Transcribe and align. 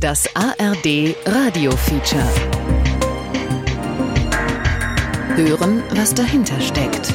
Das 0.00 0.26
ARD 0.34 1.14
Radio 1.26 1.72
Feature. 1.72 2.24
Hören, 5.36 5.82
was 5.94 6.14
dahinter 6.14 6.58
steckt. 6.58 7.12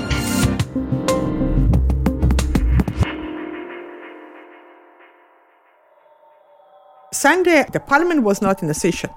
Sunday, 7.12 7.66
the 7.74 7.80
parliament 7.80 8.24
was 8.24 8.40
not 8.40 8.62
in 8.62 8.70
a 8.70 8.74
session. 8.76 9.10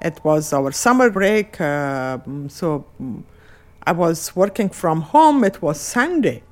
It 0.00 0.24
was 0.24 0.52
our 0.52 0.70
summer 0.70 1.10
break, 1.10 1.60
uh, 1.60 2.18
so 2.46 2.84
I 3.84 3.90
was 3.90 4.36
working 4.36 4.70
from 4.70 5.00
home. 5.00 5.42
It 5.42 5.60
was 5.60 5.80
Sunday. 5.80 6.44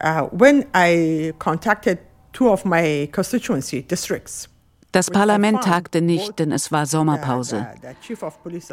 Uh, 0.00 0.22
when 0.32 0.66
I 0.74 1.32
contacted 1.38 2.00
two 2.32 2.48
of 2.48 2.64
my 2.64 3.08
constituency 3.12 3.82
districts, 3.82 4.48
Das 4.96 5.10
Parlament 5.10 5.62
tagte 5.62 6.00
nicht, 6.00 6.38
denn 6.38 6.52
es 6.52 6.72
war 6.72 6.86
Sommerpause. 6.86 7.66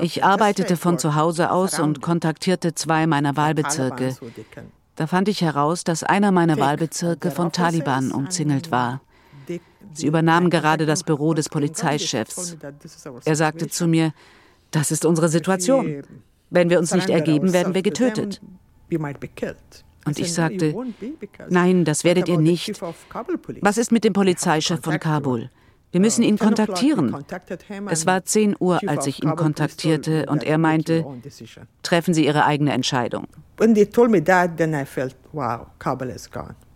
Ich 0.02 0.23
arbeitete 0.23 0.77
von 0.77 0.98
zu 0.98 1.16
Hause 1.16 1.52
aus 1.52 1.80
und 1.80 2.02
kontaktierte 2.02 2.73
zwei 2.73 3.08
meiner 3.08 3.36
Wahlbezirke. 3.36 4.16
Da 4.95 5.05
fand 5.05 5.28
ich 5.28 5.41
heraus, 5.41 5.84
dass 5.84 6.05
einer 6.05 6.31
meiner 6.31 6.58
Wahlbezirke 6.58 7.30
von 7.30 7.52
Taliban 7.52 8.14
umzingelt 8.14 8.72
war. 8.72 9.02
Sie 9.91 10.08
übernahmen 10.08 10.50
gerade 10.50 10.86
das 10.86 11.04
Büro 11.04 11.34
des 11.34 11.50
Polizeichefs. 11.50 12.55
Er 13.26 13.36
sagte 13.36 13.67
zu 13.67 13.86
mir, 13.86 14.14
das 14.72 14.92
ist 14.92 15.03
unsere 15.03 15.28
Situation. 15.28 16.03
Wenn 16.50 16.70
wir 16.70 16.80
uns 16.80 16.94
nicht 16.94 17.09
ergeben, 17.09 17.52
werden 17.52 17.73
wir 17.73 17.81
getötet. 17.81 18.40
Und 20.05 20.20
ich 20.20 20.31
sagte, 20.31 20.73
nein, 21.50 21.84
das 21.84 22.05
werdet 22.05 22.30
ihr 22.30 22.38
nicht. 22.38 22.81
Was 23.59 23.78
ist 23.78 23.92
mit 23.92 24.05
dem 24.05 24.14
Polizeichef 24.14 24.80
von 24.80 25.02
Kabul? 25.02 25.50
Wir 25.93 25.99
müssen 25.99 26.23
ihn 26.23 26.39
kontaktieren. 26.39 27.16
Es 27.88 28.08
war 28.08 28.25
10 28.25 28.55
Uhr, 28.59 28.80
als 28.88 29.05
ich 29.05 29.23
ihn 29.23 29.36
kontaktierte 29.36 30.25
und 30.27 30.44
er 30.44 30.58
meinte, 30.58 31.05
treffen 31.83 32.16
Sie 32.16 32.25
Ihre 32.25 32.45
eigene 32.45 32.73
Entscheidung. 32.73 33.27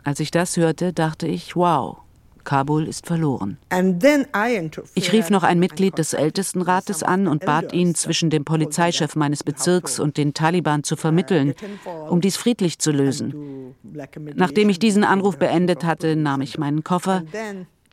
Als 0.03 0.19
ich 0.19 0.31
das 0.31 0.57
hörte, 0.57 0.93
dachte 0.93 1.27
ich, 1.27 1.55
wow, 1.55 1.97
Kabul 2.43 2.87
ist 2.87 3.07
verloren. 3.07 3.57
Ich 4.93 5.11
rief 5.11 5.31
noch 5.31 5.43
ein 5.43 5.59
Mitglied 5.59 5.97
des 5.97 6.13
Ältestenrates 6.13 7.02
an 7.02 7.27
und 7.27 7.43
bat 7.43 7.73
ihn, 7.73 7.95
zwischen 7.95 8.29
dem 8.29 8.45
Polizeichef 8.45 9.15
meines 9.15 9.43
Bezirks 9.43 9.99
und 9.99 10.17
den 10.17 10.35
Taliban 10.35 10.83
zu 10.83 10.95
vermitteln, 10.95 11.55
um 12.07 12.21
dies 12.21 12.37
friedlich 12.37 12.77
zu 12.77 12.91
lösen. 12.91 13.73
Nachdem 14.35 14.69
ich 14.69 14.77
diesen 14.77 15.03
Anruf 15.03 15.37
beendet 15.37 15.83
hatte, 15.83 16.15
nahm 16.15 16.41
ich 16.41 16.59
meinen 16.59 16.83
Koffer, 16.83 17.23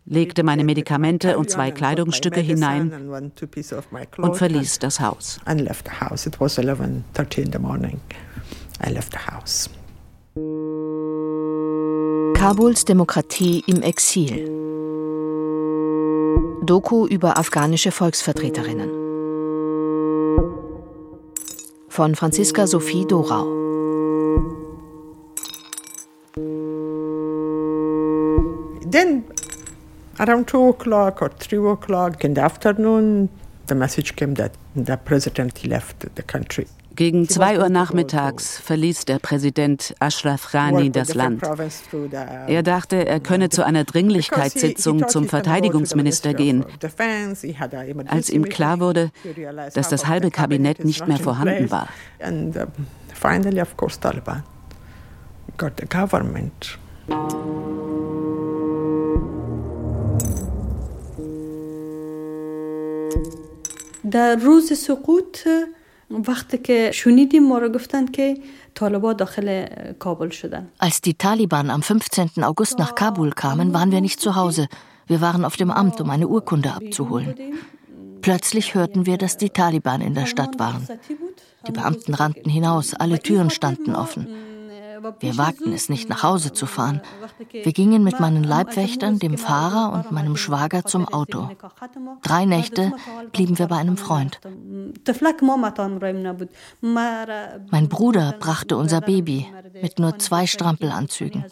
legte 0.07 0.43
meine 0.43 0.65
Medikamente 0.65 1.39
und 1.39 1.51
zwei 1.51 1.71
Kleidungsstücke 1.71 2.41
hinein 2.41 2.93
und 4.19 4.37
verließ 4.37 4.79
das 4.79 5.01
Haus. 5.01 5.41
Kabuls 12.35 12.85
Demokratie 12.85 13.65
im 13.67 13.81
Exil. 13.83 14.51
Doku 16.63 17.07
über 17.07 17.39
afghanische 17.39 17.91
Volksvertreterinnen. 17.91 18.91
Von 21.89 22.15
Franziska 22.15 22.67
Sophie 22.67 23.07
Dorau. 23.07 23.64
Around 30.29 30.49
two 30.49 30.69
o'clock 30.69 31.23
or 31.23 31.31
three 31.39 31.59
o'clock 31.59 32.25
in 32.25 32.35
the 32.35 32.43
afternoon, 32.43 33.29
the 33.67 33.75
message 33.75 34.17
came 34.17 34.35
that 34.35 34.53
the 34.75 34.97
president 34.97 35.65
left 35.65 36.07
the 36.15 36.23
country. 36.23 36.67
Gegen 36.97 37.29
zwei 37.29 37.59
Uhr 37.59 37.69
nachmittags 37.71 38.61
verließ 38.61 39.05
der 39.05 39.19
Präsident 39.19 39.97
Ashraf 39.99 40.53
Ghani 40.53 40.91
das 40.91 41.15
Land. 41.15 41.43
Er 42.47 42.63
dachte, 42.63 43.05
er 43.05 43.19
könne 43.19 43.49
zu 43.49 43.65
einer 43.65 43.83
Dringlichkeitssitzung 43.83 45.09
zum 45.09 45.29
Verteidigungsminister 45.29 46.35
gehen. 46.35 46.65
Als 48.07 48.31
ihm 48.31 48.45
klar 48.45 48.79
wurde, 48.79 49.11
dass 49.75 49.89
das 49.89 50.07
halbe 50.07 50.31
Kabinett 50.31 50.85
nicht 50.85 51.09
mehr 51.09 51.19
vorhanden 51.19 51.73
war. 51.73 51.89
Finally, 53.13 53.61
of 53.61 53.77
course, 53.77 53.99
Taliban 53.99 54.45
got 55.57 55.77
the 55.77 55.87
government. 55.87 56.79
در 64.12 64.36
روز 64.36 64.74
سقوط 64.74 65.38
وقتی 66.28 66.58
که 66.58 66.92
شنیدیم 66.94 67.48
ما 67.48 67.58
رو 67.58 67.70
گفتن 67.70 68.06
که 68.06 68.38
طالبان 68.76 69.16
داخل 69.16 69.66
کابل 70.00 70.30
شدن 70.30 70.68
Als 70.82 71.02
die 71.02 71.14
Taliban 71.14 71.70
am 71.70 71.82
15. 71.82 72.44
August 72.44 72.78
nach 72.80 72.96
Kabul 72.96 73.32
kamen, 73.32 73.74
waren 73.74 73.92
wir 73.92 74.02
nicht 74.02 74.20
zu 74.20 74.36
Hause. 74.36 74.68
Wir 75.08 75.22
waren 75.22 75.44
auf 75.46 75.56
dem 75.58 75.72
Amt, 75.72 76.02
um 76.02 76.10
eine 76.10 76.28
Urkunde 76.28 76.74
abzuholen. 76.74 77.36
Plötzlich 78.22 78.76
hörten 78.76 79.06
wir, 79.06 79.18
dass 79.18 79.38
die 79.38 79.50
Taliban 79.50 80.02
in 80.02 80.14
der 80.14 80.26
Stadt 80.26 80.60
waren. 80.60 80.88
Die 81.68 81.72
Beamten 81.72 82.14
rannten 82.14 82.50
hinaus, 82.50 82.94
alle 82.94 83.20
Türen 83.20 83.50
standen 83.50 83.96
offen. 83.96 84.28
Wir 85.21 85.37
wagten 85.37 85.73
es 85.73 85.89
nicht, 85.89 86.09
nach 86.09 86.23
Hause 86.23 86.53
zu 86.53 86.67
fahren. 86.67 87.01
Wir 87.51 87.73
gingen 87.73 88.05
mit 88.05 88.21
meinen 88.21 88.45
Leibwächtern, 88.45 89.19
dem 89.19 89.39
Fahrer 89.39 89.93
und 89.93 90.13
meinem 90.13 90.37
Schwager 90.37 90.85
zum 90.85 91.07
Auto. 91.09 91.51
Drei 92.23 92.45
Nächte 92.45 92.93
blieben 93.33 93.59
wir 93.59 93.67
bei 93.67 93.77
einem 93.77 93.97
Freund. 93.97 94.41
Mein 97.71 97.89
Bruder 97.89 98.35
brachte 98.39 98.77
unser 98.77 99.01
Baby 99.01 99.47
mit 99.83 99.99
nur 99.99 100.19
zwei 100.19 100.47
Strampelanzügen. 100.47 101.45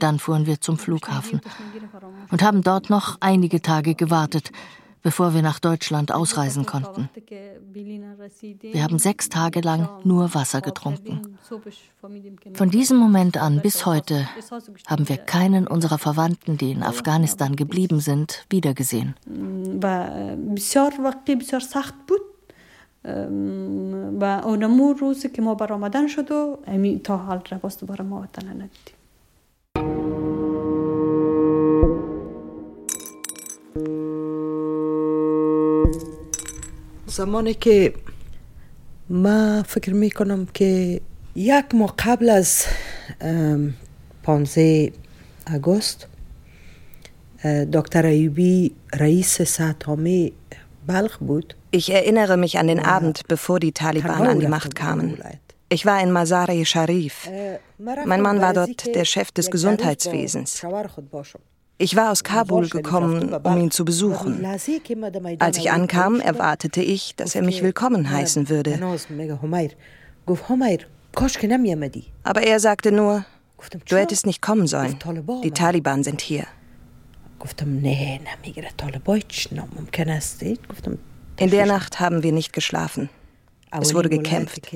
Dann 0.00 0.18
fuhren 0.18 0.46
wir 0.46 0.60
zum 0.60 0.78
Flughafen 0.78 1.40
und 2.30 2.42
haben 2.42 2.62
dort 2.62 2.90
noch 2.90 3.16
einige 3.20 3.60
Tage 3.60 3.94
gewartet, 3.94 4.50
bevor 5.07 5.33
wir 5.33 5.41
nach 5.41 5.59
Deutschland 5.59 6.11
ausreisen 6.11 6.65
konnten. 6.65 7.09
Wir 8.61 8.83
haben 8.83 8.99
sechs 8.99 9.29
Tage 9.29 9.59
lang 9.59 9.89
nur 10.03 10.33
Wasser 10.33 10.61
getrunken. 10.61 11.37
Von 12.53 12.69
diesem 12.69 12.97
Moment 12.97 13.37
an 13.37 13.61
bis 13.61 13.85
heute 13.85 14.27
haben 14.87 15.09
wir 15.09 15.17
keinen 15.17 15.67
unserer 15.67 15.97
Verwandten, 15.97 16.57
die 16.57 16.71
in 16.71 16.83
Afghanistan 16.83 17.55
geblieben 17.55 17.99
sind, 17.99 18.45
wiedergesehen. 18.49 19.15
و 24.21 24.25
اونمو 24.43 24.93
روزی 24.93 25.29
که 25.29 25.41
ما 25.41 25.55
برآمدن 25.55 26.07
شد 26.07 26.31
و 26.31 26.57
تا 27.03 27.17
حال 27.17 27.41
باز 27.61 27.77
دوباره 27.77 28.05
ما 28.05 28.21
وطن 28.21 28.47
ندیدیم 28.47 28.96
زمانی 37.07 37.53
که 37.53 37.93
ما 39.09 39.63
فکر 39.63 39.93
می 39.93 40.11
کنم 40.11 40.45
که 40.53 41.01
یک 41.35 41.65
ماه 41.73 41.93
قبل 41.99 42.29
از 42.29 42.65
15 44.23 44.91
آگوست 45.55 46.07
دکتر 47.73 48.05
ایوبی 48.05 48.75
رئیس 48.93 49.41
ساتامی 49.41 50.33
بلخ 50.87 51.17
بود 51.17 51.53
Ich 51.75 51.89
erinnere 51.89 52.37
mich 52.37 52.59
an 52.59 52.67
den 52.67 52.79
Abend, 52.79 53.27
bevor 53.27 53.59
die 53.59 53.71
Taliban 53.71 54.27
an 54.27 54.39
die 54.39 54.47
Macht 54.47 54.75
kamen. 54.75 55.17
Ich 55.69 55.87
war 55.87 55.99
in 56.03 56.11
Mazar-e 56.11 56.65
Sharif. 56.65 57.27
Mein 57.79 58.21
Mann 58.21 58.39
war 58.41 58.53
dort 58.53 58.95
der 58.97 59.05
Chef 59.05 59.31
des 59.31 59.49
Gesundheitswesens. 59.49 60.63
Ich 61.80 61.94
war 61.94 62.10
aus 62.10 62.24
Kabul 62.24 62.68
gekommen, 62.68 63.32
um 63.32 63.56
ihn 63.56 63.70
zu 63.70 63.84
besuchen. 63.84 64.44
Als 64.44 65.56
ich 65.58 65.70
ankam, 65.70 66.20
erwartete 66.20 66.82
ich, 66.82 67.14
dass 67.14 67.36
er 67.36 67.42
mich 67.42 67.62
willkommen 67.62 68.10
heißen 68.10 68.48
würde. 68.48 68.80
Aber 72.24 72.42
er 72.42 72.60
sagte 72.60 72.90
nur, 72.92 73.24
du 73.88 73.96
hättest 73.96 74.26
nicht 74.26 74.42
kommen 74.42 74.66
sollen. 74.66 74.98
Die 75.44 75.52
Taliban 75.52 76.02
sind 76.02 76.20
hier. 76.20 76.46
In 81.36 81.50
der 81.50 81.66
Nacht 81.66 82.00
haben 82.00 82.22
wir 82.24 82.32
nicht 82.32 82.52
geschlafen. 82.52 83.08
Es 83.70 83.94
wurde 83.94 84.08
gekämpft. 84.08 84.68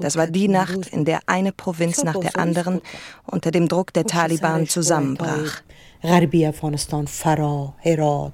Das 0.00 0.16
war 0.16 0.26
die 0.26 0.48
Nacht, 0.48 0.88
in 0.88 1.06
der 1.06 1.20
eine 1.24 1.52
Provinz 1.52 2.04
nach 2.04 2.18
der 2.18 2.36
anderen 2.36 2.82
unter 3.24 3.50
dem 3.50 3.68
Druck 3.68 3.94
der 3.94 4.04
Taliban 4.04 4.68
zusammenbrach. 4.68 5.62
غربی 6.03 6.45
افغانستان 6.45 7.05
فرا 7.05 7.73
هرات 7.85 8.33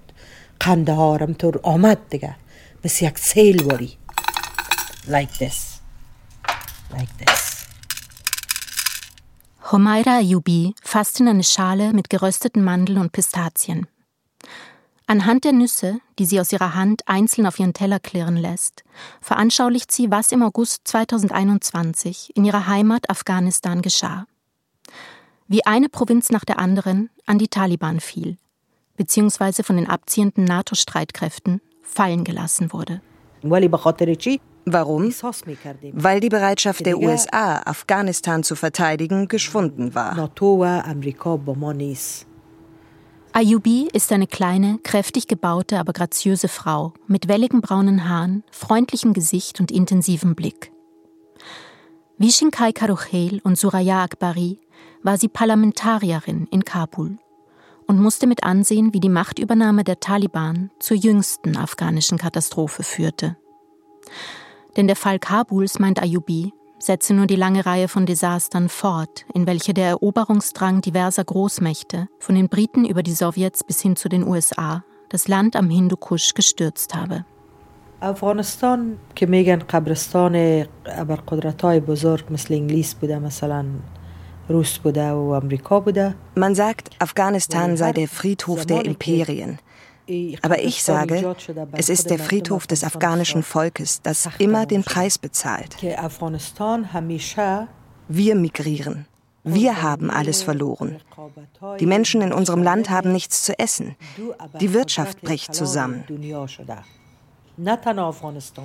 قندهار 0.59 1.23
همطور 1.23 1.59
آمد 1.63 2.09
دیگه 2.09 2.35
مثل 2.85 3.05
یک 3.05 3.17
سیل 3.17 3.63
باری 3.63 3.97
like 5.07 5.33
this 5.39 5.79
like 6.94 7.25
this 7.25 7.53
Homaira 9.71 10.17
Ayubi 10.17 10.75
fasst 10.83 11.19
in 11.19 11.27
eine 11.27 11.44
Schale 11.44 11.94
mit 11.94 12.09
gerösteten 12.09 12.63
Mandeln 12.63 13.00
und 13.00 13.11
Pistazien. 13.11 13.88
Anhand 15.07 15.45
der 15.45 15.51
Nüsse, 15.51 16.00
die 16.19 16.25
sie 16.25 16.39
aus 16.39 16.51
ihrer 16.51 16.75
Hand 16.75 17.07
einzeln 17.07 17.47
auf 17.47 17.59
ihren 17.59 17.73
Teller 17.73 18.00
klirren 18.00 18.38
lässt, 18.38 18.83
veranschaulicht 19.19 19.91
sie, 19.91 20.11
was 20.11 20.31
im 20.31 20.44
August 20.44 20.81
2021 20.88 22.35
in 22.35 22.45
ihrer 22.45 22.67
Heimat 22.67 23.09
Afghanistan 23.09 23.81
geschah. 23.81 24.27
Wie 25.50 25.64
eine 25.64 25.88
Provinz 25.88 26.30
nach 26.30 26.44
der 26.44 26.58
anderen 26.58 27.08
an 27.24 27.38
die 27.38 27.48
Taliban 27.48 28.00
fiel, 28.00 28.36
beziehungsweise 28.98 29.64
von 29.64 29.76
den 29.76 29.88
abziehenden 29.88 30.44
NATO-Streitkräften 30.44 31.62
fallen 31.82 32.24
gelassen 32.24 32.70
wurde. 32.70 33.00
Warum? 34.66 35.10
Weil 35.92 36.20
die 36.20 36.28
Bereitschaft 36.28 36.84
der 36.84 36.98
USA, 36.98 37.62
Afghanistan 37.64 38.42
zu 38.42 38.56
verteidigen, 38.56 39.26
geschwunden 39.28 39.94
war. 39.94 40.30
Ayubi 43.32 43.88
ist 43.90 44.12
eine 44.12 44.26
kleine, 44.26 44.78
kräftig 44.82 45.28
gebaute, 45.28 45.78
aber 45.78 45.94
graziöse 45.94 46.48
Frau 46.48 46.92
mit 47.06 47.28
welligen 47.28 47.62
braunen 47.62 48.06
Haaren, 48.06 48.44
freundlichem 48.50 49.14
Gesicht 49.14 49.60
und 49.60 49.70
intensivem 49.70 50.34
Blick. 50.34 50.72
Wie 52.18 52.32
Shinkai 52.32 52.72
Karuchel 52.72 53.40
und 53.44 53.56
Suraya 53.56 54.02
Akbari 54.02 54.58
war 55.07 55.17
sie 55.17 55.27
Parlamentarierin 55.27 56.47
in 56.51 56.63
Kabul 56.63 57.17
und 57.88 58.00
musste 58.00 58.27
mit 58.27 58.44
ansehen, 58.44 58.94
wie 58.94 59.00
die 59.00 59.09
Machtübernahme 59.09 59.83
der 59.83 60.00
Taliban 60.00 60.71
zur 60.79 60.97
jüngsten 60.97 61.57
afghanischen 61.57 62.17
Katastrophe 62.17 62.83
führte. 62.83 63.35
Denn 64.75 64.88
der 64.88 64.95
Fall 64.95 65.19
Kabuls, 65.19 65.79
meint 65.79 66.01
Ayubi, 66.01 66.53
setze 66.79 67.13
nur 67.13 67.27
die 67.27 67.35
lange 67.35 67.65
Reihe 67.65 67.88
von 67.88 68.05
Desastern 68.05 68.69
fort, 68.69 69.25
in 69.33 69.47
welche 69.47 69.73
der 69.73 69.88
Eroberungsdrang 69.89 70.81
diverser 70.81 71.23
Großmächte, 71.23 72.07
von 72.19 72.35
den 72.35 72.50
Briten 72.50 72.85
über 72.85 73.03
die 73.03 73.13
Sowjets 73.13 73.63
bis 73.63 73.81
hin 73.81 73.95
zu 73.95 74.09
den 74.09 74.27
USA, 74.27 74.83
das 75.09 75.27
Land 75.27 75.55
am 75.55 75.69
Hindukusch 75.69 76.33
gestürzt 76.33 76.95
habe. 76.95 77.25
افغانستان 78.01 78.97
که 79.15 79.25
میگن 79.25 79.59
قبرستان 79.59 80.65
ابرقدرت‌های 80.85 81.79
بزرگ 81.79 82.25
مثل 82.29 82.53
انگلیس 82.53 82.94
بوده 82.94 83.19
مثلا 83.19 83.65
man 86.34 86.54
sagt, 86.54 86.90
Afghanistan 86.98 87.76
sei 87.76 87.92
der 87.92 88.08
Friedhof 88.08 88.66
der 88.66 88.84
Imperien. 88.84 89.58
Aber 90.42 90.62
ich 90.62 90.82
sage, 90.82 91.36
es 91.72 91.88
ist 91.90 92.08
der 92.08 92.18
Friedhof 92.18 92.66
des 92.66 92.82
afghanischen 92.82 93.42
Volkes, 93.42 94.00
das 94.02 94.28
immer 94.38 94.64
den 94.64 94.82
Preis 94.82 95.18
bezahlt. 95.18 95.76
Wir 98.08 98.34
migrieren. 98.34 99.06
Wir 99.44 99.82
haben 99.82 100.10
alles 100.10 100.42
verloren. 100.42 100.96
Die 101.78 101.86
Menschen 101.86 102.22
in 102.22 102.32
unserem 102.32 102.62
Land 102.62 102.90
haben 102.90 103.12
nichts 103.12 103.44
zu 103.44 103.58
essen. 103.58 103.96
Die 104.60 104.72
Wirtschaft 104.72 105.20
bricht 105.20 105.54
zusammen. 105.54 106.04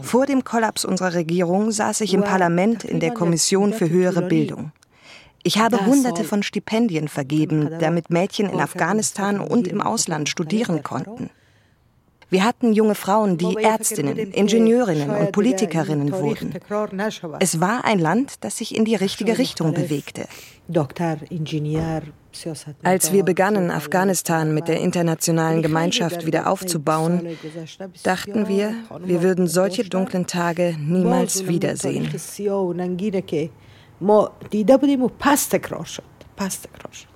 Vor 0.02 0.26
dem 0.26 0.44
Kollaps 0.44 0.86
unserer 0.86 1.14
Regierung 1.14 1.72
saß 1.72 2.02
ich 2.02 2.14
im 2.14 2.24
Parlament 2.24 2.84
in 2.84 3.00
der 3.00 3.12
Kommission 3.12 3.74
für 3.74 3.90
höhere 3.90 4.22
Bildung. 4.22 4.72
Ich 5.44 5.58
habe 5.58 5.86
Hunderte 5.86 6.24
von 6.24 6.42
Stipendien 6.42 7.08
vergeben, 7.08 7.70
damit 7.80 8.10
Mädchen 8.10 8.50
in 8.50 8.60
Afghanistan 8.60 9.40
und 9.40 9.68
im 9.68 9.82
Ausland 9.82 10.30
studieren 10.30 10.84
konnten. 10.84 11.30
Wir 12.30 12.44
hatten 12.46 12.74
junge 12.74 12.96
Frauen, 12.96 13.38
die 13.38 13.58
Ärztinnen, 13.58 14.18
Ingenieurinnen 14.18 15.12
und 15.12 15.32
Politikerinnen 15.32 16.12
wurden. 16.12 16.56
Es 17.40 17.60
war 17.60 17.86
ein 17.86 18.00
Land, 18.00 18.44
das 18.44 18.58
sich 18.58 18.76
in 18.76 18.86
die 18.86 18.96
richtige 18.96 19.38
Richtung 19.38 19.74
bewegte. 19.76 20.26
Als 22.82 23.14
wir 23.14 23.24
begannen, 23.24 23.70
Afghanistan 23.70 24.52
mit 24.52 24.68
der 24.68 24.80
internationalen 24.80 25.62
Gemeinschaft 25.62 26.26
wieder 26.26 26.50
aufzubauen, 26.50 27.38
dachten 28.02 28.48
wir, 28.48 28.74
wir 29.04 29.22
würden 29.22 29.48
solche 29.48 29.84
dunklen 29.84 30.26
Tage 30.26 30.76
niemals 30.80 31.48
wiedersehen. 31.48 32.10
ما 34.03 34.31
دیده 34.51 34.77
بودیم 34.77 35.03
و 35.03 35.09
پس 35.19 35.47
تکرار 35.47 35.85
شد 35.85 36.03
پس 36.37 36.59
تکرار 36.59 36.93
شد 36.93 37.09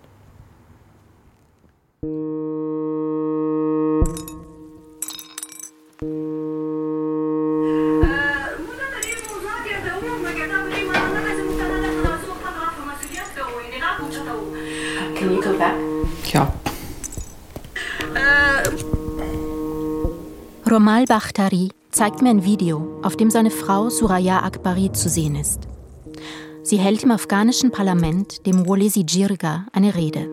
Can 15.22 15.30
you 15.34 15.40
go 15.40 15.52
back? 15.58 15.76
Ja. 16.32 16.52
Romal 20.68 21.04
Bakhtari 21.04 21.70
zeigt 21.90 22.22
mir 22.22 22.30
ein 22.30 22.44
Video, 22.44 22.98
auf 23.02 23.16
dem 23.16 23.30
seine 23.30 23.50
Frau 23.50 23.90
Suraya 23.90 24.42
Akbari 24.42 24.90
zu 24.92 25.08
sehen 25.08 25.36
ist. 25.36 25.68
Sie 26.67 26.79
hält 26.79 27.01
im 27.03 27.11
afghanischen 27.11 27.71
Parlament, 27.71 28.45
dem 28.45 28.67
Wolesi 28.67 29.05
Jirga, 29.07 29.67
eine 29.71 29.95
Rede. 29.95 30.29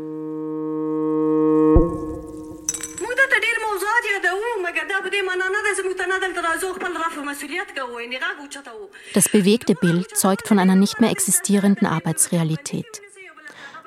Das 9.14 9.28
bewegte 9.28 9.76
Bild 9.76 10.16
zeugt 10.16 10.48
von 10.48 10.58
einer 10.58 10.75
nicht 10.75 11.00
mehr 11.00 11.12
existierenden 11.12 11.86
Arbeitsrealität, 11.86 13.00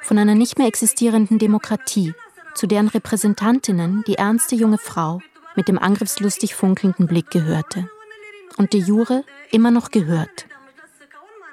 von 0.01 0.17
einer 0.17 0.33
nicht 0.33 0.57
mehr 0.57 0.67
existierenden 0.67 1.39
Demokratie, 1.39 2.13
zu 2.55 2.65
deren 2.65 2.87
Repräsentantinnen 2.87 4.05
die 4.07 4.15
ernste 4.15 4.55
junge 4.55 4.77
Frau 4.77 5.19
mit 5.57 5.67
dem 5.67 5.77
angriffslustig 5.77 6.55
funkelnden 6.55 7.07
Blick 7.07 7.29
gehörte 7.29 7.89
und 8.55 8.71
de 8.71 8.79
jure 8.79 9.25
immer 9.51 9.69
noch 9.69 9.91
gehört. 9.91 10.45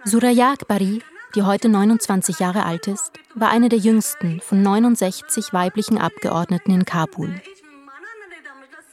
Suraya 0.06 0.52
Akbari, 0.52 1.02
die 1.34 1.42
heute 1.44 1.70
29 1.70 2.38
Jahre 2.38 2.66
alt 2.66 2.88
ist, 2.88 3.10
war 3.34 3.48
eine 3.48 3.70
der 3.70 3.78
jüngsten 3.78 4.38
von 4.40 4.60
69 4.60 5.54
weiblichen 5.54 5.96
Abgeordneten 5.96 6.72
in 6.72 6.84
Kabul. 6.84 7.40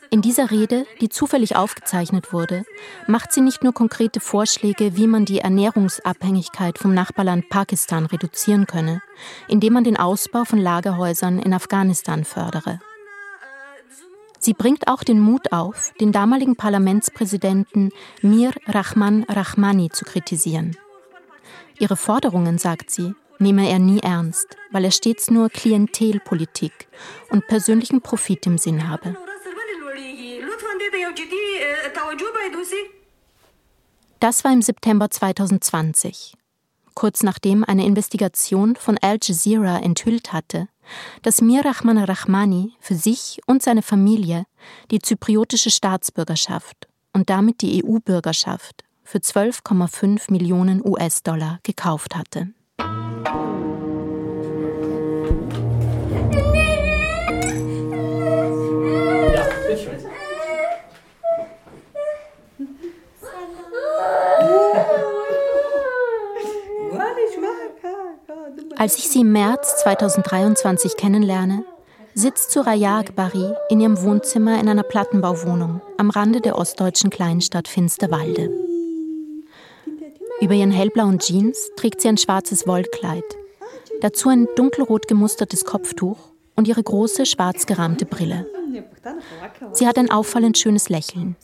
In 0.10 0.22
dieser 0.22 0.52
Rede, 0.52 0.86
die 1.02 1.10
zufällig 1.10 1.58
aufgezeichnet 1.58 2.32
wurde, 2.32 2.64
macht 3.08 3.34
sie 3.34 3.42
nicht 3.42 3.62
nur 3.62 3.74
konkrete 3.74 4.22
Vorschläge, 4.22 4.96
wie 4.96 5.06
man 5.06 5.26
die 5.26 5.40
Ernährungsabhängigkeit 5.40 6.78
vom 6.78 6.94
Nachbarland 6.94 7.50
Pakistan 7.50 8.06
reduzieren 8.06 8.66
könne, 8.66 9.02
indem 9.50 9.74
man 9.74 9.84
den 9.84 9.98
Ausbau 9.98 10.46
von 10.46 10.60
Lagerhäusern 10.60 11.40
in 11.40 11.54
Afghanistan 11.54 12.24
fördere. 12.24 12.80
Sie 14.40 14.54
bringt 14.54 14.88
auch 14.88 15.04
den 15.04 15.20
Mut 15.20 15.52
auf, 15.52 15.94
den 16.00 16.14
damaligen 16.14 16.56
Parlamentspräsidenten 16.56 17.92
Mir 18.22 18.54
Rahman 18.66 19.24
Rahmani 19.24 19.90
zu 19.90 20.06
kritisieren. 20.06 20.78
Ihre 21.82 21.98
Forderungen, 21.98 22.60
sagt 22.60 22.92
sie, 22.92 23.16
nehme 23.40 23.68
er 23.68 23.80
nie 23.80 24.02
ernst, 24.02 24.56
weil 24.70 24.86
er 24.86 24.92
stets 24.92 25.32
nur 25.32 25.50
Klientelpolitik 25.50 26.88
und 27.32 27.48
persönlichen 27.48 28.02
Profit 28.02 28.46
im 28.46 28.60
Sinn 28.60 28.88
habe. 28.88 29.18
Das 34.20 34.44
war 34.44 34.54
im 34.54 34.62
September 34.62 35.10
2020, 35.10 36.36
kurz 36.94 37.24
nachdem 37.24 37.64
eine 37.64 37.88
Investigation 37.88 38.76
von 38.76 39.00
Al 39.02 39.18
Jazeera 39.20 39.80
enthüllt 39.80 40.34
hatte, 40.34 40.68
dass 41.24 41.42
Mir 41.42 41.66
Rahman 41.66 41.98
Rahmani 41.98 42.74
für 42.80 42.94
sich 42.94 43.42
und 43.48 43.64
seine 43.64 43.82
Familie 43.82 44.46
die 44.92 45.00
zypriotische 45.00 45.72
Staatsbürgerschaft 45.72 46.88
und 47.12 47.32
damit 47.32 47.64
die 47.64 47.84
EU-Bürgerschaft 47.84 48.84
für 49.12 49.18
12,5 49.18 50.32
Millionen 50.32 50.82
US-Dollar 50.86 51.60
gekauft 51.64 52.16
hatte. 52.16 52.48
Als 68.78 68.98
ich 68.98 69.10
sie 69.10 69.20
im 69.20 69.34
März 69.34 69.82
2023 69.82 70.96
kennenlerne, 70.96 71.66
sitzt 72.14 72.52
Suraya 72.52 73.00
Akbari 73.00 73.54
in 73.68 73.82
ihrem 73.82 74.02
Wohnzimmer 74.02 74.58
in 74.62 74.70
einer 74.70 74.84
Plattenbauwohnung 74.84 75.82
am 75.98 76.10
Rande 76.10 76.40
der 76.40 76.58
ostdeutschen 76.58 77.10
Kleinstadt 77.10 77.68
Finsterwalde. 77.68 78.71
Über 80.42 80.56
ihren 80.56 80.72
hellblauen 80.72 81.20
Jeans 81.20 81.70
trägt 81.76 82.02
sie 82.02 82.08
ein 82.08 82.18
schwarzes 82.18 82.68
Wollkleid, 82.68 83.24
dazu 84.02 84.30
ein 84.30 84.48
dunkelrot 84.56 85.08
gemustertes 85.08 85.66
Kopftuch 85.66 86.18
und 86.56 86.68
ihre 86.68 86.82
große 86.82 87.26
schwarz 87.28 87.68
gerahmte 87.68 88.06
Brille. 88.06 88.48
Sie 89.74 89.88
hat 89.88 89.98
ein 89.98 90.10
auffallend 90.10 90.58
schönes 90.58 90.90
Lächeln. 90.90 91.36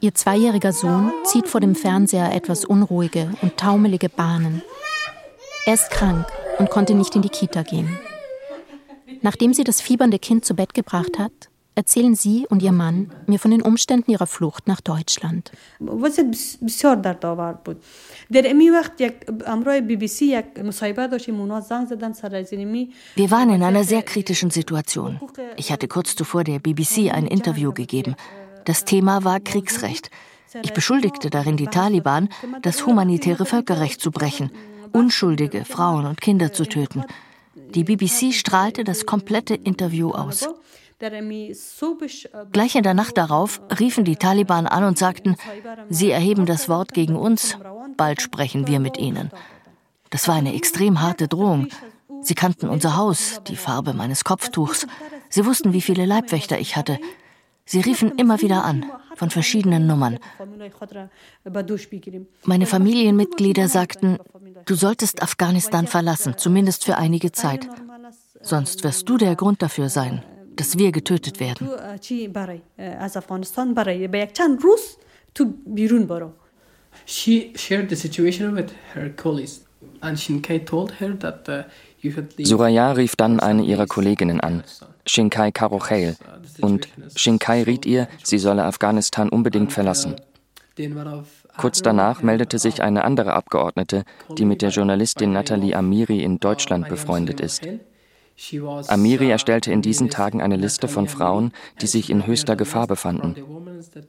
Ihr 0.00 0.14
zweijähriger 0.14 0.72
Sohn 0.72 1.12
zieht 1.24 1.48
vor 1.48 1.60
dem 1.60 1.74
Fernseher 1.74 2.34
etwas 2.34 2.64
unruhige 2.64 3.30
und 3.42 3.56
taumelige 3.56 4.08
Bahnen. 4.08 4.62
Er 5.66 5.74
ist 5.74 5.90
krank 5.90 6.26
und 6.58 6.70
konnte 6.70 6.94
nicht 6.94 7.14
in 7.14 7.22
die 7.22 7.28
Kita 7.28 7.62
gehen. 7.62 7.98
Nachdem 9.20 9.52
sie 9.54 9.64
das 9.64 9.80
fiebernde 9.80 10.18
Kind 10.18 10.44
zu 10.44 10.54
Bett 10.54 10.74
gebracht 10.74 11.18
hat, 11.18 11.50
erzählen 11.74 12.14
sie 12.14 12.46
und 12.48 12.62
ihr 12.62 12.72
Mann 12.72 13.10
mir 13.26 13.38
von 13.38 13.50
den 13.50 13.62
Umständen 13.62 14.10
ihrer 14.10 14.26
Flucht 14.26 14.66
nach 14.66 14.80
Deutschland. 14.80 15.52
Wir 23.14 23.30
waren 23.30 23.50
in 23.50 23.62
einer 23.62 23.84
sehr 23.84 24.02
kritischen 24.02 24.50
Situation. 24.50 25.20
Ich 25.56 25.72
hatte 25.72 25.88
kurz 25.88 26.14
zuvor 26.14 26.44
der 26.44 26.58
BBC 26.58 27.12
ein 27.12 27.26
Interview 27.26 27.72
gegeben. 27.72 28.16
Das 28.64 28.84
Thema 28.84 29.24
war 29.24 29.40
Kriegsrecht. 29.40 30.10
Ich 30.62 30.74
beschuldigte 30.74 31.30
darin 31.30 31.56
die 31.56 31.66
Taliban, 31.66 32.28
das 32.60 32.86
humanitäre 32.86 33.46
Völkerrecht 33.46 34.00
zu 34.00 34.10
brechen, 34.10 34.50
unschuldige 34.92 35.64
Frauen 35.64 36.04
und 36.04 36.20
Kinder 36.20 36.52
zu 36.52 36.64
töten. 36.64 37.04
Die 37.54 37.84
BBC 37.84 38.34
strahlte 38.34 38.84
das 38.84 39.06
komplette 39.06 39.54
Interview 39.54 40.10
aus. 40.10 40.48
Gleich 42.52 42.76
in 42.76 42.82
der 42.82 42.94
Nacht 42.94 43.18
darauf 43.18 43.60
riefen 43.80 44.04
die 44.04 44.16
Taliban 44.16 44.66
an 44.66 44.84
und 44.84 44.98
sagten, 44.98 45.36
sie 45.88 46.10
erheben 46.10 46.46
das 46.46 46.68
Wort 46.68 46.94
gegen 46.94 47.16
uns, 47.16 47.58
bald 47.96 48.22
sprechen 48.22 48.68
wir 48.68 48.78
mit 48.78 48.98
ihnen. 48.98 49.30
Das 50.10 50.28
war 50.28 50.36
eine 50.36 50.54
extrem 50.54 51.00
harte 51.00 51.26
Drohung. 51.26 51.68
Sie 52.20 52.34
kannten 52.34 52.68
unser 52.68 52.96
Haus, 52.96 53.40
die 53.48 53.56
Farbe 53.56 53.94
meines 53.94 54.22
Kopftuchs. 54.22 54.86
Sie 55.28 55.44
wussten, 55.44 55.72
wie 55.72 55.80
viele 55.80 56.06
Leibwächter 56.06 56.58
ich 56.58 56.76
hatte. 56.76 56.98
Sie 57.64 57.80
riefen 57.80 58.12
immer 58.18 58.40
wieder 58.40 58.64
an, 58.64 58.86
von 59.16 59.30
verschiedenen 59.30 59.86
Nummern. 59.86 60.18
Meine 62.44 62.66
Familienmitglieder 62.66 63.68
sagten, 63.68 64.18
du 64.66 64.74
solltest 64.74 65.22
Afghanistan 65.22 65.86
verlassen, 65.86 66.34
zumindest 66.36 66.84
für 66.84 66.96
einige 66.96 67.32
Zeit. 67.32 67.68
Sonst 68.40 68.84
wirst 68.84 69.08
du 69.08 69.16
der 69.16 69.34
Grund 69.36 69.62
dafür 69.62 69.88
sein, 69.88 70.22
dass 70.56 70.78
wir 70.78 70.92
getötet 70.92 71.40
werden. 71.40 71.68
She 77.06 77.52
shared 77.56 77.88
the 77.88 77.96
situation 77.96 78.54
with 78.54 78.66
her 78.94 79.08
colleagues 79.16 79.64
and 80.02 80.18
Shinkai 80.18 80.64
told 80.66 81.00
her 81.00 81.18
that 81.18 81.48
uh, 81.48 81.62
Suraya 82.44 82.92
rief 82.92 83.16
dann 83.16 83.40
eine 83.40 83.62
ihrer 83.62 83.86
Kolleginnen 83.86 84.40
an, 84.40 84.64
Shinkai 85.06 85.52
Karocheil, 85.52 86.16
und 86.60 86.88
Shinkai 87.14 87.62
riet 87.62 87.86
ihr, 87.86 88.08
sie 88.24 88.38
solle 88.38 88.64
Afghanistan 88.64 89.28
unbedingt 89.28 89.72
verlassen. 89.72 90.16
Kurz 91.56 91.82
danach 91.82 92.22
meldete 92.22 92.58
sich 92.58 92.82
eine 92.82 93.04
andere 93.04 93.34
Abgeordnete, 93.34 94.04
die 94.36 94.44
mit 94.44 94.62
der 94.62 94.70
Journalistin 94.70 95.32
Nathalie 95.32 95.76
Amiri 95.76 96.22
in 96.22 96.40
Deutschland 96.40 96.88
befreundet 96.88 97.40
ist. 97.40 97.62
Amiri 98.88 99.30
erstellte 99.30 99.72
in 99.72 99.82
diesen 99.82 100.10
Tagen 100.10 100.40
eine 100.40 100.56
Liste 100.56 100.88
von 100.88 101.08
Frauen, 101.08 101.52
die 101.80 101.86
sich 101.86 102.10
in 102.10 102.26
höchster 102.26 102.56
Gefahr 102.56 102.86
befanden. 102.86 103.36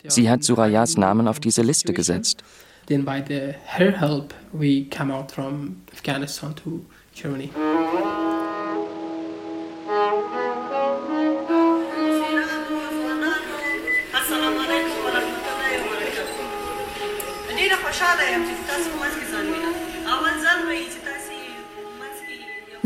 Sie 0.08 0.30
hat 0.30 0.44
Surayas 0.44 0.98
Namen 0.98 1.27
auf 1.27 1.39
diese 1.39 1.62
Liste 1.62 1.94
gesetzt. 1.94 2.44
Then 2.88 3.06
by 3.06 3.24
the, 3.25 3.53
her 3.65 3.98
help 3.98 4.34
we 4.51 4.84
came 4.89 5.13
out 5.13 5.32
from 5.32 5.77
Afghanistan 5.94 6.53
to 6.56 6.82
Germany. 7.15 7.50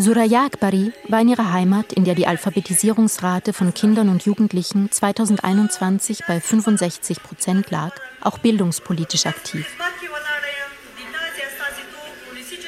Suraya 0.07 0.45
Akbari 0.45 0.93
war 1.09 1.19
in 1.19 1.27
ihrer 1.27 1.51
Heimat, 1.51 1.91
in 1.91 2.05
der 2.05 2.15
die 2.15 2.27
Alphabetisierungsrate 2.27 3.51
von 3.51 3.73
Kindern 3.73 4.07
und 4.07 4.23
Jugendlichen 4.23 4.89
2021 4.89 6.23
bei 6.25 6.39
65 6.39 7.21
Prozent 7.21 7.71
lag, 7.71 7.91
auch 8.21 8.37
bildungspolitisch 8.37 9.25
aktiv. 9.25 9.67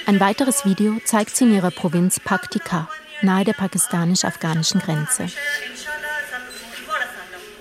Ein 0.05 0.19
weiteres 0.19 0.65
Video 0.65 0.97
zeigt 1.05 1.33
sie 1.37 1.45
in 1.45 1.53
ihrer 1.53 1.71
Provinz 1.71 2.19
Paktika, 2.19 2.89
nahe 3.21 3.45
der 3.45 3.53
pakistanisch-afghanischen 3.53 4.81
Grenze. 4.81 5.27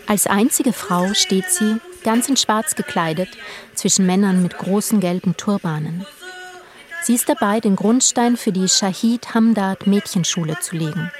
Als 0.09 0.27
einzige 0.27 0.73
Frau 0.73 1.15
steht 1.15 1.53
sie, 1.53 1.77
ganz 2.03 2.29
in 2.29 2.37
Schwarz 2.37 2.75
gekleidet, 2.75 3.29
zwischen 3.75 4.07
Männern 4.07 4.43
mit 4.43 4.59
großen 4.59 4.99
gelben 4.99 5.37
Turbanen. 5.37 6.05
Sie 7.03 7.15
ist 7.15 7.29
dabei, 7.29 7.61
den 7.61 7.77
Grundstein 7.77 8.37
für 8.37 8.53
die 8.53 8.69
Shahid 8.69 9.35
Hamdard 9.35 9.87
Mädchenschule 9.87 10.59
zu 10.61 10.77
legen. 10.77 11.11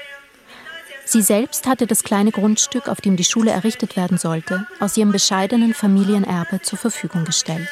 Sie 1.05 1.23
selbst 1.23 1.65
hatte 1.65 1.87
das 1.87 2.03
kleine 2.03 2.31
Grundstück, 2.31 2.87
auf 2.87 3.01
dem 3.01 3.15
die 3.15 3.23
Schule 3.23 3.49
errichtet 3.49 3.95
werden 3.95 4.19
sollte, 4.19 4.67
aus 4.79 4.95
ihrem 4.95 5.11
bescheidenen 5.11 5.73
Familienerbe 5.73 6.61
zur 6.61 6.77
Verfügung 6.77 7.25
gestellt. 7.25 7.67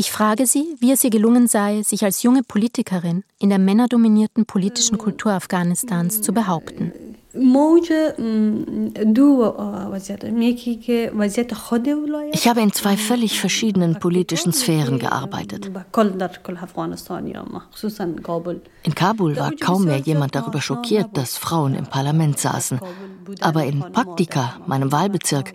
Ich 0.00 0.10
frage 0.12 0.46
sie, 0.46 0.76
wie 0.78 0.92
es 0.92 1.04
ihr 1.04 1.10
gelungen 1.10 1.46
sei, 1.46 1.82
sich 1.82 2.06
als 2.06 2.22
junge 2.22 2.42
Politikerin 2.42 3.22
in 3.38 3.50
der 3.50 3.58
männerdominierten 3.58 4.46
politischen 4.46 4.96
Kultur 4.96 5.32
Afghanistans 5.32 6.22
zu 6.22 6.32
behaupten. 6.32 6.90
Ich 12.32 12.48
habe 12.48 12.60
in 12.62 12.72
zwei 12.72 12.96
völlig 12.96 13.38
verschiedenen 13.38 13.98
politischen 13.98 14.54
Sphären 14.54 14.98
gearbeitet. 14.98 15.70
In 18.82 18.94
Kabul 18.94 19.36
war 19.36 19.52
kaum 19.52 19.84
mehr 19.84 19.98
jemand 19.98 20.34
darüber 20.34 20.62
schockiert, 20.62 21.08
dass 21.12 21.36
Frauen 21.36 21.74
im 21.74 21.84
Parlament 21.84 22.38
saßen. 22.38 22.80
Aber 23.42 23.64
in 23.66 23.80
Paktika, 23.92 24.60
meinem 24.66 24.90
Wahlbezirk, 24.92 25.52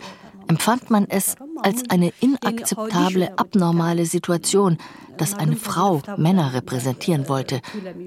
empfand 0.48 0.90
man 0.90 1.06
es 1.08 1.36
als 1.62 1.88
eine 1.90 2.12
inakzeptable, 2.20 3.38
abnormale 3.38 4.06
Situation, 4.06 4.78
dass 5.18 5.34
eine 5.34 5.56
Frau 5.56 6.02
Männer 6.16 6.52
repräsentieren 6.52 7.28
wollte 7.28 7.60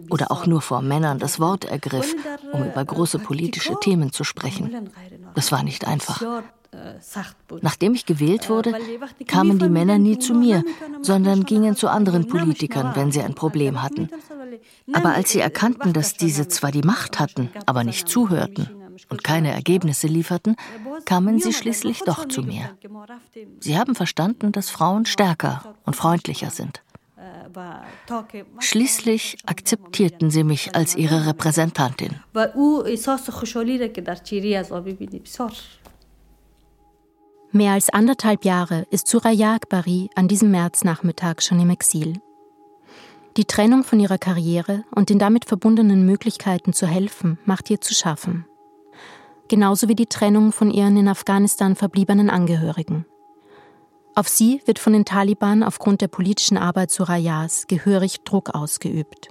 oder 0.10 0.32
auch 0.32 0.46
nur 0.46 0.62
vor 0.62 0.82
Männern 0.82 1.20
das 1.20 1.40
Wort 1.40 1.66
ergriff, 1.66 2.16
um 2.52 2.66
über 2.66 2.86
große 2.86 3.20
politische 3.20 3.76
Themen 3.82 4.12
zu 4.12 4.24
sprechen. 4.24 4.90
Das 5.36 5.52
war 5.52 5.64
nicht 5.64 5.88
einfach. 5.88 6.22
Nachdem 7.62 7.96
ich 7.96 8.06
gewählt 8.06 8.48
wurde, 8.48 8.76
kamen 9.28 9.58
die 9.58 9.70
Männer 9.70 9.98
nie 9.98 10.20
zu 10.20 10.36
mir, 10.36 10.64
sondern 11.02 11.46
gingen 11.46 11.76
zu 11.76 11.88
anderen 11.88 12.28
Politikern, 12.28 12.96
wenn 12.96 13.12
sie 13.12 13.22
ein 13.22 13.34
Problem 13.34 13.82
hatten. 13.82 14.10
Aber 14.94 15.16
als 15.16 15.32
sie 15.32 15.40
erkannten, 15.40 15.94
dass 15.94 16.14
diese 16.14 16.48
zwar 16.48 16.72
die 16.72 16.84
Macht 16.84 17.20
hatten, 17.20 17.50
aber 17.66 17.84
nicht 17.84 18.08
zuhörten 18.08 18.79
und 19.10 19.24
keine 19.24 19.52
Ergebnisse 19.52 20.08
lieferten, 20.08 20.56
kamen 21.06 21.40
sie 21.40 21.54
schließlich 21.54 22.02
doch 22.06 22.28
zu 22.28 22.44
mir. 22.44 22.78
Sie 23.60 23.78
haben 23.78 23.96
verstanden, 23.96 24.52
dass 24.52 24.70
Frauen 24.70 25.06
stärker 25.06 25.76
und 25.86 25.96
freundlicher 25.96 26.50
sind. 26.50 26.84
Schließlich 28.60 29.38
akzeptierten 29.46 30.30
sie 30.30 30.44
mich 30.44 30.76
als 30.76 30.96
ihre 30.96 31.26
Repräsentantin. 31.26 32.20
Mehr 37.52 37.74
als 37.74 37.90
anderthalb 37.90 38.46
Jahre 38.46 38.86
ist 38.92 39.08
Suraya 39.08 39.56
Akbari 39.56 40.10
an 40.16 40.28
diesem 40.28 40.52
Märznachmittag 40.52 41.42
schon 41.42 41.60
im 41.60 41.72
Exil. 41.72 42.22
Die 43.38 43.46
Trennung 43.46 43.84
von 43.84 44.00
ihrer 44.00 44.18
Karriere 44.18 44.84
und 44.92 45.10
den 45.10 45.20
damit 45.20 45.46
verbundenen 45.46 46.06
Möglichkeiten 46.06 46.74
zu 46.74 46.86
helfen 46.86 47.40
macht 47.46 47.70
ihr 47.70 47.82
zu 47.82 47.94
schaffen 47.94 48.46
genauso 49.50 49.90
wie 49.90 49.96
die 49.96 50.06
Trennung 50.06 50.52
von 50.52 50.72
ihren 50.72 50.96
in 50.96 51.08
Afghanistan 51.08 51.76
verbliebenen 51.76 52.30
Angehörigen. 52.30 53.06
Auf 54.16 54.28
sie 54.28 54.62
wird 54.66 54.80
von 54.80 54.94
den 54.94 55.06
Taliban 55.06 55.64
aufgrund 55.64 56.02
der 56.02 56.08
politischen 56.08 56.58
Arbeit 56.58 56.92
Surayas 56.92 57.68
gehörig 57.68 58.22
Druck 58.24 58.50
ausgeübt. 58.56 59.30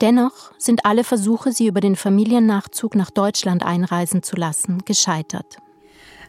Dennoch 0.00 0.52
sind 0.58 0.84
alle 0.84 1.04
Versuche, 1.04 1.52
sie 1.52 1.68
über 1.68 1.80
den 1.80 1.94
Familiennachzug 1.94 2.96
nach 2.96 3.10
Deutschland 3.10 3.64
einreisen 3.64 4.22
zu 4.22 4.36
lassen, 4.36 4.82
gescheitert. 4.84 5.58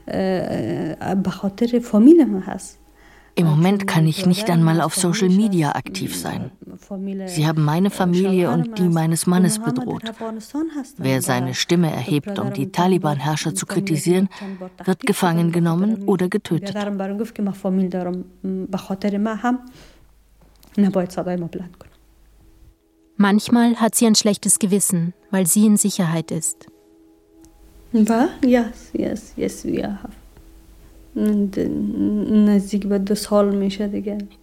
Äh, 0.07 0.93
äh, 0.93 1.15
im 3.35 3.47
Moment 3.47 3.87
kann 3.87 4.05
ich 4.05 4.25
nicht 4.25 4.49
einmal 4.49 4.79
auf 4.81 4.95
Social 4.95 5.29
Media 5.29 5.73
aktiv 5.75 6.15
sein. 6.15 6.51
Sie 7.25 7.47
haben 7.47 7.63
meine 7.63 7.89
Familie 7.89 8.51
und 8.51 8.77
die 8.77 8.89
meines 8.89 9.25
Mannes 9.25 9.59
bedroht. 9.59 10.03
Wer 10.97 11.21
seine 11.21 11.55
Stimme 11.55 11.91
erhebt, 11.91 12.37
um 12.37 12.53
die 12.53 12.71
Taliban-Herrscher 12.71 13.55
zu 13.55 13.65
kritisieren, 13.65 14.29
wird 14.83 15.01
gefangen 15.01 15.51
genommen 15.51 16.03
oder 16.05 16.29
getötet. 16.29 16.75
Manchmal 23.17 23.75
hat 23.75 23.95
sie 23.95 24.07
ein 24.07 24.15
schlechtes 24.15 24.59
Gewissen, 24.59 25.13
weil 25.31 25.47
sie 25.47 25.65
in 25.65 25.77
Sicherheit 25.77 26.31
ist. 26.31 26.67
Yes, 27.93 28.91
yes, 28.93 29.33
yes, 29.35 29.65
we 29.65 29.83
have. 29.83 30.22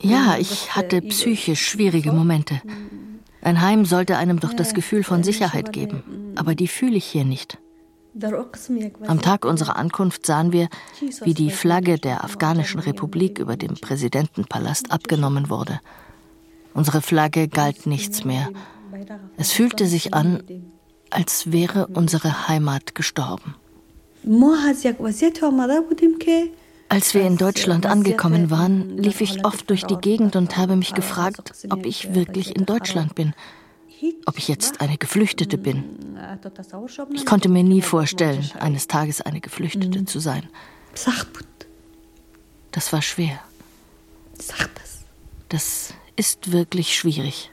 Ja, 0.03 0.37
ich 0.39 0.75
hatte 0.77 1.03
psychisch 1.03 1.67
schwierige 1.67 2.13
Momente. 2.13 2.61
Ein 3.43 3.61
Heim 3.61 3.85
sollte 3.85 4.17
einem 4.17 4.39
doch 4.39 4.53
das 4.53 4.75
Gefühl 4.75 5.03
von 5.03 5.25
Sicherheit 5.25 5.73
geben, 5.73 6.03
aber 6.37 6.55
die 6.55 6.69
fühle 6.69 6.97
ich 6.97 7.07
hier 7.07 7.25
nicht. 7.25 7.59
Am 9.07 9.21
Tag 9.23 9.45
unserer 9.45 9.77
Ankunft 9.77 10.27
sahen 10.27 10.53
wir, 10.53 10.69
wie 11.23 11.35
die 11.35 11.51
Flagge 11.51 11.97
der 11.97 12.25
Afghanischen 12.25 12.81
Republik 12.81 13.39
über 13.39 13.57
dem 13.57 13.75
Präsidentenpalast 13.75 14.91
abgenommen 14.91 15.49
wurde. 15.49 15.81
Unsere 16.75 17.03
Flagge 17.03 17.49
galt 17.49 17.87
nichts 17.87 18.25
mehr. 18.25 18.49
Es 19.37 19.53
fühlte 19.53 19.87
sich 19.87 20.13
an, 20.13 20.43
als 21.11 21.53
wäre 21.53 21.87
unsere 21.89 22.49
Heimat 22.49 22.95
gestorben. 22.95 23.55
Als 26.91 27.15
wir 27.15 27.23
in 27.23 27.37
Deutschland 27.37 27.87
angekommen 27.87 28.51
waren, 28.51 28.99
lief 28.99 29.21
ich 29.21 29.45
oft 29.45 29.71
durch 29.71 29.85
die 29.85 29.95
Gegend 29.95 30.35
und 30.35 30.57
habe 30.57 30.75
mich 30.75 30.93
gefragt, 30.93 31.53
ob 31.71 31.87
ich 31.87 32.15
wirklich 32.15 32.57
in 32.57 32.67
Deutschland 32.67 33.15
bin, 33.15 33.33
ob 34.27 34.37
ich 34.37 34.49
jetzt 34.49 34.81
eine 34.81 34.99
Geflüchtete 34.99 35.57
bin. 35.57 35.85
Ich 37.15 37.25
konnte 37.25 37.49
mir 37.49 37.63
nie 37.63 37.81
vorstellen, 37.81 38.45
eines 38.59 38.89
Tages 38.89 39.21
eine 39.21 39.41
Geflüchtete 39.41 40.05
zu 40.05 40.19
sein. 40.19 40.49
Das 42.73 42.93
war 42.93 43.03
schwer. 43.03 43.39
Das 45.49 45.95
ist 46.17 46.51
wirklich 46.51 46.99
schwierig. 46.99 47.53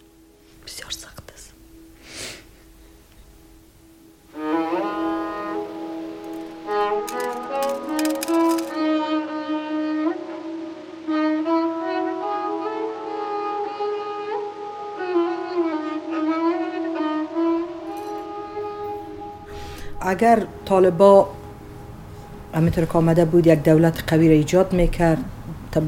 اگر 20.06 20.46
طالبا 20.64 21.28
همینطور 22.54 22.84
که 22.84 22.92
آمده 22.92 23.24
بود 23.24 23.46
یک 23.46 23.62
دولت 23.62 24.02
قوی 24.06 24.28
را 24.28 24.34
ایجاد 24.34 24.72
میکرد 24.72 25.18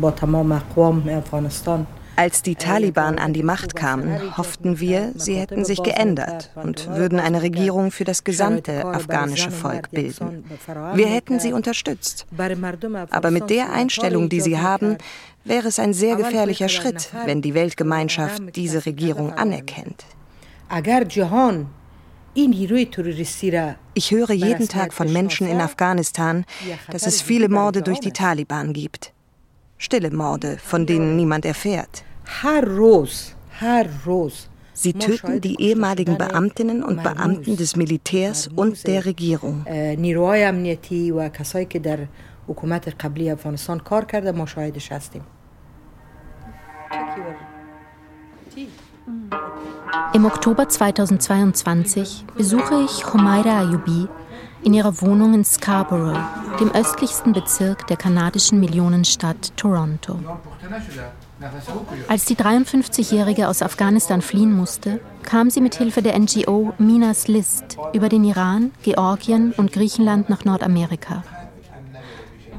با 0.00 0.10
تمام 0.10 0.52
اقوام 0.52 1.08
افغانستان 1.08 1.86
Als 2.16 2.42
die 2.42 2.54
Taliban 2.54 3.18
an 3.18 3.32
die 3.32 3.42
Macht 3.42 3.74
kamen, 3.74 4.36
hofften 4.38 4.78
wir, 4.78 5.12
sie 5.16 5.34
hätten 5.34 5.64
sich 5.64 5.82
geändert 5.82 6.50
und 6.54 6.88
würden 6.94 7.18
eine 7.18 7.42
Regierung 7.42 7.90
für 7.90 8.04
das 8.04 8.22
gesamte 8.22 8.84
afghanische 8.84 9.50
Volk 9.50 9.90
bilden. 9.90 10.44
Wir 10.94 11.08
hätten 11.08 11.40
sie 11.40 11.52
unterstützt. 11.52 12.26
Aber 13.10 13.30
mit 13.32 13.50
der 13.50 13.72
Einstellung, 13.72 14.28
die 14.28 14.40
sie 14.40 14.58
haben, 14.58 14.96
wäre 15.44 15.66
es 15.66 15.80
ein 15.80 15.92
sehr 15.92 16.14
gefährlicher 16.14 16.68
Schritt, 16.68 17.10
wenn 17.26 17.42
die 17.42 17.54
Weltgemeinschaft 17.54 18.54
diese 18.54 18.86
Regierung 18.86 19.32
anerkennt. 19.32 20.04
Ich 23.93 24.11
höre 24.11 24.31
jeden 24.31 24.67
Tag 24.67 24.93
von 24.93 25.11
Menschen 25.11 25.47
in 25.47 25.59
Afghanistan, 25.61 26.45
dass 26.91 27.05
es 27.05 27.21
viele 27.21 27.49
Morde 27.49 27.81
durch 27.81 27.99
die 27.99 28.11
Taliban 28.11 28.73
gibt. 28.73 29.13
Stille 29.77 30.11
Morde, 30.11 30.57
von 30.57 30.85
denen 30.85 31.15
niemand 31.15 31.45
erfährt. 31.45 32.03
Sie 34.73 34.93
töten 34.93 35.41
die 35.41 35.61
ehemaligen 35.61 36.17
Beamtinnen 36.17 36.83
und 36.83 37.03
Beamten 37.03 37.57
des 37.57 37.75
Militärs 37.75 38.47
und 38.47 38.87
der 38.87 39.05
Regierung. 39.05 39.65
Im 50.13 50.25
Oktober 50.25 50.67
2022 50.67 52.25
besuche 52.35 52.81
ich 52.83 53.11
Humaira 53.13 53.59
Ayubi 53.59 54.07
in 54.63 54.73
ihrer 54.73 55.01
Wohnung 55.01 55.33
in 55.33 55.45
Scarborough, 55.45 56.19
dem 56.59 56.71
östlichsten 56.71 57.33
Bezirk 57.33 57.87
der 57.87 57.97
kanadischen 57.97 58.59
Millionenstadt 58.59 59.55
Toronto. 59.55 60.19
Als 62.07 62.25
die 62.25 62.35
53-Jährige 62.35 63.47
aus 63.47 63.61
Afghanistan 63.61 64.21
fliehen 64.21 64.51
musste, 64.51 64.99
kam 65.23 65.49
sie 65.49 65.61
mit 65.61 65.75
Hilfe 65.75 66.01
der 66.01 66.17
NGO 66.19 66.73
Minas 66.77 67.27
List 67.27 67.77
über 67.93 68.09
den 68.09 68.23
Iran, 68.25 68.71
Georgien 68.83 69.53
und 69.53 69.71
Griechenland 69.71 70.29
nach 70.29 70.43
Nordamerika. 70.43 71.23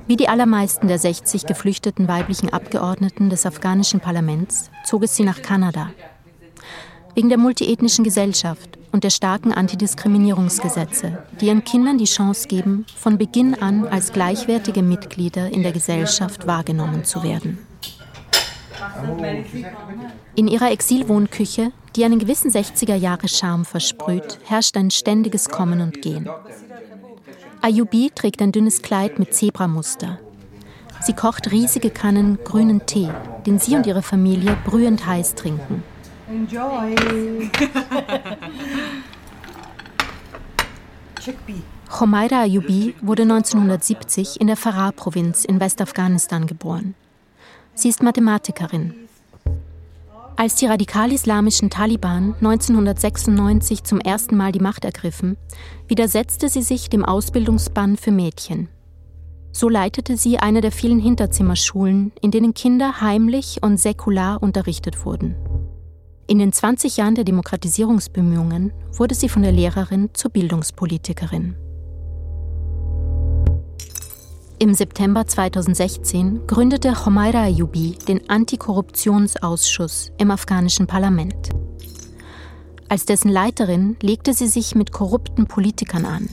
Wie 0.07 0.17
die 0.17 0.29
allermeisten 0.29 0.89
der 0.89 0.99
60 0.99 1.47
geflüchteten 1.47 2.09
weiblichen 2.09 2.53
Abgeordneten 2.53 3.31
des 3.31 3.47
afghanischen 3.47 4.01
Parlaments 4.01 4.71
zog 4.85 5.05
es 5.05 5.15
sie 5.15 5.25
nach 5.25 5.43
Kanada. 5.43 5.91
Wegen 7.21 7.29
der 7.29 7.37
multiethnischen 7.37 8.03
Gesellschaft 8.03 8.79
und 8.93 9.05
der 9.05 9.11
starken 9.11 9.53
Antidiskriminierungsgesetze, 9.53 11.19
die 11.39 11.49
ihren 11.49 11.65
Kindern 11.65 11.99
die 11.99 12.07
Chance 12.07 12.49
geben, 12.49 12.87
von 12.97 13.19
Beginn 13.19 13.55
an 13.55 13.87
als 13.87 14.15
gleichwertige 14.15 14.81
Mitglieder 14.81 15.51
in 15.53 15.63
der 15.63 15.73
Gesellschaft 15.73 16.47
wahrgenommen 16.47 17.05
zu 17.05 17.23
werden. 17.23 17.59
In 20.35 20.49
ihrer 20.49 20.71
Exilwohnküche, 20.71 21.73
die 21.95 22.07
einen 22.07 22.21
gewissen 22.21 22.51
60er-Jahre-Charme 22.51 23.67
versprüht, 23.67 24.39
herrscht 24.47 24.79
ein 24.79 24.91
ständiges 24.91 25.51
Kommen 25.51 25.83
und 25.83 26.01
Gehen. 26.01 26.27
Ayubi 27.61 28.13
trägt 28.15 28.41
ein 28.41 28.53
dünnes 28.53 28.81
Kleid 28.81 29.19
mit 29.19 29.35
Zebramuster. 29.35 30.19
Sie 31.03 31.13
kocht 31.13 31.53
riesige 31.53 31.91
Kannen 31.91 32.39
grünen 32.45 32.87
Tee, 32.87 33.11
den 33.45 33.59
sie 33.59 33.77
und 33.77 33.87
ihre 33.87 34.01
Familie 34.01 34.57
brühend 34.65 35.05
heiß 35.07 35.35
trinken. 35.35 35.83
Enjoy! 36.31 36.95
Chomaira 41.89 42.43
Ayubi 42.43 42.95
wurde 43.03 43.23
1970 43.23 44.41
in 44.41 44.47
der 44.47 44.57
Farah-Provinz 44.57 45.45
in 45.45 45.59
Westafghanistan 45.59 46.47
geboren. 46.47 46.95
Sie 47.75 47.89
ist 47.89 48.05
Mathematikerin. 48.05 48.95
Als 50.37 50.55
die 50.55 50.67
radikal-islamischen 50.67 51.69
Taliban 51.69 52.37
1996 52.41 53.83
zum 53.83 53.99
ersten 53.99 54.37
Mal 54.37 54.53
die 54.53 54.61
Macht 54.61 54.85
ergriffen, 54.85 55.37
widersetzte 55.89 56.49
sie 56.49 56.63
sich 56.63 56.89
dem 56.89 57.05
Ausbildungsbann 57.05 57.97
für 57.97 58.13
Mädchen. 58.13 58.69
So 59.51 59.69
leitete 59.69 60.17
sie 60.17 60.39
eine 60.39 60.61
der 60.61 60.71
vielen 60.71 61.01
Hinterzimmerschulen, 61.01 62.13
in 62.23 62.31
denen 62.31 62.55
Kinder 62.55 63.01
heimlich 63.01 63.59
und 63.63 63.79
säkular 63.79 64.41
unterrichtet 64.41 65.05
wurden. 65.05 65.35
In 66.31 66.39
den 66.39 66.53
20 66.53 66.97
Jahren 66.97 67.17
der 67.17 67.25
Demokratisierungsbemühungen 67.25 68.73
wurde 68.93 69.17
sie 69.17 69.29
von 69.29 69.43
der 69.43 69.51
Lehrerin 69.51 70.11
zur 70.13 70.31
Bildungspolitikerin. 70.31 71.57
Im 74.61 74.73
September 74.73 75.27
2016 75.27 76.47
gründete 76.47 77.05
Homaira 77.05 77.43
Ayubi 77.43 77.99
den 78.07 78.31
Antikorruptionsausschuss 78.31 80.13
im 80.19 80.31
afghanischen 80.31 80.87
Parlament. 80.87 81.49
Als 82.89 83.07
dessen 83.07 83.33
Leiterin 83.33 83.97
legte 84.01 84.33
sie 84.33 84.47
sich 84.47 84.77
mit 84.77 84.93
korrupten 84.93 85.49
Politikern 85.49 86.05
an, 86.05 86.29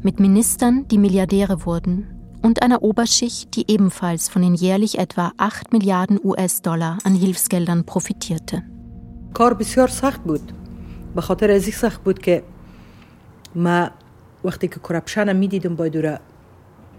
mit 0.00 0.20
Ministern, 0.20 0.86
die 0.86 0.98
Milliardäre 0.98 1.66
wurden, 1.66 2.06
und 2.40 2.62
einer 2.62 2.84
Oberschicht, 2.84 3.56
die 3.56 3.68
ebenfalls 3.68 4.28
von 4.28 4.42
den 4.42 4.54
jährlich 4.54 5.00
etwa 5.00 5.32
8 5.38 5.72
Milliarden 5.72 6.20
US-Dollar 6.22 6.98
an 7.02 7.16
Hilfsgeldern 7.16 7.84
profitierte. 7.84 8.62
کار 9.33 9.53
بسیار 9.53 9.87
سخت 9.87 10.21
بود 10.23 10.51
به 11.15 11.21
خاطر 11.21 11.51
از 11.51 11.63
سخت 11.63 12.03
بود 12.03 12.19
که 12.19 12.43
ما 13.55 13.89
وقتی 14.43 14.67
که 14.67 14.79
کرپشن 14.89 15.35
میدیدم 15.35 15.75
باید 15.75 16.19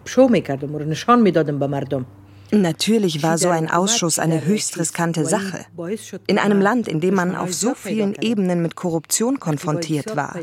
شو 0.05 0.29
میکردم 0.29 0.75
و 0.75 0.79
نشان 0.79 1.21
میدادم 1.21 1.59
به 1.59 1.67
مردم 1.67 2.07
Natürlich 2.53 3.23
war 3.23 3.39
so 3.39 3.49
ein 3.51 3.71
Ausschuss 3.71 4.19
eine 4.19 4.45
höchst 4.45 4.77
riskante 4.77 5.25
Sache. 5.25 5.67
In 6.27 6.39
einem 6.39 6.61
Land, 6.61 6.89
in 6.89 7.01
dem 7.01 7.15
man 7.15 7.37
auf 7.37 7.53
so 7.55 7.75
vielen 7.75 8.15
Ebenen 8.21 8.61
mit 8.61 8.75
Korruption 8.75 9.39
konfrontiert 9.39 10.17
war. 10.17 10.35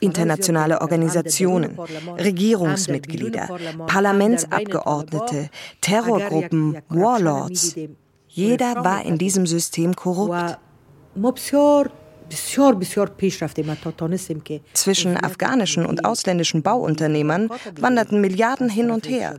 Internationale 0.00 0.80
Organisationen, 0.80 1.78
Regierungsmitglieder, 2.18 3.46
Parlamentsabgeordnete, 3.86 5.48
Terrorgruppen, 5.80 6.78
Warlords. 6.88 7.76
Jeder 8.26 8.84
war 8.84 9.04
in 9.04 9.16
diesem 9.16 9.46
System 9.46 9.94
korrupt. 9.94 10.58
Zwischen 14.73 15.17
afghanischen 15.17 15.85
und 15.85 16.05
ausländischen 16.05 16.61
Bauunternehmern 16.61 17.49
wanderten 17.79 18.21
Milliarden 18.21 18.69
hin 18.69 18.91
und 18.91 19.07
her. 19.07 19.37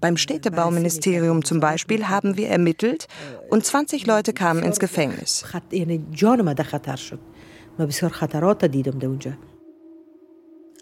Beim 0.00 0.16
Städtebauministerium 0.16 1.44
zum 1.44 1.60
Beispiel 1.60 2.08
haben 2.08 2.36
wir 2.36 2.48
ermittelt 2.48 3.08
und 3.50 3.64
20 3.64 4.06
Leute 4.06 4.32
kamen 4.32 4.62
ins 4.62 4.78
Gefängnis. 4.78 5.44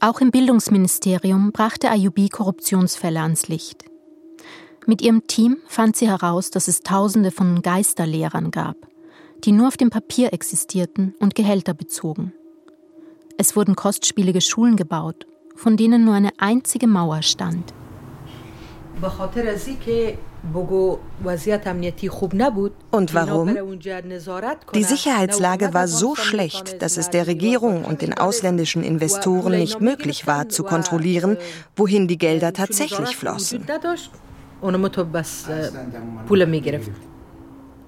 Auch 0.01 0.21
im 0.21 0.31
Bildungsministerium 0.31 1.53
brachte 1.53 1.91
Ayubi 1.91 2.29
Korruptionsfälle 2.29 3.21
ans 3.21 3.49
Licht. 3.49 3.85
Mit 4.87 5.03
ihrem 5.03 5.27
Team 5.27 5.57
fand 5.67 5.97
sie 5.97 6.09
heraus, 6.09 6.51
dass 6.51 6.69
es 6.69 6.81
Tausende 6.81 7.31
von 7.31 7.63
Geisterlehrern 7.63 8.51
gab 8.51 8.77
die 9.47 9.53
nur 9.53 9.69
auf 9.69 9.77
dem 9.77 9.91
Papier 9.91 10.33
existierten 10.33 11.15
und 11.21 11.35
Gehälter 11.35 11.73
bezogen. 11.73 12.33
Es 13.39 13.57
wurden 13.57 13.77
kostspielige 13.77 14.41
Schulen 14.41 14.77
gebaut 14.77 15.27
von 15.57 15.77
denen 15.77 16.05
nur 16.05 16.15
eine 16.15 16.31
einzige 16.39 16.87
Mauer 16.87 17.23
stand. 17.23 17.73
Und 22.93 23.15
warum? 23.15 23.57
Die 24.75 24.85
Sicherheitslage 24.85 25.75
war 25.75 25.89
so 25.89 26.15
schlecht, 26.15 26.81
dass 26.81 26.97
es 26.97 27.11
der 27.11 27.27
Regierung 27.27 27.85
und 27.85 28.01
den 28.01 28.15
ausländischen 28.17 28.83
Investoren 28.85 29.59
nicht 29.59 29.81
möglich 29.81 30.27
war, 30.27 30.49
zu 30.49 30.63
kontrollieren, 30.63 31.37
wohin 31.75 32.09
die 32.09 32.17
Gelder 32.17 32.53
tatsächlich 32.53 33.17
flossen. 33.17 33.67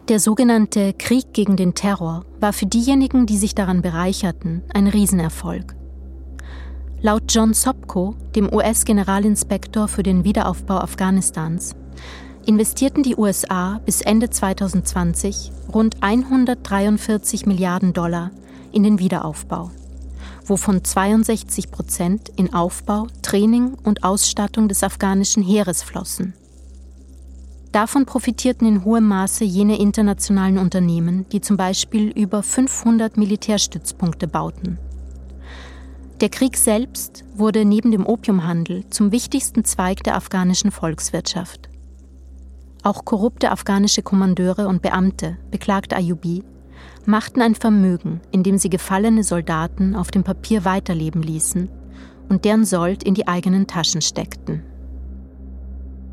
Der 0.09 0.21
sogenannte 0.21 0.95
Krieg 0.95 1.35
gegen 1.35 1.57
den 1.57 1.75
Terror 1.75 2.25
war 2.41 2.55
für 2.55 2.65
diejenigen, 2.65 3.27
die 3.27 3.37
sich 3.37 3.55
daran 3.55 3.83
bereicherten, 3.83 4.63
ein 4.73 4.87
Riesenerfolg. 4.87 5.77
Laut 7.03 7.25
John 7.29 7.53
Sopko, 7.53 8.15
dem 8.35 8.51
US-Generalinspektor 8.51 9.87
für 9.87 10.03
den 10.03 10.25
Wiederaufbau 10.25 10.79
Afghanistans, 10.79 11.77
investierten 12.47 13.03
die 13.03 13.17
USA 13.17 13.83
bis 13.85 14.01
Ende 14.01 14.31
2020 14.31 15.53
rund 15.75 16.03
143 16.03 17.45
Milliarden 17.45 17.93
Dollar 17.93 18.31
in 18.73 18.85
den 18.85 18.99
Wiederaufbau, 18.99 19.71
wovon 20.47 20.83
62 20.83 21.71
Prozent 21.71 22.31
in 22.35 22.55
Aufbau, 22.55 23.09
Training 23.21 23.75
und 23.85 24.05
Ausstattung 24.05 24.69
des 24.69 24.83
afghanischen 24.83 25.43
Heeres 25.43 25.83
flossen. 25.83 26.33
Davon 27.73 28.07
profitierten 28.07 28.67
in 28.67 28.85
hohem 28.85 29.07
Maße 29.07 29.45
jene 29.45 29.79
internationalen 29.79 30.59
Unternehmen, 30.59 31.27
die 31.31 31.41
zum 31.41 31.57
Beispiel 31.57 32.11
über 32.11 32.43
500 32.43 33.17
Militärstützpunkte 33.17 34.27
bauten. 34.27 34.79
Der 36.21 36.31
Krieg 36.31 36.57
selbst 36.57 37.25
wurde 37.35 37.65
neben 37.65 37.93
dem 37.93 38.07
Opiumhandel 38.07 38.89
zum 38.91 39.13
wichtigsten 39.13 39.65
Zweig 39.65 40.03
der 40.03 40.17
afghanischen 40.17 40.71
Volkswirtschaft. 40.71 41.69
Auch 42.83 43.05
korrupte 43.05 43.51
afghanische 43.51 44.03
Kommandeure 44.03 44.67
und 44.67 44.83
Beamte, 44.83 45.37
beklagt 45.51 45.95
Ayubi, 45.95 46.43
machten 47.05 47.43
ein 47.43 47.55
Vermögen, 47.55 48.21
indem 48.33 48.59
sie 48.59 48.71
gefallene 48.71 49.23
Soldaten 49.23 49.95
auf 49.95 50.11
dem 50.11 50.25
Papier 50.25 50.65
weiterleben 50.65 51.23
ließen 51.23 51.69
und 52.29 52.45
deren 52.45 52.65
Sold 52.65 53.03
in 53.03 53.15
die 53.15 53.29
eigenen 53.29 53.67
Taschen 53.67 54.01
steckten. 54.03 54.63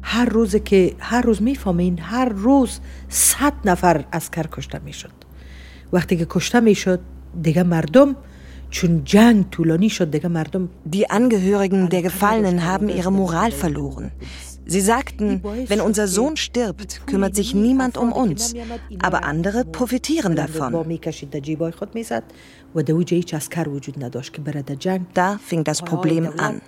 هر 0.05 0.25
روزه 0.25 0.61
که 0.61 0.95
هر 0.99 1.23
روز 1.23 1.43
میفهمین 1.43 1.99
هر 1.99 2.29
روز 2.29 2.81
صد 3.09 3.53
نفر 3.65 4.05
اسکر 4.13 4.47
کشته 4.53 4.79
میشد 4.79 5.13
وقتی 5.93 6.17
که 6.17 6.27
کشته 6.31 6.61
میشد 6.61 7.01
دیگه 7.43 7.63
مردم 7.63 8.17
Die 10.85 11.11
Angehörigen 11.11 11.89
der 11.89 12.03
Gefallenen 12.03 12.65
haben 12.65 12.89
ihre 12.89 13.11
Moral 13.11 13.51
verloren. 13.51 14.13
Sie 14.65 14.81
sagten, 14.81 15.43
wenn 15.67 15.81
unser 15.81 16.07
Sohn 16.07 16.37
stirbt, 16.37 17.07
kümmert 17.07 17.35
sich 17.35 17.55
niemand 17.55 17.99
um 17.99 18.13
uns, 18.13 18.55
aber 19.03 19.25
andere 19.25 19.65
profitieren 19.65 20.37
davon. 20.37 20.73
Da 25.15 25.39
fing 25.51 25.65
das 25.65 25.83
Problem 25.83 26.29
an. 26.39 26.61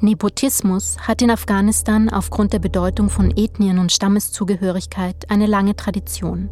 Nepotismus 0.00 0.98
hat 0.98 1.22
in 1.22 1.30
Afghanistan 1.30 2.08
aufgrund 2.08 2.52
der 2.52 2.58
Bedeutung 2.58 3.10
von 3.10 3.30
Ethnien 3.36 3.78
und 3.78 3.92
Stammeszugehörigkeit 3.92 5.30
eine 5.30 5.46
lange 5.46 5.76
Tradition. 5.76 6.50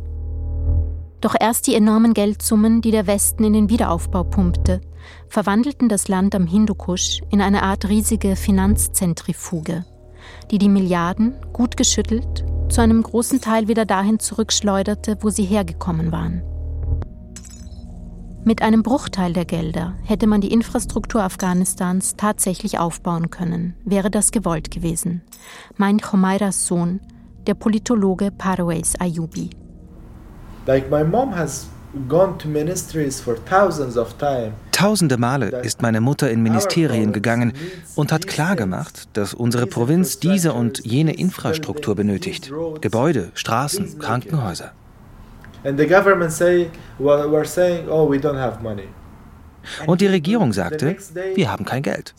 Doch 1.21 1.35
erst 1.39 1.67
die 1.67 1.75
enormen 1.75 2.15
Geldsummen, 2.15 2.81
die 2.81 2.91
der 2.91 3.07
Westen 3.07 3.45
in 3.45 3.53
den 3.53 3.69
Wiederaufbau 3.69 4.25
pumpte, 4.25 4.81
verwandelten 5.29 5.89
das 5.89 6.09
Land 6.09 6.35
am 6.35 6.47
Hindukusch 6.47 7.21
in 7.31 7.41
eine 7.41 7.63
Art 7.63 7.89
riesige 7.89 8.37
Finanzzentrifuge, 8.37 9.85
die 10.51 10.59
die 10.59 10.69
Milliarden, 10.69 11.35
gut 11.53 11.77
geschüttelt, 11.77 12.45
zu 12.69 12.81
einem 12.81 13.03
großen 13.03 13.41
Teil 13.41 13.69
wieder 13.69 13.85
dahin 13.85 14.19
zurückschleuderte, 14.19 15.19
wo 15.21 15.31
sie 15.31 15.45
hergekommen 15.45 16.11
waren. 16.11 16.43
Mit 18.45 18.61
einem 18.61 18.83
Bruchteil 18.83 19.33
der 19.33 19.45
Gelder 19.45 19.95
hätte 20.03 20.27
man 20.27 20.41
die 20.41 20.53
Infrastruktur 20.53 21.23
Afghanistans 21.23 22.17
tatsächlich 22.17 22.81
aufbauen 22.81 23.31
können, 23.31 23.75
wäre 23.85 24.11
das 24.11 24.33
gewollt 24.33 24.73
gewesen, 24.73 25.23
meint 25.77 26.03
Chomairas 26.03 26.67
Sohn, 26.67 27.01
der 27.47 27.55
Politologe 27.55 28.33
Parwais 28.33 28.95
Ayubi. 28.99 29.51
Like 30.67 30.91
my 30.91 31.05
mom 31.05 31.37
has 31.37 31.69
gone 32.09 32.37
to 32.39 32.49
ministries 32.49 33.21
for 33.21 33.37
thousands 33.45 33.97
of 33.97 34.13
times. 34.15 34.55
Tausende 34.73 35.19
Male 35.19 35.63
ist 35.63 35.81
meine 35.81 36.01
Mutter 36.01 36.29
in 36.29 36.43
Ministerien 36.43 37.13
gegangen 37.13 37.53
und 37.95 38.11
hat 38.11 38.27
klargemacht, 38.27 39.09
dass 39.13 39.35
unsere 39.35 39.69
Provinz 39.69 40.19
diese 40.19 40.53
und 40.53 40.85
jene 40.85 41.15
Infrastruktur 41.15 41.95
benötigt. 41.95 42.51
Gebäude, 42.81 43.31
Straßen, 43.35 44.01
Krankenhäuser. 44.01 44.73
Oh, 49.87 49.91
Und 49.93 50.01
die 50.01 50.07
Regierung 50.07 50.53
sagte, 50.53 50.97
wir 51.35 51.51
haben 51.53 51.65
kein 51.65 51.83
Geld. 51.83 52.15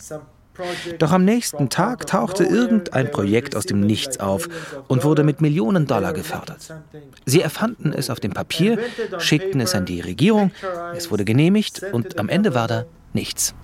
Doch 1.00 1.12
am 1.12 1.26
nächsten 1.26 1.70
Tag 1.70 2.06
tauchte 2.06 2.44
irgendein 2.44 3.10
Projekt 3.10 3.56
aus 3.56 3.66
dem 3.66 3.82
Nichts 3.82 4.20
auf 4.20 4.48
und 4.88 5.04
wurde 5.04 5.24
mit 5.24 5.42
Millionen 5.42 5.88
Dollar 5.88 6.14
gefördert. 6.14 6.74
Sie 7.26 7.42
erfanden 7.42 7.92
es 7.92 8.10
auf 8.10 8.20
dem 8.20 8.34
Papier, 8.34 8.78
schickten 9.18 9.62
es 9.62 9.74
an 9.74 9.86
die 9.86 10.02
Regierung, 10.02 10.52
es 10.96 11.10
wurde 11.10 11.26
genehmigt 11.26 11.84
und 11.92 12.20
am 12.20 12.30
Ende 12.30 12.54
war 12.54 12.68
da 12.68 12.86
nichts. 13.14 13.56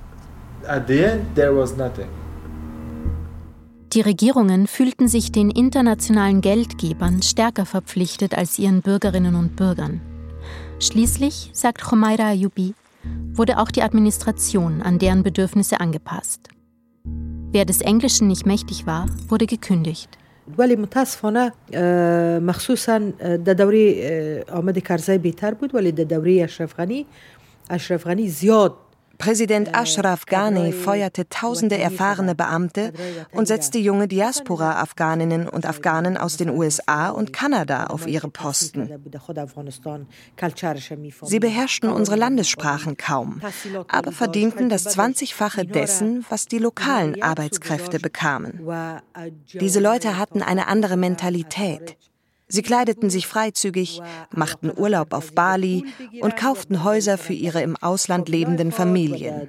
Die 3.93 4.01
Regierungen 4.01 4.67
fühlten 4.67 5.07
sich 5.07 5.31
den 5.31 5.51
internationalen 5.51 6.41
Geldgebern 6.41 7.23
stärker 7.23 7.65
verpflichtet 7.65 8.37
als 8.37 8.59
ihren 8.59 8.83
Bürgerinnen 8.83 9.37
und 9.37 9.55
Bürgern. 9.57 10.01
Schließlich, 10.81 11.51
sagt 11.53 11.83
Chomaira 11.83 12.31
Ayubi, 12.31 12.75
wurde 13.33 13.59
auch 13.59 13.71
die 13.71 13.83
Administration 13.83 14.83
an 14.83 14.99
deren 14.99 15.23
Bedürfnisse 15.23 15.81
angepasst. 15.81 16.49
Wer 17.53 17.65
des 17.65 17.81
Englischen 17.83 18.27
nicht 18.27 18.47
mächtig 18.47 18.87
war, 18.87 19.07
wurde 19.29 19.47
gekündigt. 19.47 20.09
ولی 20.59 20.77
متاسفانه 20.77 21.53
مخصوصا 22.39 22.99
در 23.45 23.55
دوره 23.55 24.45
آمد 24.53 24.79
کرزی 24.79 25.19
بهتر 25.19 25.55
بود 25.55 25.75
ولی 25.75 25.93
در 25.93 26.05
دوره 26.05 26.43
اشرف 26.43 26.75
غنی 26.75 27.07
اشرف 27.71 28.07
غنی 28.07 28.29
زیاد 28.29 28.75
Präsident 29.20 29.76
Ashraf 29.76 30.26
Ghani 30.26 30.72
feuerte 30.72 31.28
tausende 31.28 31.78
erfahrene 31.78 32.36
Beamte 32.36 32.94
und 33.34 33.50
setzte 33.50 33.78
junge 33.78 34.08
Diaspora-Afghaninnen 34.08 35.50
und 35.50 35.66
Afghanen 35.66 36.16
aus 36.16 36.38
den 36.38 36.50
USA 36.50 37.10
und 37.10 37.34
Kanada 37.34 37.88
auf 37.88 38.08
ihre 38.08 38.30
Posten. 38.30 38.90
Sie 41.24 41.40
beherrschten 41.40 41.90
unsere 41.90 42.16
Landessprachen 42.16 42.96
kaum, 42.96 43.42
aber 43.90 44.14
verdienten 44.14 44.70
das 44.70 44.98
20-fache 44.98 45.66
dessen, 45.66 46.26
was 46.30 46.46
die 46.46 46.60
lokalen 46.60 47.22
Arbeitskräfte 47.22 48.00
bekamen. 48.00 48.66
Diese 49.54 49.82
Leute 49.82 50.18
hatten 50.18 50.42
eine 50.42 50.68
andere 50.68 50.96
Mentalität. 50.96 51.98
Sie 52.52 52.64
kleideten 52.64 53.12
sich 53.12 53.28
freizügig, 53.28 54.02
machten 54.36 54.72
Urlaub 54.76 55.14
auf 55.14 55.34
Bali 55.34 55.86
und 56.20 56.36
kauften 56.36 56.84
Häuser 56.84 57.20
für 57.20 57.34
ihre 57.34 57.62
im 57.62 57.76
Ausland 57.76 58.28
lebenden 58.28 58.72
Familien. 58.72 59.48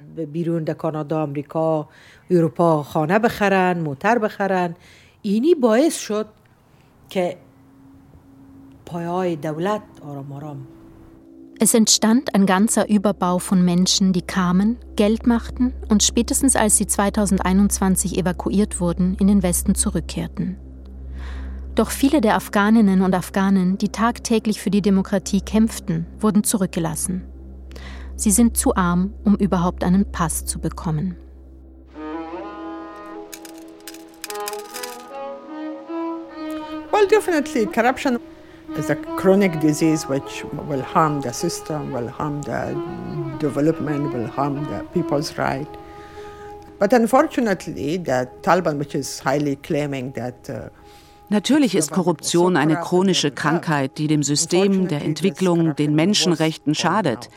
Es 11.59 11.73
entstand 11.73 12.35
ein 12.35 12.45
ganzer 12.45 12.87
Überbau 12.87 13.39
von 13.39 13.65
Menschen, 13.65 14.13
die 14.13 14.21
kamen, 14.21 14.77
Geld 14.95 15.25
machten 15.25 15.73
und 15.89 16.03
spätestens 16.03 16.55
als 16.55 16.77
sie 16.77 16.85
2021 16.85 18.17
evakuiert 18.17 18.79
wurden, 18.79 19.15
in 19.19 19.27
den 19.27 19.41
Westen 19.41 19.73
zurückkehrten. 19.73 20.57
Doch 21.75 21.89
viele 21.89 22.19
der 22.19 22.35
Afghaninnen 22.35 23.01
und 23.01 23.15
Afghanen, 23.15 23.77
die 23.77 23.89
tagtäglich 23.89 24.59
für 24.59 24.69
die 24.69 24.81
Demokratie 24.81 25.39
kämpften, 25.39 26.05
wurden 26.19 26.43
zurückgelassen. 26.43 27.23
Sie 28.17 28.31
sind 28.31 28.57
zu 28.57 28.75
arm, 28.75 29.13
um 29.23 29.35
überhaupt 29.35 29.83
einen 29.83 30.05
Pass 30.11 30.45
zu 30.45 30.59
bekommen. 30.59 31.15
Well, 36.91 37.07
definitely 37.07 37.65
corruption 37.65 38.19
is 38.77 38.89
a 38.89 38.95
chronic 39.15 39.59
disease 39.61 40.07
which 40.09 40.43
will 40.67 40.83
harm 40.83 41.21
the 41.21 41.31
system, 41.31 41.93
will 41.93 42.09
harm 42.09 42.43
the 42.43 42.75
development, 43.39 44.13
will 44.13 44.27
harm 44.27 44.65
the 44.65 44.83
people's 44.93 45.37
right. 45.37 45.67
But 46.79 46.93
unfortunately, 46.93 47.97
the 47.97 48.27
Taliban, 48.41 48.77
which 48.77 48.93
is 48.93 49.19
highly 49.19 49.55
claiming 49.55 50.11
that 50.13 50.49
uh, 50.49 50.69
Natürlich 51.31 51.75
ist 51.75 51.91
Korruption 51.91 52.57
eine 52.57 52.75
chronische 52.75 53.31
Krankheit, 53.31 53.97
die 53.97 54.07
dem 54.07 54.21
System, 54.21 54.89
der 54.89 55.01
Entwicklung, 55.01 55.77
den 55.77 55.95
Menschenrechten 55.95 56.75
schadet. 56.75 57.29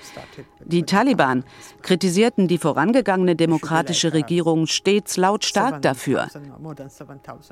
Die 0.65 0.83
Taliban 0.83 1.45
kritisierten 1.81 2.49
die 2.49 2.59
vorangegangene 2.59 3.37
demokratische 3.37 4.13
Regierung 4.13 4.67
stets 4.67 5.17
lautstark 5.17 5.81
dafür. 5.81 6.27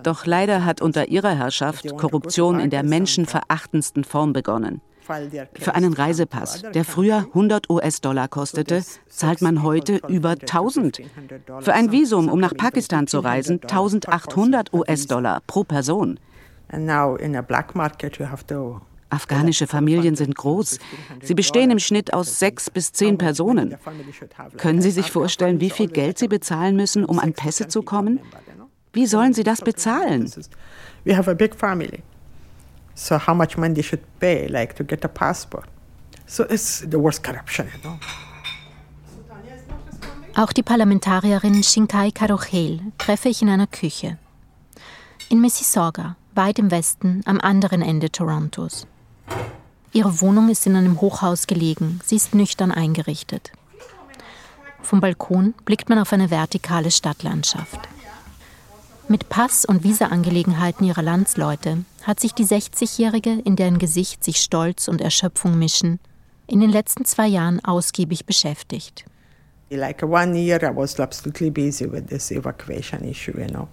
Doch 0.03 0.27
leider 0.27 0.65
hat 0.65 0.83
unter 0.83 1.07
ihrer 1.07 1.37
Herrschaft 1.37 1.97
Korruption 1.97 2.59
in 2.59 2.71
der 2.71 2.83
menschenverachtendsten 2.83 4.03
Form 4.03 4.33
begonnen. 4.33 4.81
Für 5.55 5.77
einen 5.77 5.93
Reisepass, 5.93 6.63
der 6.75 6.85
früher 6.85 7.19
100 7.19 7.71
US-Dollar 7.71 8.27
kostete, 8.27 8.83
zahlt 9.09 9.43
man 9.43 9.63
heute 9.63 10.01
über 10.09 10.31
1000. 10.31 11.03
Für 11.61 11.73
ein 11.73 11.93
Visum, 11.93 12.29
um 12.29 12.41
nach 12.41 12.57
Pakistan 12.57 13.07
zu 13.07 13.21
reisen, 13.21 13.61
1800 13.63 14.73
US-Dollar 14.73 15.41
pro 15.47 15.63
Person. 15.63 16.19
Afghanische 19.11 19.67
Familien 19.67 20.17
sind 20.17 20.35
groß. 20.35 20.79
Sie 21.23 21.35
bestehen 21.35 21.71
im 21.71 21.79
Schnitt 21.79 22.15
aus 22.15 22.39
sechs 22.39 22.71
bis 22.71 22.93
zehn 22.93 23.19
Personen. 23.19 23.77
Können 24.57 24.81
Sie 24.81 24.91
sich 24.91 25.11
vorstellen, 25.11 25.61
wie 25.61 25.71
viel 25.71 25.89
Geld 25.89 26.19
Sie 26.19 26.29
bezahlen 26.29 26.77
müssen, 26.77 27.05
um 27.05 27.19
an 27.19 27.35
Pässe 27.35 27.69
zu 27.69 27.83
kommen? 27.83 28.21
Wie 28.95 29.07
sollen 29.07 29.35
Sie 29.35 29.43
das 29.43 29.61
bezahlen? 29.61 30.33
We 31.05 31.17
have 31.17 31.31
a 31.31 31.35
big 31.35 31.55
family. 31.55 32.03
So 32.95 33.19
how 33.19 33.35
much 33.35 33.57
money 33.57 33.75
they 33.75 33.83
should 33.83 34.03
pay, 34.19 34.47
like 34.47 34.75
to 34.77 34.85
get 34.85 35.05
a 35.05 35.09
passport. 35.09 35.67
So 36.27 36.45
it's 36.45 36.81
the 36.81 36.99
worst 36.99 37.23
corruption, 37.23 37.67
you 37.75 37.81
know. 37.81 37.99
Auch 40.35 40.53
die 40.53 40.63
Parlamentarierin 40.63 41.63
Shinkai 41.63 42.11
Karochel 42.11 42.81
treffe 42.97 43.29
ich 43.29 43.43
in 43.43 43.51
einer 43.51 43.67
Küche. 43.67 44.17
In 45.29 45.43
Mississauga, 45.43 46.17
weit 46.35 46.59
im 46.59 46.71
Westen, 46.71 47.23
am 47.25 47.41
anderen 47.41 47.83
Ende 47.83 48.11
Torontos. 48.11 48.87
Ihre 49.93 50.21
Wohnung 50.21 50.49
ist 50.49 50.67
in 50.67 50.77
einem 50.77 51.01
Hochhaus 51.01 51.47
gelegen. 51.47 52.01
Sie 52.05 52.17
ist 52.17 52.35
nüchtern 52.35 52.73
eingerichtet. 52.73 53.53
Vom 54.81 55.01
Balkon 55.01 55.55
blickt 55.65 55.89
man 55.89 55.99
auf 55.99 56.13
eine 56.13 56.31
vertikale 56.31 56.91
Stadtlandschaft. 56.91 57.81
Mit 59.09 59.29
Pass- 59.29 59.65
und 59.65 59.85
Visaangelegenheiten 59.85 60.87
ihrer 60.87 61.03
Landsleute 61.03 61.85
hat 62.03 62.21
sich 62.21 62.33
die 62.33 62.47
60-Jährige, 62.47 63.41
in 63.45 63.57
deren 63.57 63.79
Gesicht 63.79 64.25
sich 64.25 64.39
Stolz 64.39 64.89
und 64.89 65.01
Erschöpfung 65.01 65.59
mischen, 65.59 65.99
in 66.47 66.61
den 66.61 66.71
letzten 66.71 67.05
zwei 67.05 67.27
Jahren 67.27 67.63
ausgiebig 67.65 68.27
beschäftigt. 68.27 69.05
Like 69.71 70.03
one 70.03 70.39
year, 70.39 70.63
I 70.63 70.75
was 70.75 70.99
absolutely 71.01 71.51
busy 71.51 71.91
with 71.91 72.07
this 72.07 72.31
evacuation 72.31 73.05
issue, 73.05 73.39
you 73.39 73.47
know, 73.47 73.69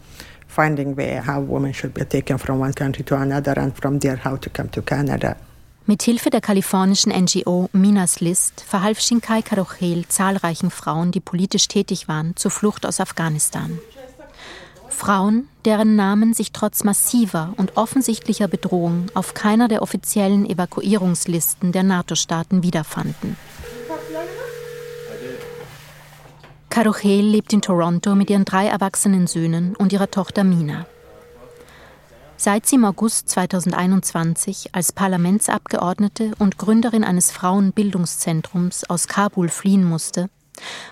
finding 0.50 0.98
where 0.98 1.26
how 1.26 1.40
women 1.40 1.74
should 1.74 1.94
be 1.94 2.04
taken 2.04 2.38
from 2.38 2.60
one 2.60 2.74
country 2.74 3.06
to 3.06 3.16
another 3.16 3.58
and 3.58 3.74
from 3.78 4.00
there 4.00 4.20
how 4.26 4.36
to 4.36 4.50
come 4.50 4.70
to 4.72 4.82
Canada. 4.82 5.36
Mit 5.86 6.04
Hilfe 6.04 6.30
der 6.30 6.42
kalifornischen 6.42 7.12
NGO 7.12 7.70
Minas 7.74 8.20
List 8.20 8.62
verhalf 8.62 9.00
Shinkai 9.00 9.42
Karochel 9.42 10.08
zahlreichen 10.08 10.70
Frauen, 10.70 11.12
die 11.12 11.20
politisch 11.20 11.68
tätig 11.68 12.08
waren, 12.08 12.36
zur 12.36 12.52
Flucht 12.52 12.86
aus 12.86 13.00
Afghanistan. 13.00 13.80
Frauen, 14.90 15.48
deren 15.66 15.96
Namen 15.96 16.34
sich 16.34 16.52
trotz 16.52 16.84
massiver 16.84 17.54
und 17.58 17.78
offensichtlicher 17.78 18.48
Bedrohung 18.48 19.06
auf 19.14 19.34
keiner 19.34 19.68
der 19.68 19.82
offiziellen 19.82 20.46
Evakuierungslisten 20.48 21.72
der 21.72 21.84
NATO-Staaten 21.84 22.64
wiederfanden. 22.64 23.38
Karuchel 26.70 27.22
lebt 27.22 27.52
in 27.52 27.62
Toronto 27.62 28.16
mit 28.16 28.30
ihren 28.30 28.46
drei 28.46 28.68
erwachsenen 28.68 29.28
Söhnen 29.28 29.76
und 29.76 29.92
ihrer 29.92 30.12
Tochter 30.12 30.44
Mina. 30.44 30.86
Seit 32.38 32.68
sie 32.68 32.76
im 32.76 32.86
August 32.86 33.28
2021 33.30 34.70
als 34.74 34.94
Parlamentsabgeordnete 34.94 36.32
und 36.40 36.58
Gründerin 36.58 37.04
eines 37.04 37.32
Frauenbildungszentrums 37.32 38.90
aus 38.90 39.08
Kabul 39.08 39.50
fliehen 39.50 39.84
musste, 39.84 40.30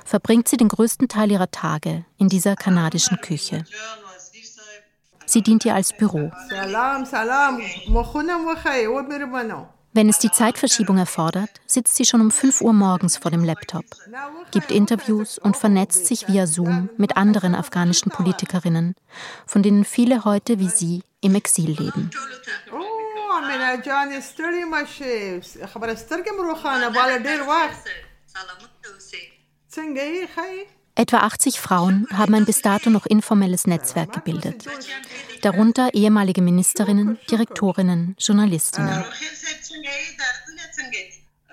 verbringt 0.03 0.47
sie 0.47 0.57
den 0.57 0.67
größten 0.67 1.07
Teil 1.07 1.31
ihrer 1.31 1.51
Tage 1.51 2.03
in 2.17 2.27
dieser 2.27 2.55
kanadischen 2.55 3.21
Küche. 3.21 3.63
Sie 5.25 5.41
dient 5.41 5.63
ihr 5.63 5.75
als 5.75 5.93
Büro. 5.93 6.31
Wenn 9.97 10.09
es 10.09 10.19
die 10.19 10.29
Zeitverschiebung 10.29 10.99
erfordert, 10.99 11.49
sitzt 11.65 11.95
sie 11.95 12.05
schon 12.05 12.21
um 12.21 12.29
5 12.29 12.61
Uhr 12.61 12.71
morgens 12.71 13.17
vor 13.17 13.31
dem 13.31 13.43
Laptop, 13.43 13.83
gibt 14.51 14.69
Interviews 14.69 15.39
und 15.39 15.57
vernetzt 15.57 16.05
sich 16.05 16.27
via 16.27 16.45
Zoom 16.45 16.91
mit 16.97 17.17
anderen 17.17 17.55
afghanischen 17.55 18.11
Politikerinnen, 18.11 18.93
von 19.47 19.63
denen 19.63 19.85
viele 19.85 20.23
heute 20.23 20.59
wie 20.59 20.69
sie 20.69 21.01
im 21.21 21.33
Exil 21.33 21.71
leben. 21.71 22.11
Etwa 30.97 31.19
80 31.19 31.59
Frauen 31.59 32.07
haben 32.11 32.33
ein 32.33 32.45
bis 32.45 32.63
dato 32.63 32.89
noch 32.89 33.05
informelles 33.05 33.67
Netzwerk 33.67 34.13
gebildet. 34.13 34.65
Darunter 35.43 35.93
ehemalige 35.93 36.41
Ministerinnen, 36.41 37.19
Direktorinnen, 37.29 38.15
Journalistinnen. 38.17 39.05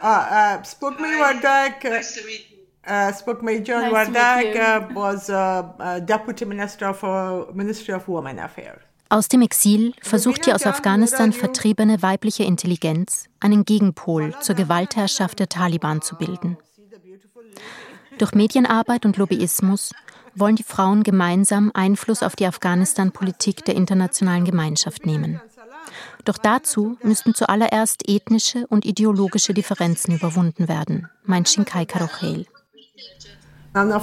Ah, 0.00 0.56
uh, 0.56 0.64
Spokmay 0.64 1.18
Wardak, 1.18 1.84
uh, 1.84 3.12
Spokmay 3.18 3.58
John 3.58 3.92
Wardak 3.92 4.54
uh, 4.54 4.94
was 4.94 5.28
uh, 5.28 6.00
Deputy 6.00 6.46
Minister 6.46 6.94
for 6.94 7.48
Ministry 7.52 7.92
of 7.92 8.08
Women 8.08 8.38
Affairs. 8.38 8.80
Aus 9.10 9.28
dem 9.28 9.42
Exil 9.42 9.92
versucht 10.00 10.46
die 10.46 10.54
aus 10.54 10.64
Afghanistan 10.64 11.34
vertriebene 11.34 12.00
weibliche 12.00 12.44
Intelligenz, 12.44 13.26
einen 13.40 13.66
Gegenpol 13.66 14.34
zur 14.40 14.54
Gewaltherrschaft 14.54 15.38
der 15.38 15.50
Taliban 15.50 16.00
zu 16.00 16.16
bilden. 16.16 16.56
Durch 18.18 18.32
Medienarbeit 18.34 19.04
und 19.04 19.16
Lobbyismus 19.16 19.92
wollen 20.34 20.56
die 20.56 20.64
Frauen 20.64 21.02
gemeinsam 21.02 21.70
Einfluss 21.74 22.22
auf 22.22 22.36
die 22.36 22.46
Afghanistan-Politik 22.46 23.64
der 23.64 23.76
internationalen 23.76 24.44
Gemeinschaft 24.44 25.06
nehmen. 25.06 25.40
Doch 26.24 26.38
dazu 26.38 26.96
müssten 27.02 27.34
zuallererst 27.34 28.08
ethnische 28.08 28.66
und 28.68 28.84
ideologische 28.84 29.54
Differenzen 29.54 30.14
überwunden 30.14 30.68
werden, 30.68 31.08
meint 31.24 31.48
Shinkai 31.48 31.84
Karochel. 31.84 32.46
Also 33.76 33.98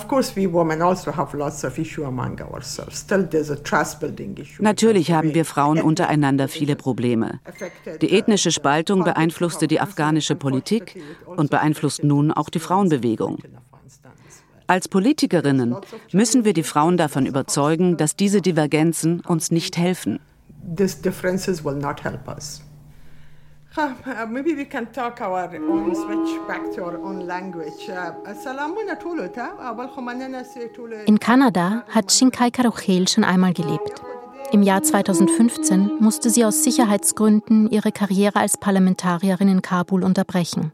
Natürlich 4.60 5.12
haben 5.14 5.34
wir 5.34 5.46
Frauen 5.46 5.82
untereinander 5.82 6.48
viele 6.50 6.76
Probleme. 6.76 7.40
Die 8.02 8.12
ethnische 8.12 8.52
Spaltung 8.52 9.06
beeinflusste 9.06 9.68
die 9.70 9.80
afghanische 9.80 10.36
Politik 10.36 11.02
und 11.26 11.50
beeinflusst 11.50 12.04
nun 12.04 12.34
auch 12.34 12.50
die 12.50 12.60
Frauenbewegung. 12.60 13.38
Als 14.68 14.88
Politikerinnen 14.88 15.76
müssen 16.14 16.46
wir 16.46 16.54
die 16.54 16.64
Frauen 16.64 16.96
davon 16.96 17.26
überzeugen, 17.26 17.98
dass 17.98 18.16
diese 18.16 18.42
Divergenzen 18.42 19.20
uns 19.20 19.52
nicht 19.52 19.78
helfen. 19.78 20.20
These 20.78 21.02
differences 21.02 21.66
will 21.66 21.76
not 21.76 22.04
help 22.04 22.28
us. 22.28 22.62
Uh, 23.78 24.28
maybe 24.28 24.56
we 24.56 24.66
can 24.66 24.92
talk 24.92 25.22
our 25.22 25.50
own, 25.54 25.96
switch 25.96 26.40
back 26.46 26.72
to 26.76 26.84
our 26.84 26.98
own 27.02 27.22
language. 27.22 27.90
Uh, 27.90 28.12
In 31.06 31.20
Kanada 31.20 31.84
hat 31.90 32.12
Shinkai 32.12 32.52
Karochel 32.52 33.08
schon 33.08 33.24
einmal 33.24 33.54
gelebt. 33.54 34.02
Im 34.52 34.64
Jahr 34.64 34.84
2015 34.84 36.00
musste 36.00 36.30
sie 36.30 36.44
aus 36.44 36.64
Sicherheitsgründen 36.64 37.70
ihre 37.70 37.94
Karriere 37.94 38.40
als 38.40 38.58
Parlamentarierin 38.58 39.48
in 39.48 39.62
Kabul 39.62 40.04
unterbrechen 40.04 40.74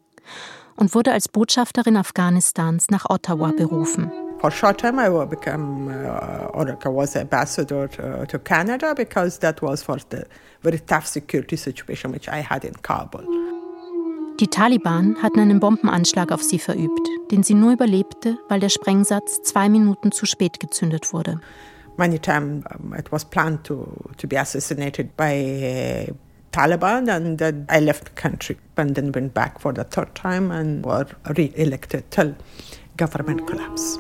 und 0.77 0.95
wurde 0.95 1.11
als 1.11 1.27
Botschafterin 1.27 1.97
Afghanistans 1.97 2.87
nach 2.89 3.09
Ottawa 3.09 3.51
berufen. 3.51 4.11
For 4.39 4.49
a 4.49 4.51
short 4.51 4.79
time, 4.79 4.99
I 4.99 5.25
became 5.25 5.89
uh, 5.89 6.51
or 6.53 6.69
I 6.69 6.89
was 6.89 7.15
ambassador 7.15 7.89
to, 7.89 8.25
to 8.27 8.39
Canada 8.39 8.93
because 8.93 9.39
that 9.39 9.61
was 9.63 9.81
for 9.81 9.97
the 10.09 10.25
very 10.61 10.79
tough 10.79 11.07
security 11.07 11.57
situation 11.57 12.13
which 12.13 12.29
I 12.29 12.43
had 12.43 12.63
in 12.63 12.79
Kabul. 12.83 13.25
Die 14.39 14.47
Taliban 14.47 15.15
hatten 15.23 15.39
einen 15.39 15.59
Bombenanschlag 15.59 16.31
auf 16.31 16.43
sie 16.43 16.59
verübt, 16.59 17.09
den 17.31 17.41
sie 17.41 17.55
nur 17.55 17.73
überlebte, 17.73 18.37
weil 18.49 18.59
der 18.59 18.69
Sprengsatz 18.69 19.41
zwei 19.41 19.67
Minuten 19.67 20.11
zu 20.11 20.27
spät 20.27 20.59
gezündet 20.59 21.11
wurde. 21.11 21.41
Many 21.97 22.19
times 22.19 22.63
um, 22.79 22.93
it 22.93 23.11
was 23.11 23.25
planned 23.25 23.63
to, 23.63 23.87
to 24.17 24.27
be 24.27 24.39
assassinated 24.39 25.17
by 25.17 26.07
uh, 26.07 26.13
Taliban, 26.57 27.07
and 27.07 27.37
then 27.37 27.67
I 27.69 27.79
left 27.79 28.05
the 28.05 28.21
country 28.21 28.57
and 28.77 28.95
then 28.95 29.11
went 29.11 29.35
back 29.35 29.59
for 29.59 29.73
the 29.73 29.83
third 29.83 30.15
time 30.15 30.49
and 30.49 30.83
were 30.83 31.05
re-elected 31.37 32.09
till 32.09 32.33
government 32.97 33.45
collapse. 33.45 33.99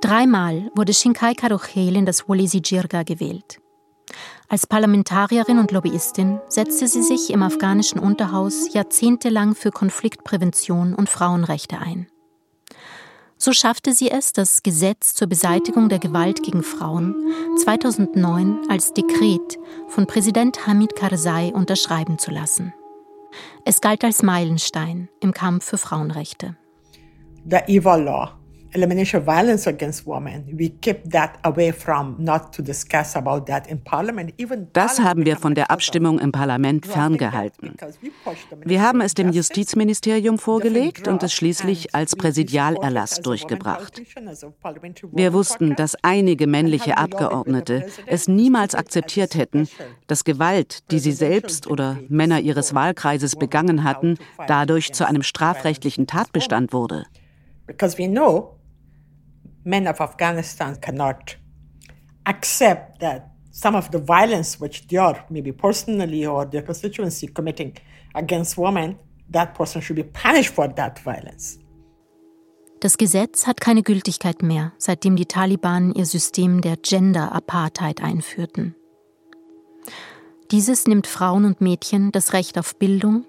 Dreimal 0.00 0.70
wurde 0.76 0.92
Shinkai 0.92 1.34
Karochel 1.34 1.96
in 1.96 2.06
das 2.06 2.28
Walisi 2.28 2.62
Jirga 2.62 3.02
gewählt. 3.02 3.58
Als 4.48 4.68
Parlamentarierin 4.68 5.58
und 5.58 5.72
Lobbyistin 5.72 6.38
setzte 6.48 6.86
sie 6.86 7.02
sich 7.02 7.30
im 7.30 7.42
afghanischen 7.42 7.98
Unterhaus 7.98 8.72
jahrzehntelang 8.72 9.56
für 9.56 9.72
Konfliktprävention 9.72 10.94
und 10.94 11.08
Frauenrechte 11.08 11.78
ein. 11.78 12.06
So 13.38 13.52
schaffte 13.52 13.92
sie 13.92 14.10
es, 14.10 14.32
das 14.32 14.64
Gesetz 14.64 15.14
zur 15.14 15.28
Beseitigung 15.28 15.88
der 15.88 16.00
Gewalt 16.00 16.42
gegen 16.42 16.64
Frauen 16.64 17.14
2009 17.56 18.66
als 18.68 18.92
Dekret 18.92 19.58
von 19.86 20.06
Präsident 20.06 20.66
Hamid 20.66 20.96
Karzai 20.96 21.52
unterschreiben 21.54 22.18
zu 22.18 22.32
lassen. 22.32 22.74
Es 23.64 23.80
galt 23.80 24.02
als 24.02 24.24
Meilenstein 24.24 25.08
im 25.20 25.32
Kampf 25.32 25.66
für 25.66 25.78
Frauenrechte. 25.78 26.56
The 27.48 27.58
evil 27.68 28.02
law 28.02 28.37
elimination 28.72 29.20
of 29.20 29.26
violence 29.26 29.66
against 29.66 30.06
women. 30.06 30.44
We 30.52 30.70
keep 30.80 31.10
that 31.10 31.38
away 31.42 31.72
from 31.72 32.16
not 32.18 32.52
to 32.54 32.62
discuss 32.62 33.16
about 33.16 33.46
that 33.46 33.66
in 33.66 33.82
parliament. 33.82 34.34
Even 34.38 34.68
das 34.72 35.00
haben 35.00 35.24
wir 35.24 35.36
von 35.36 35.54
der 35.54 35.70
Abstimmung 35.70 36.18
im 36.18 36.32
Parlament 36.32 36.86
ferngehalten. 36.86 37.76
Wir 38.64 38.82
haben 38.82 39.00
es 39.00 39.14
dem 39.14 39.32
Justizministerium 39.32 40.38
vorgelegt 40.38 41.08
und 41.08 41.22
es 41.22 41.32
schließlich 41.32 41.94
als 41.94 42.16
Präsidialerlass 42.16 43.20
durchgebracht. 43.20 44.02
Wir 45.12 45.32
wussten, 45.32 45.76
dass 45.76 45.96
einige 46.02 46.46
männliche 46.46 46.98
Abgeordnete 46.98 47.86
es 48.06 48.28
niemals 48.28 48.74
akzeptiert 48.74 49.34
hätten, 49.34 49.68
dass 50.06 50.24
Gewalt, 50.24 50.90
die 50.90 50.98
sie 50.98 51.12
selbst 51.12 51.66
oder 51.66 51.98
Männer 52.08 52.40
ihres 52.40 52.74
Wahlkreises 52.74 53.36
begangen 53.36 53.84
hatten, 53.84 54.18
dadurch 54.46 54.92
zu 54.92 55.06
einem 55.06 55.22
strafrechtlichen 55.22 56.06
Tatbestand 56.06 56.72
wurde. 56.72 57.06
Because 57.66 57.98
we 57.98 58.08
know 58.08 58.57
men 59.68 59.86
of 59.86 60.00
Afghanistan 60.00 60.80
cannot 60.80 61.36
accept 62.24 63.00
that 63.00 63.30
some 63.50 63.76
of 63.76 63.90
the 63.90 63.98
violence 63.98 64.60
which 64.60 64.86
they 64.88 64.96
are 64.96 65.24
maybe 65.28 65.52
personally 65.52 66.26
or 66.26 66.46
their 66.46 66.62
constituency 66.62 67.26
committing 67.26 67.74
against 68.14 68.56
women, 68.56 68.98
that 69.30 69.54
person 69.54 69.82
should 69.82 69.96
be 69.96 70.04
punished 70.04 70.54
for 70.54 70.68
that 70.74 70.98
violence. 70.98 71.58
Das 72.80 72.96
Gesetz 72.96 73.46
hat 73.46 73.60
keine 73.60 73.82
Gültigkeit 73.82 74.42
mehr, 74.42 74.72
seitdem 74.78 75.16
die 75.16 75.26
Taliban 75.26 75.92
ihr 75.94 76.06
System 76.06 76.60
der 76.60 76.76
Gender 76.76 77.32
Apartheid 77.32 78.00
einführten. 78.02 78.76
Dieses 80.52 80.86
nimmt 80.86 81.08
Frauen 81.08 81.44
und 81.44 81.60
Mädchen 81.60 82.12
das 82.12 82.32
Recht 82.32 82.56
auf 82.56 82.76
Bildung, 82.76 83.26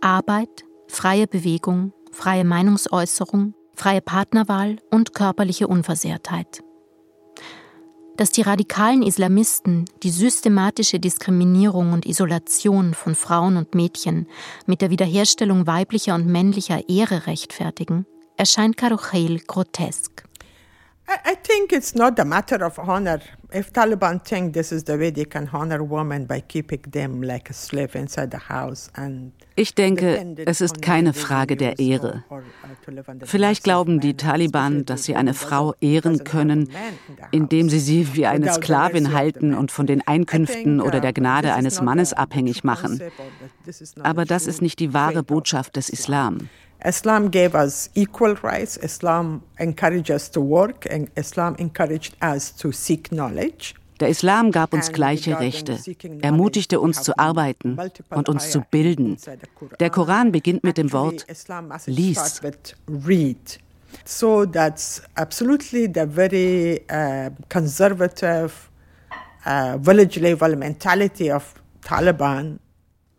Arbeit, 0.00 0.64
freie 0.86 1.26
Bewegung, 1.26 1.92
freie 2.12 2.44
Meinungsäußerung, 2.44 3.54
freie 3.82 4.00
Partnerwahl 4.00 4.76
und 4.92 5.12
körperliche 5.12 5.66
Unversehrtheit. 5.66 6.62
Dass 8.16 8.30
die 8.30 8.42
radikalen 8.42 9.02
Islamisten 9.02 9.86
die 10.04 10.10
systematische 10.10 11.00
Diskriminierung 11.00 11.92
und 11.92 12.06
Isolation 12.06 12.94
von 12.94 13.16
Frauen 13.16 13.56
und 13.56 13.74
Mädchen 13.74 14.28
mit 14.66 14.82
der 14.82 14.90
Wiederherstellung 14.90 15.66
weiblicher 15.66 16.14
und 16.14 16.28
männlicher 16.28 16.88
Ehre 16.88 17.26
rechtfertigen, 17.26 18.06
erscheint 18.36 18.76
Karuchel 18.76 19.40
grotesk. 19.40 20.28
I 21.08 21.34
think 21.34 21.72
it's 21.72 21.94
not 21.94 22.18
a 22.18 22.24
matter 22.24 22.64
of 22.64 22.78
honor. 22.78 23.20
If 23.52 23.72
Taliban 23.72 24.24
think 24.24 24.54
this 24.54 24.72
is 24.72 24.84
the 24.84 24.98
way 24.98 25.10
they 25.10 25.24
can 25.24 25.48
honor 25.52 25.82
women 25.82 26.26
by 26.26 26.40
keeping 26.40 26.82
them 26.90 27.22
like 27.22 27.50
a 27.50 27.52
slave 27.52 27.94
inside 27.94 28.30
the 28.30 28.38
house 28.48 28.90
and 28.94 29.32
ich 29.54 29.74
denke, 29.74 30.36
es 30.46 30.62
ist 30.62 30.80
keine 30.80 31.12
Frage 31.12 31.56
der 31.56 31.78
Ehre. 31.78 32.24
Vielleicht 33.24 33.64
glauben 33.64 34.00
die 34.00 34.16
Taliban, 34.16 34.86
dass 34.86 35.04
sie 35.04 35.14
eine 35.14 35.34
Frau 35.34 35.74
ehren 35.80 36.24
können, 36.24 36.70
indem 37.32 37.68
sie 37.68 37.78
sie 37.78 38.14
wie 38.14 38.26
eine 38.26 38.50
Sklavin 38.50 39.12
halten 39.12 39.52
und 39.54 39.70
von 39.70 39.86
den 39.86 40.06
Einkünften 40.06 40.80
oder 40.80 41.00
der 41.00 41.12
Gnade 41.12 41.52
eines 41.52 41.82
Mannes 41.82 42.14
abhängig 42.14 42.64
machen. 42.64 43.02
Aber 44.02 44.24
das 44.24 44.46
ist 44.46 44.62
nicht 44.62 44.78
die 44.78 44.94
wahre 44.94 45.22
Botschaft 45.22 45.76
des 45.76 45.90
Islam. 45.90 46.48
Islam 46.84 47.30
gave 47.30 47.54
us 47.54 47.90
equal 47.94 48.34
rights. 48.42 48.76
Islam 48.76 49.42
encouraged 49.58 50.10
us 50.10 50.30
to 50.30 50.40
work 50.40 50.86
and 50.90 51.10
Islam 51.16 51.54
encouraged 51.58 52.16
us 52.22 52.54
to 52.56 52.72
seek 52.72 53.10
knowledge. 53.10 53.74
Der 54.00 54.08
Islam 54.08 54.50
gab 54.50 54.72
uns 54.72 54.90
gleiche 54.90 55.38
Rechte, 55.38 55.78
ermutigte 56.22 56.80
uns 56.80 57.02
zu 57.02 57.16
arbeiten 57.18 57.78
und 58.10 58.28
uns 58.28 58.50
zu 58.50 58.62
bilden. 58.68 59.16
Der 59.78 59.90
Koran 59.90 60.32
beginnt 60.32 60.64
mit 60.64 60.76
dem 60.76 60.92
Wort 60.92 61.24
lies. 61.86 62.40
So 64.04 64.46
that's 64.46 65.02
absolutely 65.14 65.86
the 65.86 66.06
very 66.06 66.80
uh, 66.90 67.30
conservative 67.48 68.50
uh, 69.46 69.78
village 69.78 70.18
level 70.18 70.56
mentality 70.56 71.30
of 71.30 71.54
Taliban 71.82 72.58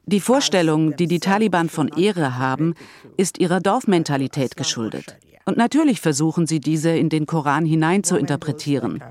die 0.05 0.19
Vorstellung, 0.19 0.95
die 0.97 1.07
die 1.07 1.19
Taliban 1.19 1.69
von 1.69 1.87
Ehre 1.87 2.37
haben, 2.37 2.73
ist 3.17 3.39
ihrer 3.39 3.59
Dorfmentalität 3.59 4.57
geschuldet. 4.57 5.17
Und 5.45 5.57
natürlich 5.57 5.99
versuchen 5.99 6.47
sie 6.47 6.59
diese 6.59 6.89
in 6.89 7.09
den 7.09 7.25
Koran 7.25 7.65
hinein 7.65 8.03
zu 8.03 8.17
interpretieren. 8.17 9.03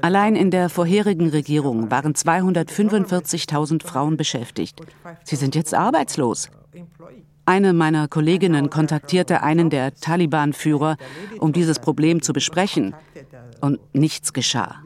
Allein 0.00 0.36
in 0.36 0.50
der 0.50 0.68
vorherigen 0.68 1.30
Regierung 1.30 1.90
waren 1.90 2.14
245.000 2.14 3.84
Frauen 3.84 4.16
beschäftigt. 4.16 4.80
Sie 5.24 5.36
sind 5.36 5.54
jetzt 5.54 5.74
arbeitslos. 5.74 6.50
Eine 7.44 7.72
meiner 7.72 8.06
Kolleginnen 8.06 8.70
kontaktierte 8.70 9.42
einen 9.42 9.68
der 9.68 9.94
Taliban-Führer, 9.94 10.96
um 11.40 11.52
dieses 11.52 11.80
Problem 11.80 12.22
zu 12.22 12.32
besprechen. 12.32 12.94
Und 13.60 13.78
nichts 13.92 14.32
geschah. 14.32 14.76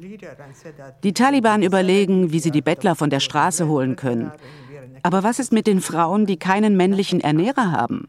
Die 1.03 1.13
Taliban 1.13 1.63
überlegen, 1.63 2.33
wie 2.33 2.41
sie 2.41 2.51
die 2.51 2.63
Bettler 2.63 2.95
von 2.95 3.11
der 3.11 3.21
Straße 3.21 3.69
holen 3.69 3.97
können. 3.97 4.33
Aber 5.07 5.23
was 5.23 5.39
ist 5.39 5.53
mit 5.53 5.69
den 5.69 5.81
Frauen, 5.81 6.27
die 6.27 6.37
keinen 6.37 6.77
männlichen 6.77 7.21
Ernährer 7.21 7.71
haben? 7.71 8.09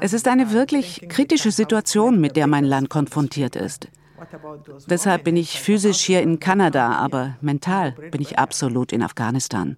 Es 0.00 0.12
ist 0.12 0.26
eine 0.26 0.50
wirklich 0.50 1.06
kritische 1.08 1.52
Situation, 1.52 2.20
mit 2.20 2.34
der 2.34 2.48
mein 2.48 2.64
Land 2.64 2.90
konfrontiert 2.90 3.54
ist. 3.54 3.86
Deshalb 4.88 5.22
bin 5.22 5.36
ich 5.36 5.60
physisch 5.60 6.00
hier 6.00 6.22
in 6.22 6.40
Kanada, 6.40 6.94
aber 6.96 7.36
mental 7.40 7.92
bin 7.92 8.20
ich 8.20 8.36
absolut 8.36 8.90
in 8.90 9.00
Afghanistan. 9.00 9.76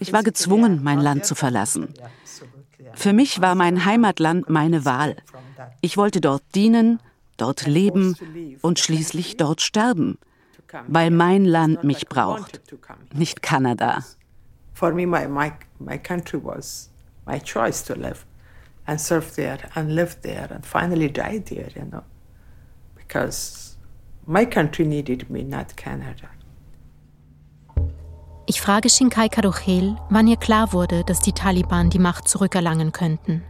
Ich 0.00 0.12
war 0.12 0.24
gezwungen, 0.24 0.82
mein 0.82 0.98
Land 0.98 1.26
zu 1.26 1.36
verlassen. 1.36 1.94
Für 2.94 3.12
mich 3.12 3.40
war 3.40 3.54
mein 3.54 3.84
Heimatland 3.84 4.50
meine 4.50 4.84
Wahl. 4.84 5.14
Ich 5.80 5.96
wollte 5.96 6.20
dort 6.20 6.42
dienen, 6.56 6.98
dort 7.36 7.68
leben 7.68 8.16
und 8.62 8.80
schließlich 8.80 9.36
dort 9.36 9.60
sterben, 9.60 10.18
weil 10.88 11.12
mein 11.12 11.44
Land 11.44 11.84
mich 11.84 12.08
braucht, 12.08 12.60
nicht 13.12 13.40
Kanada 13.40 14.02
for 14.74 14.92
me, 14.92 15.06
my, 15.06 15.26
my, 15.26 15.52
my 15.78 15.96
country 15.96 16.38
was 16.38 16.90
my 17.26 17.38
choice 17.38 17.82
to 17.82 17.94
live 17.94 18.26
and 18.86 19.00
serve 19.00 19.34
there 19.36 19.70
and 19.74 19.94
live 19.94 20.16
there 20.22 20.48
and 20.50 20.66
finally 20.66 21.08
die 21.08 21.38
there, 21.38 21.70
you 21.74 21.84
know, 21.90 22.02
because 22.96 23.76
my 24.26 24.44
country 24.44 24.84
needed 24.84 25.30
me, 25.30 25.42
not 25.42 25.76
Canada. 25.76 26.28
Ich 28.46 28.60
frage 28.60 28.90
Shinkai 28.90 29.30
Karuchel, 29.30 29.96
wann 30.10 30.26
ihr 30.26 30.36
klar 30.36 30.74
wurde, 30.74 31.02
dass 31.04 31.20
die 31.20 31.32
Taliban 31.32 31.88
die 31.88 31.98
Macht 31.98 32.28
zurückerlangen 32.28 32.92
könnten. 32.92 33.42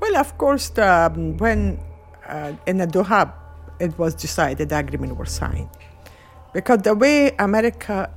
Well, 0.00 0.16
of 0.20 0.36
course, 0.36 0.70
the, 0.74 1.10
when 1.38 1.78
uh, 2.28 2.52
in 2.66 2.78
the 2.78 2.86
Doha 2.86 3.32
it 3.78 3.98
was 3.98 4.14
decided, 4.14 4.68
the 4.68 4.76
agreement 4.76 5.18
was 5.18 5.30
signed. 5.30 5.68
Because 6.52 6.82
the 6.82 6.94
way 6.94 7.32
America 7.38 8.10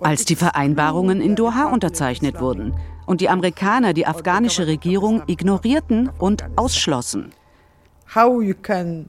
als 0.00 0.24
die 0.24 0.36
Vereinbarungen 0.36 1.20
in 1.20 1.34
Doha 1.34 1.72
unterzeichnet 1.72 2.40
wurden 2.40 2.74
und 3.06 3.20
die 3.20 3.28
Amerikaner 3.28 3.92
die 3.92 4.06
afghanische 4.06 4.66
Regierung 4.66 5.22
ignorierten 5.26 6.10
und 6.18 6.44
ausschlossen. 6.56 7.32
How 8.14 8.42
you 8.42 8.54
can 8.60 9.08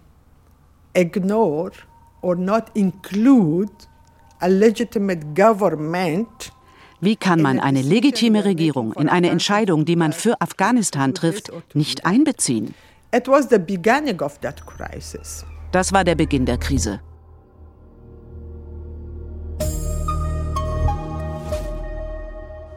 ignore 0.94 1.72
or 2.22 2.36
not 2.36 2.66
include 2.74 3.72
a 4.40 4.48
legitimate 4.48 5.22
government 5.36 6.52
wie 7.02 7.16
kann 7.16 7.42
man 7.42 7.60
eine 7.60 7.82
legitime 7.82 8.46
Regierung 8.46 8.94
in 8.94 9.10
eine 9.10 9.30
Entscheidung, 9.30 9.86
die 9.86 9.96
man 9.96 10.14
für 10.14 10.40
Afghanistan 10.42 11.14
trifft, 11.14 11.52
nicht 11.76 12.06
einbeziehen? 12.06 12.74
Das 15.72 15.94
war 15.94 16.04
der 16.04 16.16
Beginn 16.16 16.46
der 16.46 16.58
Krise. 16.58 17.02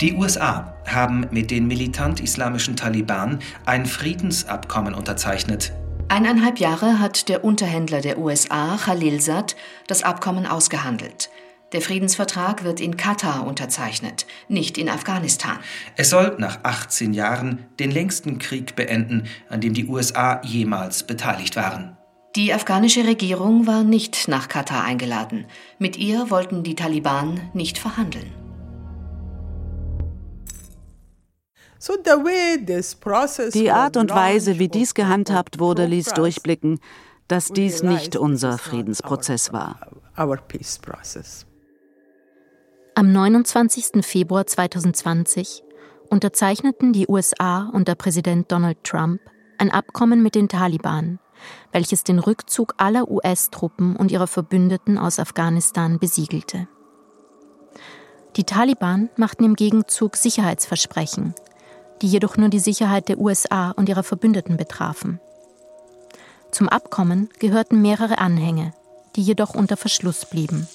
Die 0.01 0.15
USA 0.15 0.75
haben 0.87 1.27
mit 1.33 1.51
den 1.51 1.67
militant-islamischen 1.67 2.77
Taliban 2.77 3.41
ein 3.67 3.85
Friedensabkommen 3.85 4.95
unterzeichnet. 4.95 5.73
Eineinhalb 6.09 6.61
Jahre 6.61 7.01
hat 7.01 7.29
der 7.29 7.45
Unterhändler 7.45 8.01
der 8.01 8.17
USA, 8.17 8.77
Khalilzad, 8.77 9.57
das 9.89 10.05
Abkommen 10.05 10.47
ausgehandelt. 10.47 11.31
Der 11.73 11.81
Friedensvertrag 11.81 12.63
wird 12.63 12.81
in 12.81 12.97
Katar 12.97 13.45
unterzeichnet, 13.45 14.25
nicht 14.47 14.79
in 14.79 14.89
Afghanistan. 14.89 15.59
Es 15.97 16.11
soll 16.11 16.37
nach 16.39 16.61
18 16.63 17.13
Jahren 17.13 17.67
den 17.81 17.91
längsten 17.91 18.39
Krieg 18.39 18.77
beenden, 18.77 19.25
an 19.49 19.61
dem 19.61 19.75
die 19.75 19.87
USA 19.87 20.41
jemals 20.45 21.03
beteiligt 21.03 21.57
waren. 21.57 21.97
Die 22.37 22.55
afghanische 22.55 23.05
Regierung 23.05 23.67
war 23.67 23.83
nicht 23.83 24.29
nach 24.29 24.49
Katar 24.49 24.85
eingeladen. 24.85 25.47
Mit 25.81 25.97
ihr 25.97 26.31
wollten 26.31 26.63
die 26.63 26.77
Taliban 26.77 27.41
nicht 27.53 27.79
verhandeln. 27.79 28.48
Die 33.55 33.71
Art 33.71 33.97
und 33.97 34.11
Weise, 34.11 34.59
wie 34.59 34.69
dies 34.69 34.95
gehandhabt 34.95 35.59
wurde, 35.59 35.87
ließ 35.87 36.09
durchblicken, 36.09 36.81
dass 37.29 37.49
dies 37.49 37.83
nicht 37.83 38.17
unser 38.17 38.59
Friedensprozess 38.59 39.53
war. 39.53 39.81
Am 42.95 43.13
29. 43.13 44.05
Februar 44.05 44.47
2020 44.47 45.63
unterzeichneten 46.11 46.93
die 46.93 47.07
USA 47.07 47.71
unter 47.73 47.95
Präsident 47.95 48.51
Donald 48.51 48.83
Trump 48.83 49.21
ein 49.59 49.71
Abkommen 49.71 50.23
mit 50.23 50.35
den 50.35 50.49
Taliban, 50.49 51.19
welches 51.73 52.05
den 52.05 52.19
Rückzug 52.19 52.75
aller 52.79 53.11
US-Truppen 53.11 53.97
und 53.97 54.11
ihrer 54.11 54.27
Verbündeten 54.27 54.99
aus 54.99 55.19
Afghanistan 55.19 55.99
besiegelte. 55.99 56.69
Die 58.37 58.45
Taliban 58.45 59.11
machten 59.17 59.45
im 59.45 59.55
Gegenzug 59.55 60.17
Sicherheitsversprechen, 60.17 61.35
die 62.03 62.09
jedoch 62.09 62.37
nur 62.37 62.49
die 62.49 62.59
Sicherheit 62.59 63.09
der 63.09 63.19
USA 63.19 63.71
und 63.73 63.89
ihrer 63.89 64.03
Verbündeten 64.03 64.57
betrafen. 64.57 65.21
Zum 66.51 66.69
Abkommen 66.69 67.29
gehörten 67.39 67.83
mehrere 67.83 68.19
Anhänge, 68.19 68.73
die 69.17 69.23
jedoch 69.23 69.55
unter 69.55 69.77
Verschluss 69.77 70.25
blieben. 70.25 70.67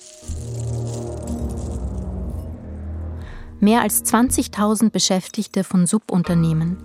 Mehr 3.59 3.81
als 3.81 4.03
20.000 4.03 4.89
Beschäftigte 4.89 5.63
von 5.63 5.87
Subunternehmen, 5.87 6.77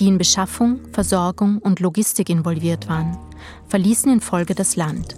die 0.00 0.08
in 0.08 0.18
Beschaffung, 0.18 0.80
Versorgung 0.92 1.58
und 1.58 1.78
Logistik 1.80 2.28
involviert 2.28 2.88
waren, 2.88 3.16
verließen 3.68 4.12
in 4.12 4.20
Folge 4.20 4.54
das 4.54 4.74
Land. 4.74 5.14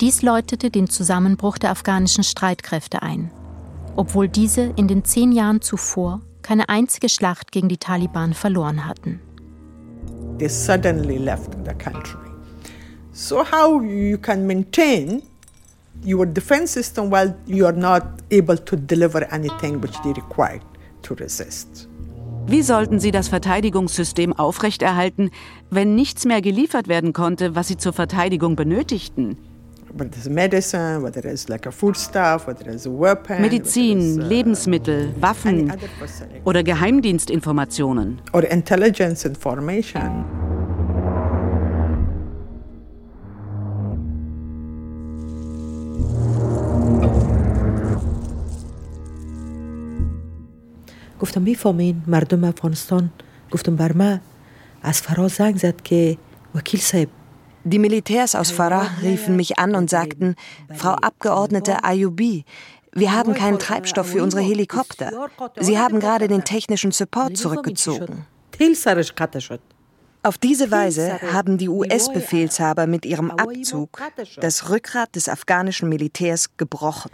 Dies 0.00 0.22
läutete 0.22 0.70
den 0.70 0.88
Zusammenbruch 0.88 1.58
der 1.58 1.70
afghanischen 1.70 2.24
Streitkräfte 2.24 3.02
ein, 3.02 3.30
obwohl 3.96 4.28
diese 4.28 4.72
in 4.76 4.86
den 4.86 5.04
zehn 5.04 5.32
Jahren 5.32 5.60
zuvor 5.60 6.20
keine 6.44 6.68
einzige 6.68 7.08
Schlacht 7.08 7.50
gegen 7.50 7.68
die 7.68 7.78
Taliban 7.78 8.34
verloren 8.34 8.86
hatten. 8.86 9.20
They 10.38 10.48
suddenly 10.48 11.16
left 11.16 11.50
the 11.64 11.74
country. 11.74 12.20
So 13.12 13.44
how 13.50 13.80
you 13.82 14.18
can 14.18 14.46
maintain 14.46 15.22
your 16.04 16.26
defense 16.26 16.72
system 16.72 17.10
while 17.10 17.34
you 17.46 17.64
are 17.66 17.76
not 17.76 18.02
able 18.32 18.58
to 18.58 18.76
deliver 18.76 19.26
anything 19.32 19.82
which 19.82 19.96
they 20.02 20.12
require 20.12 20.60
to 21.02 21.14
resist? 21.14 21.88
Wie 22.46 22.62
sollten 22.62 23.00
sie 23.00 23.10
das 23.10 23.28
Verteidigungssystem 23.28 24.34
aufrechterhalten, 24.34 25.30
wenn 25.70 25.94
nichts 25.94 26.26
mehr 26.26 26.42
geliefert 26.42 26.88
werden 26.88 27.14
konnte, 27.14 27.54
was 27.54 27.68
sie 27.68 27.78
zur 27.78 27.94
Verteidigung 27.94 28.54
benötigten? 28.54 29.38
Medizin, 33.39 34.21
uh, 34.21 34.27
Lebensmittel, 34.27 35.13
Waffen 35.19 35.71
oder 36.45 36.63
Geheimdienstinformationen. 36.63 38.21
Or 38.33 38.43
intelligence 38.43 39.25
information. 39.25 40.25
گفتم 51.19 51.41
میفهمین 51.41 52.01
مردم 52.07 52.43
افغانستان 52.43 53.09
گفتم 53.51 53.75
بر 53.75 53.93
من 53.93 54.21
از 54.81 55.01
فرا 55.01 55.27
زنگ 55.27 55.57
زد 55.57 55.81
که 55.81 56.17
وکیل 56.55 56.79
صاحب 56.79 57.07
die 57.64 57.78
Militärs 57.78 58.34
aus 58.34 58.50
Farah 58.50 58.90
riefen 59.02 59.36
mich 59.36 59.58
an 59.58 59.74
und 59.74 59.88
sagten, 59.88 60.36
Frau 60.74 60.92
Abgeordnete 60.92 61.82
Ayubi, 61.82 62.44
wir 62.92 63.12
haben 63.12 63.34
keinen 63.34 63.58
Treibstoff 63.58 64.08
für 64.08 64.22
unsere 64.22 64.42
Helikopter. 64.42 65.30
Sie 65.58 65.78
haben 65.78 65.98
gerade 65.98 66.28
den 66.28 66.44
technischen 66.44 66.92
Support 66.92 67.36
zurückgezogen. 67.36 68.26
Auf 70.22 70.38
diese 70.38 70.70
Weise 70.70 71.20
haben 71.32 71.58
die 71.58 71.68
US-Befehlshaber 71.68 72.86
mit 72.86 73.04
ihrem 73.04 73.30
Abzug 73.30 74.00
das 74.40 74.70
Rückgrat 74.70 75.16
des 75.16 75.28
afghanischen 75.28 75.88
Militärs 75.88 76.56
gebrochen. 76.56 77.10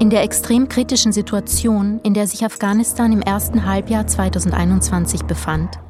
In 0.00 0.10
der 0.10 0.22
extrem 0.22 0.68
kritischen 0.68 1.12
Situation, 1.12 1.98
in 2.04 2.14
der 2.14 2.28
sich 2.28 2.44
Afghanistan 2.44 3.12
im 3.12 3.20
ersten 3.20 3.66
Halbjahr 3.66 4.06
2021 4.06 5.24
befand, 5.24 5.80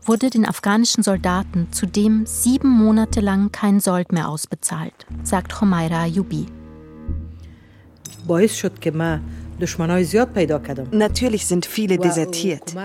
wurde 0.00 0.30
den 0.30 0.46
afghanischen 0.46 1.02
Soldaten 1.02 1.66
zudem 1.72 2.24
sieben 2.24 2.68
Monate 2.68 3.20
lang 3.20 3.50
kein 3.50 3.80
Sold 3.80 4.12
mehr 4.12 4.28
ausbezahlt, 4.28 4.94
sagt 5.24 5.60
Homaira 5.60 6.02
Ayubi. 6.04 6.46
Natürlich 10.92 11.46
sind 11.46 11.66
viele 11.66 11.98
desertiert. 11.98 12.76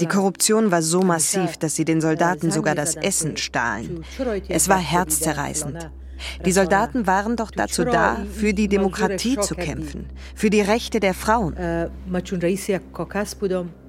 Die 0.00 0.06
Korruption 0.06 0.70
war 0.70 0.80
so 0.80 1.02
massiv, 1.02 1.58
dass 1.58 1.76
sie 1.76 1.84
den 1.84 2.00
Soldaten 2.00 2.50
sogar 2.50 2.74
das 2.74 2.96
Essen 2.96 3.36
stahlen. 3.36 4.02
Es 4.48 4.70
war 4.70 4.78
herzzerreißend. 4.78 5.90
Die 6.44 6.52
Soldaten 6.52 7.06
waren 7.06 7.36
doch 7.36 7.50
dazu 7.50 7.84
da, 7.84 8.18
für 8.32 8.54
die 8.54 8.68
Demokratie 8.68 9.38
zu 9.38 9.54
kämpfen, 9.54 10.06
für 10.34 10.50
die 10.50 10.60
Rechte 10.60 11.00
der 11.00 11.14
Frauen. 11.14 11.56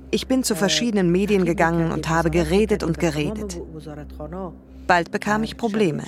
Ich 0.10 0.28
bin 0.28 0.44
zu 0.44 0.56
verschiedenen 0.56 1.12
Medien 1.12 1.46
gegangen 1.46 1.92
und 1.92 2.10
habe 2.10 2.30
geredet 2.30 2.84
und 2.84 3.00
geredet. 3.00 3.62
Bald 4.88 5.12
bekam 5.12 5.44
ich 5.44 5.58
Probleme. 5.58 6.04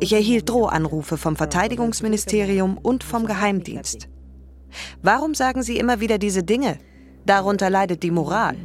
Ich 0.00 0.12
erhielt 0.12 0.48
Drohanrufe 0.48 1.16
vom 1.16 1.36
Verteidigungsministerium 1.36 2.76
und 2.76 3.04
vom 3.04 3.26
Geheimdienst. 3.26 4.08
Warum 5.02 5.34
sagen 5.34 5.62
Sie 5.62 5.78
immer 5.78 6.00
wieder 6.00 6.18
diese 6.18 6.42
Dinge? 6.42 6.78
Darunter 7.24 7.70
leidet 7.70 8.02
die 8.02 8.10
Moral. 8.10 8.56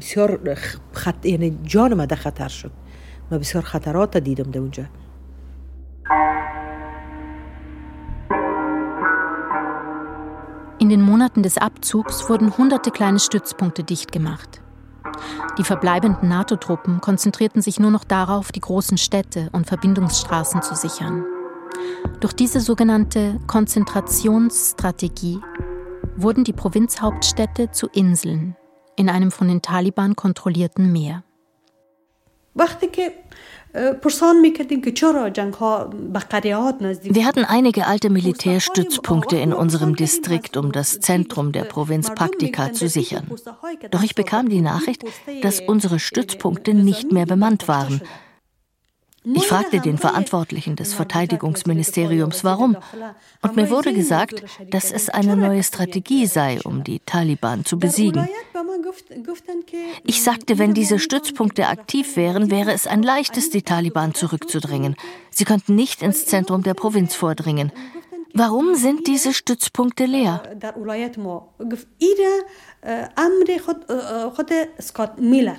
In 10.78 10.90
den 10.90 11.02
Monaten 11.02 11.42
des 11.42 11.58
Abzugs 11.58 12.30
wurden 12.30 12.58
hunderte 12.58 12.92
kleine 12.92 13.20
Stützpunkte 13.20 13.84
dicht 13.84 14.12
gemacht. 14.12 14.62
Die 15.58 15.64
verbleibenden 15.64 16.28
NATO-Truppen 16.28 17.00
konzentrierten 17.00 17.62
sich 17.62 17.80
nur 17.80 17.92
noch 17.92 18.04
darauf, 18.04 18.52
die 18.52 18.60
großen 18.60 18.98
Städte 18.98 19.50
und 19.54 19.68
Verbindungsstraßen 19.68 20.62
zu 20.62 20.76
sichern. 20.76 21.24
Durch 22.20 22.34
diese 22.34 22.60
sogenannte 22.60 23.40
Konzentrationsstrategie 23.48 25.40
wurden 26.18 26.44
die 26.44 26.54
Provinzhauptstädte 26.54 27.72
zu 27.72 27.88
Inseln 27.88 28.56
in 28.98 29.10
einem 29.10 29.32
von 29.32 29.48
den 29.48 29.62
Taliban 29.62 30.16
kontrollierten 30.16 30.92
Meer. 30.92 31.24
Wir 33.76 34.00
hatten 37.26 37.44
einige 37.44 37.88
alte 37.88 38.10
Militärstützpunkte 38.10 39.36
in 39.36 39.52
unserem 39.52 39.98
Distrikt, 39.98 40.56
um 40.56 40.72
das 40.72 41.02
Zentrum 41.02 41.52
der 41.52 41.66
Provinz 41.66 42.10
Paktika 42.16 42.72
zu 42.72 42.88
sichern. 42.88 43.28
Doch 43.92 44.02
ich 44.02 44.16
bekam 44.16 44.48
die 44.48 44.62
Nachricht, 44.62 45.04
dass 45.42 45.60
unsere 45.60 46.00
Stützpunkte 46.00 46.74
nicht 46.74 47.12
mehr 47.12 47.26
bemannt 47.26 47.68
waren. 47.68 48.00
Ich 49.34 49.48
fragte 49.48 49.80
den 49.80 49.98
Verantwortlichen 49.98 50.76
des 50.76 50.94
Verteidigungsministeriums, 50.94 52.44
warum. 52.44 52.78
Und 53.42 53.56
mir 53.56 53.70
wurde 53.70 53.94
gesagt, 53.94 54.44
dass 54.70 54.92
es 54.92 55.10
eine 55.10 55.36
neue 55.36 55.64
Strategie 55.64 56.28
sei, 56.28 56.60
um 56.64 56.84
die 56.84 57.00
Taliban 57.00 57.66
zu 57.66 57.80
besiegen. 57.80 58.28
Ich 60.04 60.24
sagte, 60.24 60.58
wenn 60.60 60.74
diese 60.74 61.00
Stützpunkte 61.00 61.68
aktiv 61.68 62.16
wären, 62.16 62.52
wäre 62.52 62.72
es 62.72 62.88
ein 62.88 63.02
leichtes, 63.02 63.50
die 63.50 63.64
Taliban 63.64 64.14
zurückzudrängen. 64.14 64.96
Sie 65.32 65.46
könnten 65.46 65.76
nicht 65.76 66.02
ins 66.02 66.26
Zentrum 66.26 66.64
der 66.64 66.76
Provinz 66.76 67.16
vordringen. 67.16 67.72
Warum 68.38 68.76
sind 68.76 69.08
diese 69.08 69.34
Stützpunkte 69.34 70.06
leer? 70.06 70.44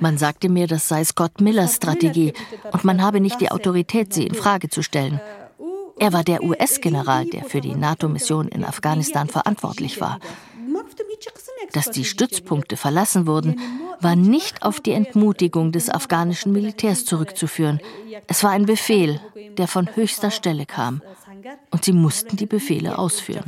Man 0.01 0.19
sagte 0.19 0.49
mir, 0.51 0.67
das 0.67 0.87
sei 0.87 1.03
Scott 1.03 1.41
Millers 1.41 1.77
Strategie 1.77 2.35
und 2.73 2.85
man 2.85 3.03
habe 3.03 3.21
nicht 3.21 3.41
die 3.41 3.51
Autorität, 3.51 4.13
sie 4.13 4.27
in 4.27 4.35
Frage 4.35 4.69
zu 4.69 4.83
stellen. 4.83 5.21
Er 5.99 6.13
war 6.13 6.23
der 6.23 6.43
US-General, 6.45 7.25
der 7.25 7.45
für 7.45 7.63
die 7.63 7.75
NATO-Mission 7.75 8.49
in 8.49 8.63
Afghanistan 8.63 9.29
verantwortlich 9.29 9.99
war. 10.03 10.21
Dass 11.73 11.91
die 11.91 12.05
Stützpunkte 12.05 12.77
verlassen 12.77 13.27
wurden, 13.27 13.59
war 14.01 14.17
nicht 14.17 14.63
auf 14.63 14.81
die 14.81 14.93
Entmutigung 14.93 15.73
des 15.73 15.89
afghanischen 15.89 16.53
Militärs 16.53 17.07
zurückzuführen. 17.07 17.81
Es 18.27 18.45
war 18.45 18.51
ein 18.51 18.67
Befehl, 18.67 19.19
der 19.57 19.67
von 19.67 19.97
höchster 19.97 20.31
Stelle 20.31 20.67
kam. 20.67 21.01
Und 21.71 21.85
sie 21.85 21.93
mussten 21.93 22.37
die 22.37 22.47
Befehle 22.47 22.99
ausführen. 22.99 23.45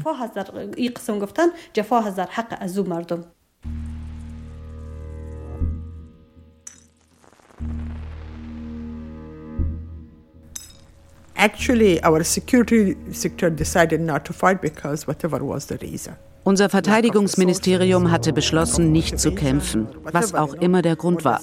Actually, 11.39 12.05
our 12.05 12.24
security 12.24 12.97
sector 13.12 13.49
decided 13.49 14.01
not 14.01 14.24
to 14.24 14.32
fight 14.32 14.61
because 14.61 15.07
whatever 15.07 15.39
was 15.41 15.68
the 15.68 15.76
reason. 15.76 16.16
Unser 16.43 16.68
Verteidigungsministerium 16.68 18.11
hatte 18.11 18.32
beschlossen, 18.32 18.91
nicht 18.91 19.20
zu 19.20 19.32
kämpfen, 19.32 19.86
was 20.03 20.34
auch 20.34 20.55
immer 20.55 20.82
der 20.82 20.97
Grund 20.97 21.24
war. 21.24 21.41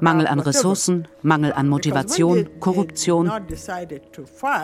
Mangel 0.00 0.28
an 0.28 0.38
Ressourcen, 0.38 1.08
Mangel 1.22 1.52
an 1.54 1.68
Motivation, 1.68 2.46
Korruption. 2.60 3.32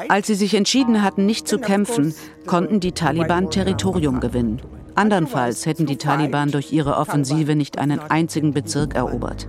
Als 0.09 0.27
sie 0.29 0.35
sich 0.35 0.55
entschieden 0.55 1.03
hatten, 1.03 1.27
nicht 1.27 1.49
zu 1.49 1.59
kämpfen, 1.59 2.15
konnten 2.47 2.79
die 2.79 2.93
Taliban 2.93 3.51
Territorium 3.51 4.21
gewinnen. 4.21 4.61
Andernfalls 4.95 5.67
hätten 5.67 5.87
die 5.87 5.97
Taliban 5.97 6.51
durch 6.51 6.73
ihre 6.73 6.97
Offensive 6.97 7.57
nicht 7.57 7.79
einen 7.79 7.99
einzigen 7.99 8.53
Bezirk 8.53 8.95
erobert. 8.95 9.49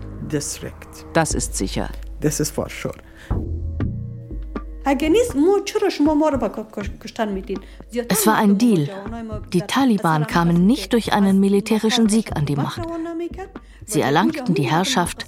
Das 1.14 1.34
ist 1.34 1.56
sicher. 1.56 1.90
Das 2.22 2.40
ist 2.40 2.52
for 2.52 2.68
sure. 2.70 2.96
Es 8.10 8.28
war 8.28 8.36
ein 8.36 8.58
Deal. 8.58 8.90
Die 9.54 9.62
Taliban 9.62 10.28
kamen 10.28 10.66
nicht 10.66 10.94
durch 10.94 11.14
einen 11.14 11.40
militärischen 11.40 12.10
Sieg 12.10 12.36
an 12.36 12.46
die 12.46 12.56
Macht. 12.56 12.82
Sie 13.86 14.02
erlangten 14.02 14.56
die 14.56 14.64
Herrschaft 14.64 15.26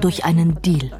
durch 0.00 0.24
einen 0.24 0.60
Deal. 0.62 0.90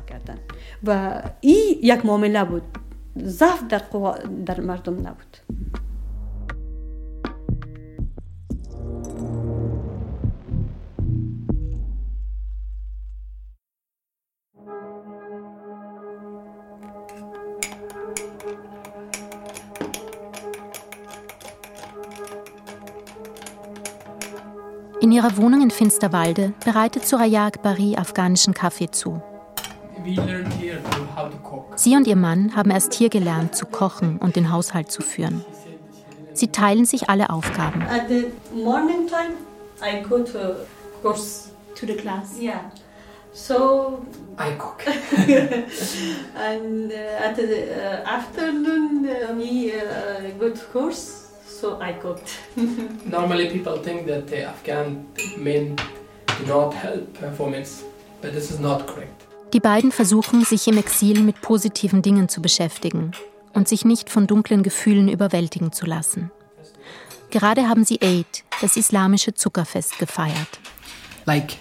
In 25.03 25.11
ihrer 25.11 25.37
Wohnung 25.37 25.63
in 25.63 25.73
Finsterwalde 25.73 26.53
bereitet 26.65 27.09
Suraya 27.09 27.47
Akbari 27.47 27.97
afghanischen 27.97 28.55
Kaffee 28.55 28.89
zu. 28.89 29.21
Sie 31.75 31.97
und 31.97 32.07
ihr 32.07 32.15
Mann 32.15 32.55
haben 32.55 32.71
erst 32.71 32.95
hier 32.95 33.09
gelernt, 33.09 33.57
zu 33.57 33.67
kochen 33.67 34.19
und 34.19 34.37
den 34.37 34.53
Haushalt 34.53 34.93
zu 34.93 35.03
führen. 35.03 35.45
Sie 36.35 36.53
teilen 36.53 36.85
sich 36.85 37.11
alle 37.11 37.31
Aufgaben. 37.31 37.83
At 37.83 38.09
the 38.09 38.27
morning 38.55 39.09
time, 39.09 39.35
I 39.83 40.05
go 40.09 40.21
to 40.21 40.55
course 41.03 41.51
to 41.75 41.85
the 41.85 41.95
class. 41.95 42.39
Yeah. 42.41 42.71
So 43.33 44.07
I 44.39 44.53
cook. 44.57 44.85
and 46.37 46.93
uh, 46.93 47.27
at 47.27 47.35
the 47.35 47.43
uh, 47.43 48.09
afternoon, 48.09 49.09
uh, 49.09 49.35
we 49.35 49.73
uh, 49.73 50.31
go 50.39 50.51
to 50.51 50.65
course. 50.73 51.22
So 51.63 51.79
I 51.81 51.93
cooked. 51.93 52.39
Normally, 53.11 53.49
people 53.49 53.79
think 53.79 54.07
that 54.07 54.27
the 54.29 54.45
Afghan 54.45 55.07
men 55.39 55.77
do 56.39 56.47
not 56.47 56.75
help 56.75 57.15
performance, 57.15 57.85
but 58.21 58.33
this 58.33 58.51
is 58.51 58.59
not 58.59 58.87
correct. 58.87 59.23
Die 59.53 59.61
beiden 59.61 59.93
versuchen, 59.93 60.45
sich 60.45 60.67
im 60.67 60.79
Exil 60.79 61.23
mit 61.23 61.41
positiven 61.41 62.03
Dingen 62.03 62.29
zu 62.29 62.41
beschäftigen 62.43 63.13
und 63.53 63.69
sich 63.69 63.85
nicht 63.85 64.11
von 64.11 64.27
dunklen 64.27 64.63
Gefühlen 64.63 65.09
überwältigen 65.09 65.73
zu 65.73 65.87
lassen. 65.87 66.31
Gerade 67.31 67.69
haben 67.69 67.85
sie 67.85 68.01
Eid, 68.03 68.45
das 68.61 68.77
islamische 68.77 69.35
Zuckerfest, 69.35 69.99
gefeiert. 69.99 70.59
Like 71.27 71.59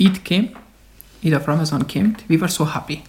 Eid 0.00 0.24
came, 0.24 0.50
Eid 1.24 1.34
of 1.34 1.48
Ramadan 1.48 1.86
came, 1.86 2.14
we 2.28 2.38
were 2.40 2.50
so 2.50 2.64
happy. 2.64 3.02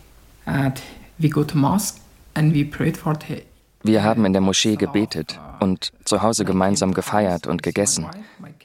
And 0.45 0.79
we 1.17 1.27
go 1.27 1.43
to 1.43 1.57
mosque 1.57 1.99
and 2.35 2.53
we 2.53 2.63
prayed 2.63 2.97
for 2.97 3.15
the 3.15 3.43
wir 3.83 4.03
haben 4.03 4.25
in 4.25 4.33
der 4.33 4.41
Moschee 4.41 4.75
gebetet 4.75 5.39
und 5.59 5.91
zu 6.05 6.21
Hause 6.21 6.45
gemeinsam 6.45 6.93
gefeiert 6.93 7.47
und 7.47 7.63
gegessen. 7.63 8.07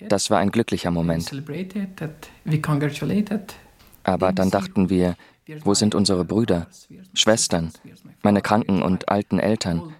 Das 0.08 0.30
war 0.30 0.38
ein 0.38 0.50
glücklicher 0.50 0.90
Moment. 0.90 1.30
Aber 4.04 4.32
dann 4.32 4.50
dachten 4.50 4.90
wir, 4.90 5.16
wo 5.64 5.74
sind 5.74 5.94
unsere 5.94 6.24
Brüder, 6.24 6.66
Schwestern, 7.14 7.72
meine 8.22 8.42
kranken 8.42 8.82
und 8.82 9.08
alten 9.08 9.38
Eltern? 9.38 9.94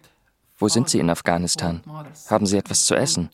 Wo 0.59 0.69
sind 0.69 0.89
sie 0.89 0.99
in 0.99 1.11
Afghanistan? 1.11 1.83
Haben 2.29 2.47
sie 2.47 2.57
etwas 2.57 2.85
zu 2.85 2.95
essen? 2.95 3.31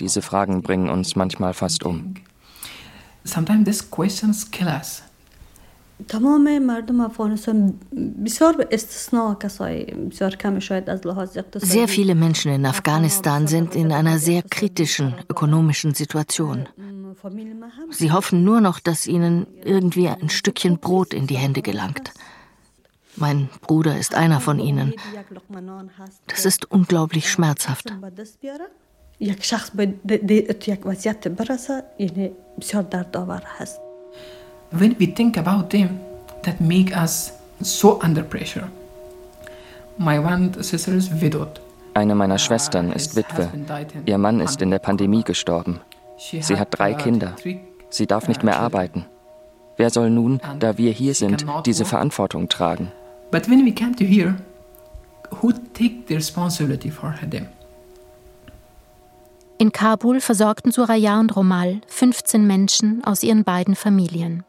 Diese 0.00 0.22
Fragen 0.22 0.62
bringen 0.62 0.90
uns 0.90 1.14
manchmal 1.16 1.54
fast 1.54 1.84
um. 1.84 2.14
Sometimes 3.24 3.64
these 3.64 3.84
questions 3.88 4.50
kill 4.50 4.66
us. 4.66 5.02
تمام 6.07 6.59
مردم 6.59 7.01
افغانستان 7.01 7.73
بسیار 8.25 8.57
به 8.57 8.67
استثناء 8.71 9.33
کسای 9.33 9.83
بسیار 9.83 10.35
کم 10.35 10.59
شاید 10.59 10.89
از 10.89 11.07
لحاظ 11.07 11.37
اقتصادی 11.37 11.85
Sehr 11.85 11.87
viele 11.87 12.15
Menschen 12.15 12.51
in 12.51 12.65
Afghanistan 12.65 13.47
sind 13.47 13.75
in 13.75 13.91
einer 13.91 14.19
sehr 14.19 14.43
kritischen 14.43 15.15
ökonomischen 15.29 15.93
Situation. 15.93 16.67
Sie 17.89 18.11
hoffen 18.11 18.43
nur 18.43 18.61
noch, 18.61 18.79
dass 18.79 19.07
ihnen 19.07 19.47
irgendwie 19.63 20.07
ein 20.07 20.29
Stückchen 20.29 20.77
Brot 20.77 21.13
in 21.13 21.25
die 21.25 21.37
Hände 21.37 21.61
gelangt. 21.61 22.11
Mein 23.15 23.49
Bruder 23.61 23.97
ist 23.97 24.13
einer 24.13 24.39
von 24.39 24.59
ihnen. 24.59 24.93
Das 26.27 26.45
ist 26.45 26.71
unglaublich 26.71 27.25
schmerzhaft. 27.31 27.91
یک 29.19 29.43
شخص 29.43 29.71
به 29.71 29.93
یک 30.67 30.85
وضعیت 30.85 31.27
برسه 31.27 31.83
یعنی 31.99 32.31
بسیار 32.59 32.83
دردآور 32.83 33.43
هست 33.57 33.80
when 34.72 34.96
we 34.98 35.06
think 35.06 35.36
about 35.36 35.70
them, 35.70 36.00
that 36.42 36.60
make 36.60 36.96
us 36.96 37.32
so 37.62 38.00
under 38.02 38.22
pressure. 38.22 38.68
My 39.98 40.18
one 40.18 40.62
sister 40.62 40.94
is 40.94 41.10
widowed. 41.10 41.60
Eine 41.94 42.14
meiner 42.14 42.38
Schwestern 42.38 42.90
ist 42.92 43.16
Witwe. 43.16 43.50
Ihr 44.06 44.18
Mann 44.18 44.40
ist 44.40 44.62
in 44.62 44.70
der 44.70 44.78
Pandemie 44.78 45.22
gestorben. 45.22 45.80
Sie 46.18 46.56
hat 46.56 46.68
drei 46.70 46.94
Kinder. 46.94 47.36
Sie 47.90 48.06
darf 48.06 48.28
nicht 48.28 48.42
mehr 48.42 48.58
arbeiten. 48.58 49.04
Wer 49.76 49.90
soll 49.90 50.10
nun, 50.10 50.40
da 50.58 50.78
wir 50.78 50.92
hier 50.92 51.14
sind, 51.14 51.44
diese 51.66 51.84
Verantwortung 51.84 52.48
tragen? 52.48 52.90
But 53.30 53.48
when 53.48 53.64
we 53.64 53.72
came 53.72 53.94
to 53.96 54.04
here, 54.04 54.36
who 55.40 55.52
take 55.52 56.04
the 56.08 56.14
responsibility 56.14 56.90
for 56.90 57.14
them? 57.30 57.48
In 59.58 59.72
Kabul 59.72 60.20
versorgten 60.20 60.72
Suraya 60.72 61.20
und 61.20 61.36
Romal 61.36 61.80
15 61.86 62.46
Menschen 62.46 63.02
aus 63.04 63.22
ihren 63.22 63.44
beiden 63.44 63.74
Familien. 63.74 64.44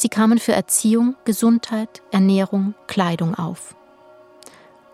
Sie 0.00 0.08
kamen 0.08 0.38
für 0.38 0.52
Erziehung, 0.52 1.16
Gesundheit, 1.24 2.02
Ernährung, 2.12 2.76
Kleidung 2.86 3.34
auf. 3.34 3.74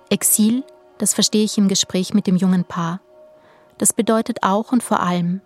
Exil, 0.08 0.64
das 0.96 1.12
verstehe 1.12 1.44
ich 1.44 1.58
im 1.58 1.68
Gespräch 1.68 2.14
mit 2.14 2.26
dem 2.26 2.36
jungen 2.36 2.64
Paar, 2.64 3.02
das 3.76 3.92
bedeutet 3.92 4.38
auch 4.42 4.72
und 4.72 4.82
vor 4.82 5.00
allem, 5.00 5.42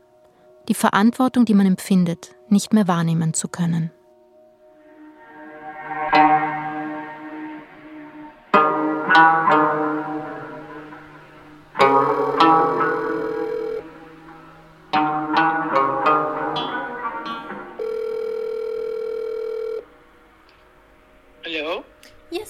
die 0.68 0.74
Verantwortung, 0.74 1.44
die 1.44 1.54
man 1.54 1.66
empfindet, 1.66 2.36
nicht 2.48 2.72
mehr 2.72 2.86
wahrnehmen 2.86 3.34
zu 3.34 3.48
können. 3.48 3.90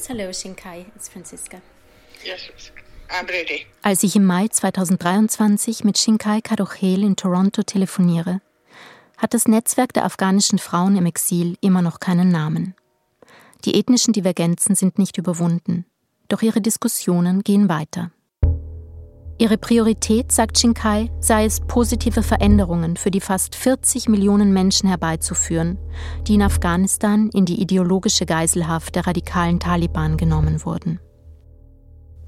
Hello, 0.09 0.31
Shinkai. 0.33 0.87
It's 0.97 1.07
Franziska. 1.11 1.61
Yes, 2.25 2.49
I'm 3.11 3.29
ready. 3.29 3.67
Als 3.83 4.03
ich 4.03 4.17
im 4.17 4.25
Mai 4.25 4.49
2023 4.49 5.85
mit 5.85 5.99
Shinkai 5.99 6.41
Kadochel 6.41 7.05
in 7.05 7.15
Toronto 7.15 7.63
telefoniere, 7.63 8.41
hat 9.19 9.35
das 9.35 9.47
Netzwerk 9.47 9.93
der 9.93 10.07
afghanischen 10.07 10.59
Frauen 10.59 10.97
im 10.97 11.05
Exil 11.05 11.59
immer 11.61 11.83
noch 11.83 12.01
keinen 12.01 12.31
Namen. 12.31 12.75
Die 13.67 13.79
ethnischen 13.79 14.15
Divergenzen 14.15 14.75
sind 14.75 14.99
nicht 14.99 15.19
überwunden, 15.19 15.85
doch 16.29 16.41
ihre 16.41 16.63
Diskussionen 16.63 17.43
gehen 17.43 17.69
weiter. 17.69 18.11
Ihre 19.41 19.57
Priorität, 19.57 20.33
sagt 20.33 20.59
Shinkai, 20.59 21.13
sei 21.21 21.45
es, 21.45 21.61
positive 21.61 22.25
Veränderungen 22.25 22.97
für 22.97 23.13
die 23.13 23.21
fast 23.21 23.55
40 23.55 24.09
Millionen 24.09 24.53
Menschen 24.53 24.89
herbeizuführen, 24.89 25.79
die 26.27 26.35
in 26.35 26.43
Afghanistan 26.43 27.31
in 27.33 27.45
die 27.45 27.63
ideologische 27.63 28.27
Geiselhaft 28.27 28.97
der 28.97 29.07
radikalen 29.07 29.61
Taliban 29.61 30.17
genommen 30.17 30.65
wurden. 30.65 30.99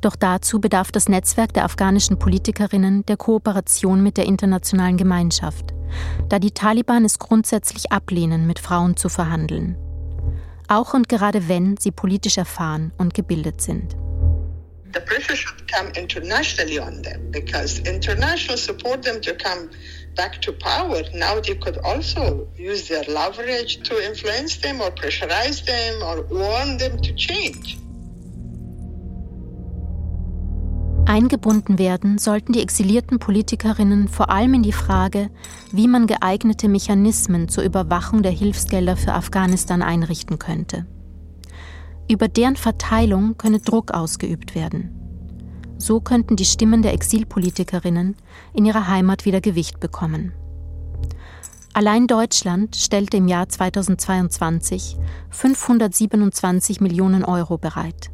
Doch 0.01 0.15
dazu 0.15 0.61
bedarf 0.61 0.93
das 0.93 1.09
Netzwerk 1.09 1.53
der 1.53 1.65
afghanischen 1.65 2.17
Politikerinnen 2.17 3.05
der 3.07 3.17
Kooperation 3.17 4.05
mit 4.05 4.17
der 4.17 4.27
internationalen 4.27 4.97
Gemeinschaft, 4.97 5.75
da 6.29 6.39
die 6.39 6.53
Taliban 6.53 7.05
es 7.05 7.19
grundsätzlich 7.19 7.91
ablehnen, 7.91 8.47
mit 8.47 8.61
Frauen 8.61 8.97
zu 8.97 9.09
verhandeln. 9.09 9.77
Auch 10.69 10.95
und 10.95 11.09
gerade 11.09 11.49
wenn 11.49 11.77
sie 11.77 11.91
politisch 11.91 12.39
erfahren 12.39 12.93
und 12.99 13.15
gebildet 13.15 13.61
sind. 13.61 13.97
The 14.93 15.01
pressure 15.01 15.37
should 15.37 15.67
come 15.69 15.89
internationally 15.95 16.79
on 16.79 17.03
them 17.03 17.31
because 17.31 17.79
international 17.81 18.57
support 18.57 19.03
them 19.03 19.21
to 19.21 19.35
come 19.35 19.71
back 20.17 20.41
to 20.43 20.53
power. 20.53 21.03
Now 21.15 21.41
they 21.41 21.55
could 21.55 21.79
also 21.79 22.49
use 22.57 22.89
their 22.89 23.05
leverage 23.05 23.83
to 23.89 23.95
influence 24.05 24.57
them 24.59 24.81
or 24.81 24.91
pressurize 24.91 25.65
them 25.65 26.03
or 26.03 26.23
warn 26.23 26.79
them 26.79 27.01
to 27.03 27.15
change. 27.15 27.77
Eingebunden 31.07 31.79
werden 31.79 32.19
sollten 32.19 32.53
die 32.53 32.63
exilierten 32.63 33.19
Politikerinnen 33.19 34.07
vor 34.07 34.31
allem 34.31 34.55
in 34.55 34.63
die 34.63 34.73
Frage, 34.73 35.29
wie 35.73 35.89
man 35.89 36.07
geeignete 36.07 36.69
Mechanismen 36.69 37.49
zur 37.49 37.65
Überwachung 37.65 38.23
der 38.23 38.31
Hilfsgelder 38.31 38.97
für 38.97 39.13
Afghanistan 39.13 39.83
einrichten 39.83 40.39
könnte. 40.39 40.87
Über 42.11 42.27
deren 42.27 42.57
Verteilung 42.57 43.37
könne 43.39 43.61
Druck 43.61 43.93
ausgeübt 43.93 44.57
werden. 44.57 44.91
So 45.79 46.01
könnten 46.01 46.35
die 46.35 46.45
Stimmen 46.45 46.83
der 46.83 46.93
Exilpolitikerinnen 46.93 48.17
in 48.53 48.65
ihrer 48.65 48.89
Heimat 48.89 49.27
wieder 49.27 49.41
Gewicht 49.41 49.79
bekommen. 49.79 50.33
Allein 51.73 52.09
Deutschland 52.09 52.75
stellte 52.75 53.19
im 53.19 53.29
Jahr 53.29 53.49
2022 53.49 54.97
527 55.31 56.81
Millionen 56.81 57.25
Euro 57.25 57.59
bereit. 57.59 58.11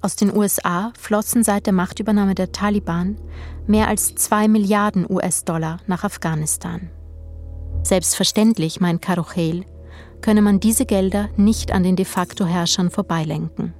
Aus 0.00 0.14
den 0.14 0.32
USA 0.32 0.92
flossen 0.96 1.42
seit 1.42 1.66
der 1.66 1.72
Machtübernahme 1.72 2.36
der 2.36 2.52
Taliban 2.52 3.16
mehr 3.66 3.88
als 3.88 4.14
2 4.14 4.46
Milliarden 4.46 5.10
US-Dollar 5.10 5.78
nach 5.88 6.04
Afghanistan. 6.04 6.88
Selbstverständlich, 7.82 8.78
meint 8.78 9.02
Karuchel, 9.02 9.64
könne 10.20 10.42
man 10.42 10.60
diese 10.60 10.86
Gelder 10.86 11.28
nicht 11.36 11.72
an 11.72 11.82
den 11.82 11.96
de 11.96 12.04
facto 12.04 12.46
Herrschern 12.46 12.90
vorbeilenken. 12.90 13.74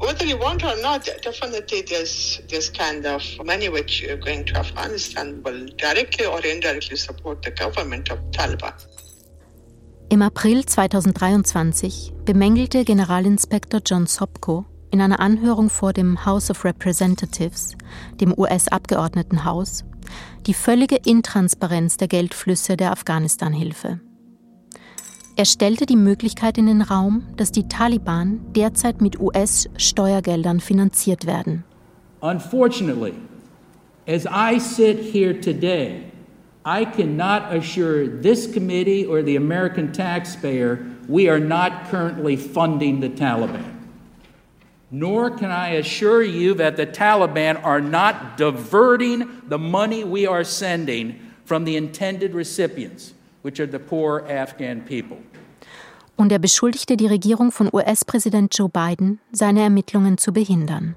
Whether 0.00 0.26
you 0.26 0.38
want 0.38 0.62
or 0.64 0.74
not, 0.82 1.06
definitely 1.24 1.82
there's 1.82 2.42
this 2.48 2.70
kind 2.70 3.06
of 3.06 3.22
money 3.44 3.72
which 3.72 4.04
are 4.08 4.18
going 4.18 4.44
to 4.46 4.56
Afghanistan 4.56 5.42
will 5.44 5.66
directly 5.76 6.26
or 6.26 6.44
indirectly 6.44 6.96
support 6.96 7.42
the 7.44 7.50
government 7.50 8.10
of 8.10 8.18
Taliban. 8.32 8.74
Im 10.10 10.20
April 10.20 10.64
2023 10.64 12.12
bemängelte 12.24 12.84
Generalinspektor 12.84 13.80
John 13.84 14.06
Sopko 14.06 14.66
in 14.90 15.00
einer 15.00 15.20
Anhörung 15.20 15.70
vor 15.70 15.92
dem 15.92 16.24
House 16.24 16.50
of 16.50 16.64
Representatives, 16.64 17.76
dem 18.20 18.32
US-Abgeordnetenhaus, 18.36 19.84
die 20.46 20.54
völlige 20.54 20.96
Intransparenz 20.96 21.96
der 21.96 22.08
Geldflüsse 22.08 22.76
der 22.76 22.92
Afghanistan-Hilfe. 22.92 24.00
Er 25.36 25.46
stellte 25.46 25.84
die 25.84 25.96
Möglichkeit 25.96 26.58
in 26.58 26.66
den 26.66 26.80
Raum, 26.80 27.24
dass 27.36 27.50
die 27.50 27.66
Taliban 27.66 28.40
derzeit 28.54 29.00
mit 29.00 29.18
US-Steuergeldern 29.18 30.60
finanziert 30.60 31.26
werden. 31.26 31.64
Unfortunately, 32.20 33.14
as 34.06 34.26
I 34.26 34.60
sit 34.60 35.00
here 35.00 35.34
today, 35.34 36.04
I 36.64 36.84
cannot 36.84 37.52
assure 37.52 38.06
this 38.06 38.46
committee 38.46 39.04
or 39.04 39.24
the 39.24 39.36
American 39.36 39.92
taxpayer 39.92 40.78
we 41.08 41.28
are 41.28 41.40
not 41.40 41.90
currently 41.90 42.36
funding 42.36 43.00
the 43.00 43.08
Taliban. 43.08 43.64
Nor 44.92 45.30
can 45.30 45.50
I 45.50 45.78
assure 45.78 46.22
you 46.22 46.54
that 46.54 46.76
the 46.76 46.86
Taliban 46.86 47.60
are 47.64 47.80
not 47.80 48.36
diverting 48.36 49.42
the 49.48 49.58
money 49.58 50.04
we 50.04 50.28
are 50.28 50.44
sending 50.44 51.16
from 51.44 51.64
the 51.64 51.76
intended 51.76 52.34
recipients, 52.34 53.13
which 53.44 53.60
are 53.60 53.70
the 53.70 53.78
poor 53.78 54.24
Afghan 54.28 54.84
people. 54.84 55.18
Und 56.16 56.32
er 56.32 56.38
beschuldigte 56.38 56.96
die 56.96 57.06
Regierung 57.06 57.52
von 57.52 57.68
US-Präsident 57.72 58.56
Joe 58.56 58.68
Biden, 58.68 59.20
seine 59.32 59.62
Ermittlungen 59.62 60.16
zu 60.16 60.32
behindern. 60.32 60.96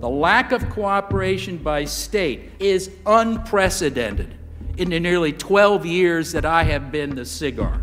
The 0.00 0.08
lack 0.08 0.52
of 0.52 0.68
cooperation 0.70 1.62
by 1.62 1.86
state 1.86 2.50
is 2.58 2.90
unprecedented 3.06 4.34
in 4.76 4.90
the 4.90 4.98
nearly 4.98 5.32
12 5.32 5.84
years 5.84 6.32
that 6.32 6.44
I 6.44 6.64
have 6.68 6.90
been 6.90 7.14
the 7.16 7.24
cigar. 7.24 7.80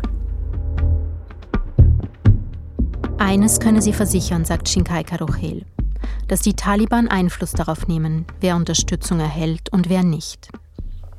Eines 3.18 3.60
könne 3.60 3.80
sie 3.80 3.92
versichern, 3.92 4.44
sagt 4.44 4.68
Shinkai 4.68 5.04
Karochel, 5.04 5.64
dass 6.28 6.40
die 6.40 6.54
Taliban 6.54 7.08
Einfluss 7.08 7.52
darauf 7.52 7.86
nehmen, 7.86 8.26
wer 8.40 8.56
Unterstützung 8.56 9.20
erhält 9.20 9.72
und 9.72 9.88
wer 9.88 10.02
nicht. 10.02 10.50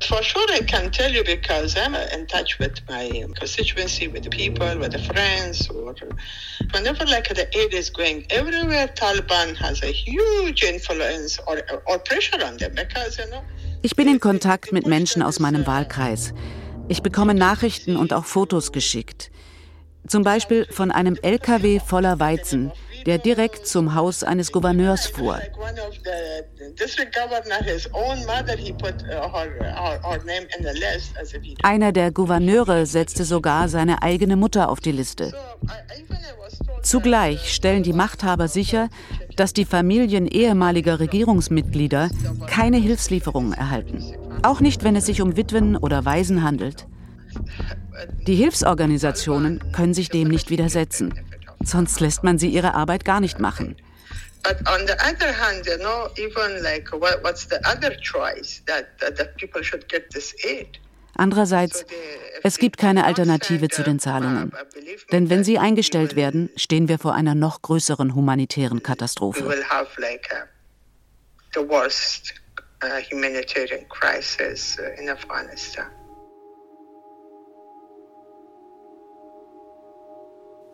For 0.08 0.22
sure, 0.22 0.46
I 0.50 0.60
can 0.60 0.90
tell 0.90 1.12
you 1.12 1.22
because 1.22 1.76
I'm 1.76 1.94
in 1.94 2.26
touch 2.26 2.58
with 2.58 2.80
my 2.88 3.24
constituency, 3.34 4.08
with 4.08 4.24
the 4.24 4.30
people, 4.30 4.66
with 4.78 4.92
the 4.92 4.98
friends, 4.98 5.68
or 5.70 5.94
whenever 6.72 7.04
like 7.06 7.28
the 7.28 7.46
aid 7.56 7.72
is 7.72 7.90
going 7.90 8.26
everywhere, 8.30 8.88
Taliban 8.88 9.56
has 9.56 9.82
a 9.82 9.92
huge 9.92 10.64
influence 10.64 11.38
or, 11.46 11.62
or 11.86 11.98
pressure 12.00 12.44
on 12.44 12.56
them 12.56 12.74
because 12.74 13.18
you 13.18 13.26
know. 13.30 13.42
Ich 13.82 13.94
bin 13.96 14.08
in 14.08 14.20
Kontakt 14.20 14.72
mit 14.72 14.86
Menschen 14.86 15.22
aus 15.22 15.38
meinem 15.38 15.66
Wahlkreis. 15.66 16.32
Ich 16.88 17.02
bekomme 17.02 17.34
Nachrichten 17.34 17.96
und 17.96 18.12
auch 18.12 18.24
Fotos 18.24 18.72
geschickt. 18.72 19.30
Zum 20.08 20.24
Beispiel 20.24 20.66
von 20.70 20.90
einem 20.90 21.16
LKW 21.20 21.80
voller 21.80 22.18
Weizen, 22.18 22.72
der 23.06 23.18
direkt 23.18 23.66
zum 23.66 23.94
Haus 23.94 24.22
eines 24.22 24.52
Gouverneurs 24.52 25.06
fuhr. 25.06 25.40
Einer 31.62 31.92
der 31.92 32.10
Gouverneure 32.10 32.86
setzte 32.86 33.24
sogar 33.24 33.68
seine 33.68 34.02
eigene 34.02 34.36
Mutter 34.36 34.68
auf 34.68 34.80
die 34.80 34.92
Liste. 34.92 35.32
Zugleich 36.82 37.54
stellen 37.54 37.82
die 37.84 37.92
Machthaber 37.92 38.48
sicher, 38.48 38.88
dass 39.36 39.52
die 39.52 39.64
Familien 39.64 40.26
ehemaliger 40.26 41.00
Regierungsmitglieder 41.00 42.10
keine 42.46 42.78
Hilfslieferungen 42.78 43.52
erhalten. 43.52 44.02
Auch 44.42 44.60
nicht, 44.60 44.82
wenn 44.82 44.96
es 44.96 45.06
sich 45.06 45.22
um 45.22 45.36
Witwen 45.36 45.76
oder 45.76 46.04
Waisen 46.04 46.42
handelt. 46.42 46.86
Die 48.26 48.34
Hilfsorganisationen 48.34 49.72
können 49.72 49.94
sich 49.94 50.08
dem 50.08 50.28
nicht 50.28 50.50
widersetzen. 50.50 51.14
Sonst 51.64 52.00
lässt 52.00 52.24
man 52.24 52.38
sie 52.38 52.48
ihre 52.48 52.74
Arbeit 52.74 53.04
gar 53.04 53.20
nicht 53.20 53.38
machen. 53.38 53.76
Andererseits, 61.14 61.84
es 62.42 62.58
gibt 62.58 62.76
keine 62.78 63.04
Alternative 63.04 63.68
zu 63.68 63.82
den 63.82 63.98
Zahlungen. 64.00 64.52
Denn 65.12 65.30
wenn 65.30 65.44
sie 65.44 65.58
eingestellt 65.58 66.16
werden, 66.16 66.50
stehen 66.56 66.88
wir 66.88 66.98
vor 66.98 67.14
einer 67.14 67.34
noch 67.34 67.62
größeren 67.62 68.14
humanitären 68.14 68.82
Katastrophe. 68.82 69.44
The 71.54 71.68
worst 71.68 72.32
uh, 72.82 73.00
humanitarian 73.10 73.86
crisis 73.90 74.78
uh, 74.78 75.00
in 75.00 75.10
Afghanistan. 75.10 75.86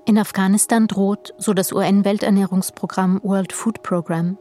In 0.09 0.17
Afghanistan 0.17 0.87
droht, 0.87 1.35
so 1.37 1.53
das 1.53 1.71
UN-Welternährungsprogramm 1.71 3.21
World 3.23 3.53
Food 3.53 3.83
Program, 3.83 4.39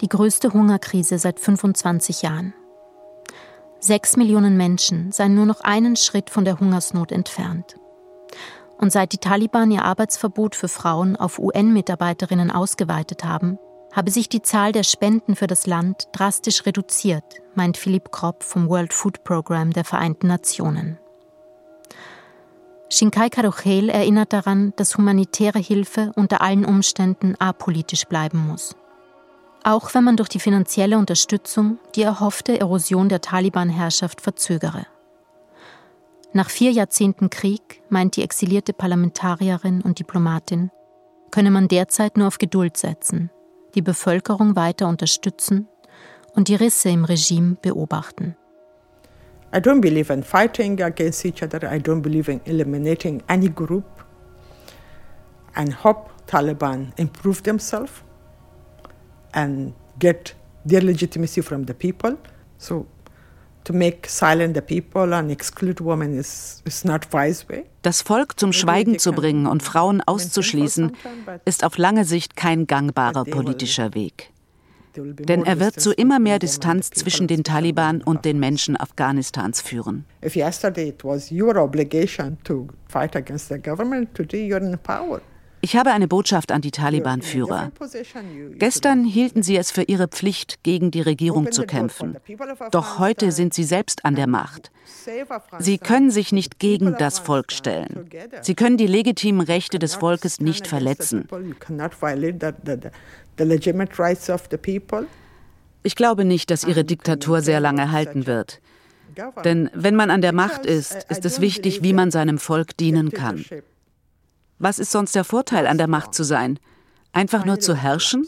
die 0.00 0.08
größte 0.08 0.52
Hungerkrise 0.52 1.18
seit 1.18 1.40
25 1.40 2.22
Jahren. 2.22 2.54
Sechs 3.80 4.16
Millionen 4.16 4.56
Menschen 4.56 5.10
seien 5.10 5.34
nur 5.34 5.44
noch 5.44 5.60
einen 5.62 5.96
Schritt 5.96 6.30
von 6.30 6.44
der 6.44 6.60
Hungersnot 6.60 7.10
entfernt. 7.10 7.80
Und 8.78 8.92
seit 8.92 9.12
die 9.12 9.18
Taliban 9.18 9.72
ihr 9.72 9.84
Arbeitsverbot 9.84 10.54
für 10.54 10.68
Frauen 10.68 11.16
auf 11.16 11.40
UN-Mitarbeiterinnen 11.40 12.52
ausgeweitet 12.52 13.24
haben, 13.24 13.58
habe 13.92 14.12
sich 14.12 14.28
die 14.28 14.42
Zahl 14.42 14.70
der 14.70 14.84
Spenden 14.84 15.34
für 15.34 15.48
das 15.48 15.66
Land 15.66 16.06
drastisch 16.12 16.64
reduziert, 16.64 17.42
meint 17.56 17.76
Philipp 17.76 18.12
Kropp 18.12 18.44
vom 18.44 18.68
World 18.68 18.92
Food 18.92 19.24
Program 19.24 19.72
der 19.72 19.84
Vereinten 19.84 20.28
Nationen. 20.28 21.00
Shinkai 22.90 23.28
Karuchel 23.28 23.90
erinnert 23.90 24.32
daran, 24.32 24.72
dass 24.76 24.96
humanitäre 24.96 25.58
Hilfe 25.58 26.12
unter 26.16 26.40
allen 26.40 26.64
Umständen 26.64 27.34
apolitisch 27.38 28.06
bleiben 28.06 28.46
muss. 28.46 28.74
Auch 29.62 29.92
wenn 29.94 30.04
man 30.04 30.16
durch 30.16 30.30
die 30.30 30.40
finanzielle 30.40 30.96
Unterstützung 30.96 31.78
die 31.94 32.02
erhoffte 32.02 32.58
Erosion 32.58 33.08
der 33.08 33.20
Taliban-Herrschaft 33.20 34.20
verzögere. 34.22 34.86
Nach 36.32 36.48
vier 36.48 36.70
Jahrzehnten 36.70 37.28
Krieg, 37.30 37.82
meint 37.90 38.16
die 38.16 38.22
exilierte 38.22 38.72
Parlamentarierin 38.72 39.82
und 39.82 39.98
Diplomatin, 39.98 40.70
könne 41.30 41.50
man 41.50 41.68
derzeit 41.68 42.16
nur 42.16 42.28
auf 42.28 42.38
Geduld 42.38 42.76
setzen, 42.76 43.30
die 43.74 43.82
Bevölkerung 43.82 44.56
weiter 44.56 44.88
unterstützen 44.88 45.68
und 46.34 46.48
die 46.48 46.54
Risse 46.54 46.88
im 46.88 47.04
Regime 47.04 47.56
beobachten. 47.60 48.36
I 49.52 49.60
don't 49.60 49.80
believe 49.80 50.10
in 50.10 50.22
fighting 50.22 50.80
against 50.82 51.24
each 51.24 51.42
other. 51.42 51.66
I 51.66 51.78
don't 51.78 52.02
believe 52.02 52.28
in 52.28 52.40
eliminating 52.44 53.22
any 53.28 53.48
group. 53.48 53.86
And 55.56 55.72
hope 55.72 56.10
Taliban 56.26 56.92
improve 56.98 57.42
themselves 57.42 57.92
and 59.32 59.72
get 59.98 60.34
their 60.64 60.82
legitimacy 60.82 61.40
from 61.40 61.64
the 61.64 61.74
people. 61.74 62.16
So 62.58 62.86
to 63.64 63.72
make 63.72 64.08
silent 64.08 64.54
the 64.54 64.62
people 64.62 65.14
and 65.14 65.30
exclude 65.30 65.80
women 65.80 66.18
is, 66.18 66.62
is 66.64 66.84
not 66.84 67.12
wise 67.12 67.46
way. 67.48 67.64
Das 67.82 68.02
Volk 68.02 68.38
zum 68.38 68.52
Schweigen 68.52 68.98
zu 68.98 69.12
bringen 69.12 69.46
und 69.46 69.62
Frauen 69.62 70.02
auszuschließen, 70.02 70.96
ist 71.44 71.64
auf 71.64 71.78
lange 71.78 72.04
Sicht 72.04 72.36
kein 72.36 72.66
gangbarer 72.66 73.24
politischer 73.24 73.94
Weg. 73.94 74.30
Denn 74.98 75.44
er 75.44 75.60
wird 75.60 75.80
zu 75.80 75.92
immer 75.92 76.18
mehr 76.18 76.38
Distanz 76.38 76.90
zwischen 76.90 77.26
den 77.26 77.44
Taliban 77.44 78.02
und 78.02 78.24
den 78.24 78.38
Menschen 78.38 78.76
Afghanistans 78.78 79.60
führen. 79.60 80.04
Ich 85.60 85.76
habe 85.76 85.90
eine 85.90 86.06
Botschaft 86.06 86.52
an 86.52 86.60
die 86.60 86.70
Taliban-Führer. 86.70 87.72
Gestern 88.52 89.04
hielten 89.04 89.42
sie 89.42 89.56
es 89.56 89.70
für 89.72 89.82
ihre 89.82 90.06
Pflicht, 90.06 90.62
gegen 90.62 90.90
die 90.90 91.00
Regierung 91.00 91.50
zu 91.50 91.64
kämpfen. 91.64 92.16
Doch 92.70 92.98
heute 92.98 93.32
sind 93.32 93.54
sie 93.54 93.64
selbst 93.64 94.04
an 94.04 94.14
der 94.14 94.28
Macht. 94.28 94.70
Sie 95.58 95.78
können 95.78 96.10
sich 96.10 96.32
nicht 96.32 96.58
gegen 96.58 96.94
das 96.96 97.18
Volk 97.18 97.50
stellen. 97.52 98.08
Sie 98.42 98.54
können 98.54 98.76
die 98.76 98.86
legitimen 98.86 99.40
Rechte 99.40 99.78
des 99.78 99.96
Volkes 99.96 100.40
nicht 100.40 100.66
verletzen. 100.66 101.28
Ich 105.82 105.96
glaube 105.96 106.24
nicht, 106.24 106.50
dass 106.50 106.64
ihre 106.64 106.84
Diktatur 106.84 107.40
sehr 107.40 107.60
lange 107.60 107.92
halten 107.92 108.26
wird. 108.26 108.60
Denn 109.44 109.70
wenn 109.74 109.96
man 109.96 110.10
an 110.10 110.20
der 110.20 110.32
Macht 110.32 110.66
ist, 110.66 111.06
ist 111.08 111.24
es 111.24 111.40
wichtig, 111.40 111.82
wie 111.82 111.92
man 111.92 112.10
seinem 112.10 112.38
Volk 112.38 112.76
dienen 112.76 113.10
kann. 113.10 113.44
Was 114.58 114.78
ist 114.78 114.90
sonst 114.90 115.14
der 115.14 115.24
Vorteil, 115.24 115.66
an 115.66 115.78
der 115.78 115.88
Macht 115.88 116.14
zu 116.14 116.24
sein? 116.24 116.58
Einfach 117.12 117.44
nur 117.44 117.60
zu 117.60 117.74
herrschen? 117.74 118.26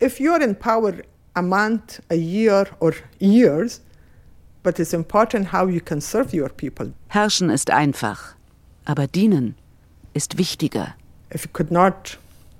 If 0.00 0.18
you're 0.18 0.40
in 0.42 0.54
power 0.54 0.94
a 1.34 1.42
month, 1.42 2.00
a 2.10 2.14
year 2.14 2.66
or 2.80 2.94
years, 3.18 3.80
but 4.62 4.78
it's 4.78 4.92
important 4.92 5.52
how 5.52 5.68
you 5.68 5.80
can 5.80 6.00
serve 6.00 6.36
your 6.36 6.48
people. 6.48 6.92
Herrschen 7.08 7.50
ist 7.50 7.70
einfach, 7.70 8.36
aber 8.84 9.06
dienen 9.06 9.56
ist 10.14 10.38
wichtiger. 10.38 10.94
If 11.34 11.44
you 11.44 11.50
could 11.52 11.70
not 11.70 12.18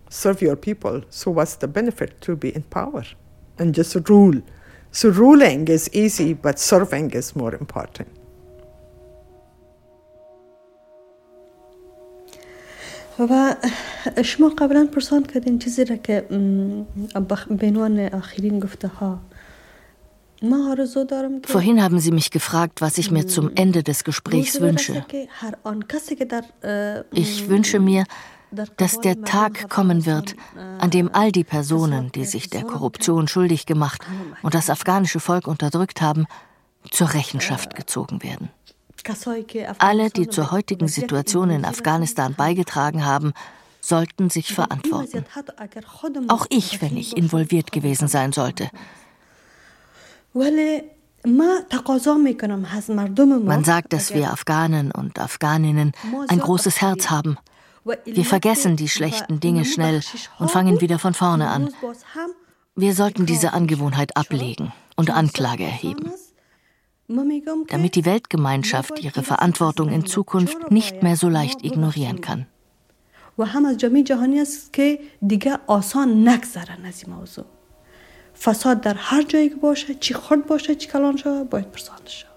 serve 0.09 0.41
your 0.41 0.55
people, 0.55 1.01
so 1.09 1.31
what's 1.31 1.55
the 1.55 1.67
benefit 1.67 2.21
to 2.21 2.35
be 2.35 2.49
in 2.55 2.63
power 2.63 3.03
and 3.59 3.73
just 3.75 3.95
rule? 4.09 4.41
So 4.91 5.09
ruling 5.09 5.67
is 5.67 5.89
easy, 5.93 6.33
but 6.33 6.59
serving 6.59 7.11
is 7.11 7.35
more 7.35 7.55
important. 7.55 8.07
و 13.19 13.55
شما 14.23 14.49
قبلا 14.49 14.87
پرسان 14.93 15.23
کردین 15.23 15.59
چیزی 15.59 15.85
را 15.85 15.95
که 15.95 16.25
به 17.49 17.67
عنوان 17.67 17.99
آخرین 17.99 18.59
گفته 18.59 18.87
ها 18.87 19.19
Vorhin 21.47 21.81
haben 21.81 21.99
Sie 21.99 22.11
mich 22.11 22.29
gefragt, 22.29 22.81
was 22.81 22.97
ich 22.97 23.11
mir 23.11 23.27
zum 23.27 23.51
Ende 23.55 23.81
des 23.81 24.03
Gesprächs 24.03 24.59
wünsche. 24.59 25.05
Ich 27.13 27.47
wünsche 27.47 27.79
mir, 27.79 28.03
dass 28.50 29.00
der 29.00 29.22
Tag 29.22 29.68
kommen 29.68 30.06
wird, 30.06 30.34
an 30.78 30.90
dem 30.90 31.10
all 31.12 31.32
die 31.32 31.44
Personen, 31.44 32.10
die 32.12 32.24
sich 32.24 32.50
der 32.50 32.64
Korruption 32.64 33.28
schuldig 33.28 33.66
gemacht 33.66 34.02
und 34.42 34.54
das 34.54 34.70
afghanische 34.70 35.20
Volk 35.20 35.46
unterdrückt 35.46 36.00
haben, 36.00 36.26
zur 36.90 37.12
Rechenschaft 37.12 37.74
gezogen 37.74 38.22
werden. 38.22 38.50
Alle, 39.78 40.10
die 40.10 40.28
zur 40.28 40.50
heutigen 40.50 40.88
Situation 40.88 41.50
in 41.50 41.64
Afghanistan 41.64 42.34
beigetragen 42.34 43.04
haben, 43.04 43.32
sollten 43.80 44.28
sich 44.28 44.52
verantworten. 44.52 45.24
Auch 46.28 46.46
ich, 46.50 46.82
wenn 46.82 46.96
ich 46.96 47.16
involviert 47.16 47.72
gewesen 47.72 48.08
sein 48.08 48.32
sollte. 48.32 48.70
Man 50.34 50.84
sagt, 53.64 53.92
dass 53.92 54.14
wir 54.14 54.32
Afghanen 54.32 54.92
und 54.92 55.18
Afghaninnen 55.18 55.92
ein 56.28 56.38
großes 56.38 56.80
Herz 56.80 57.10
haben. 57.10 57.36
Wir 58.05 58.25
vergessen 58.25 58.75
die 58.75 58.89
schlechten 58.89 59.39
Dinge 59.39 59.65
schnell 59.65 60.01
und 60.39 60.51
fangen 60.51 60.79
wieder 60.81 60.99
von 60.99 61.13
vorne 61.13 61.49
an. 61.49 61.69
Wir 62.75 62.93
sollten 62.95 63.25
diese 63.25 63.53
Angewohnheit 63.53 64.15
ablegen 64.15 64.71
und 64.95 65.09
Anklage 65.09 65.63
erheben 65.63 66.11
damit 67.07 67.95
die 67.95 68.05
Weltgemeinschaft 68.05 68.99
ihre 68.99 69.23
Verantwortung 69.23 69.89
in 69.89 70.05
Zukunft 70.05 70.71
nicht 70.71 71.03
mehr 71.03 71.17
so 71.17 71.29
leicht 71.29 71.63
ignorieren 71.63 72.21
kann. 72.21 72.45
فساد 78.35 78.81
در 78.81 78.93
هر 78.93 79.21
جایی 79.21 79.49
که 79.49 79.55
باشه 79.55 79.95
چی 79.95 80.13
خرد 80.13 80.45
باشه 80.47 80.75
چی 80.75 80.87
کلان 80.87 81.17
شه 81.17 81.43
باید 81.43 81.71
پرسانده 81.71 82.09
شه 82.09 82.27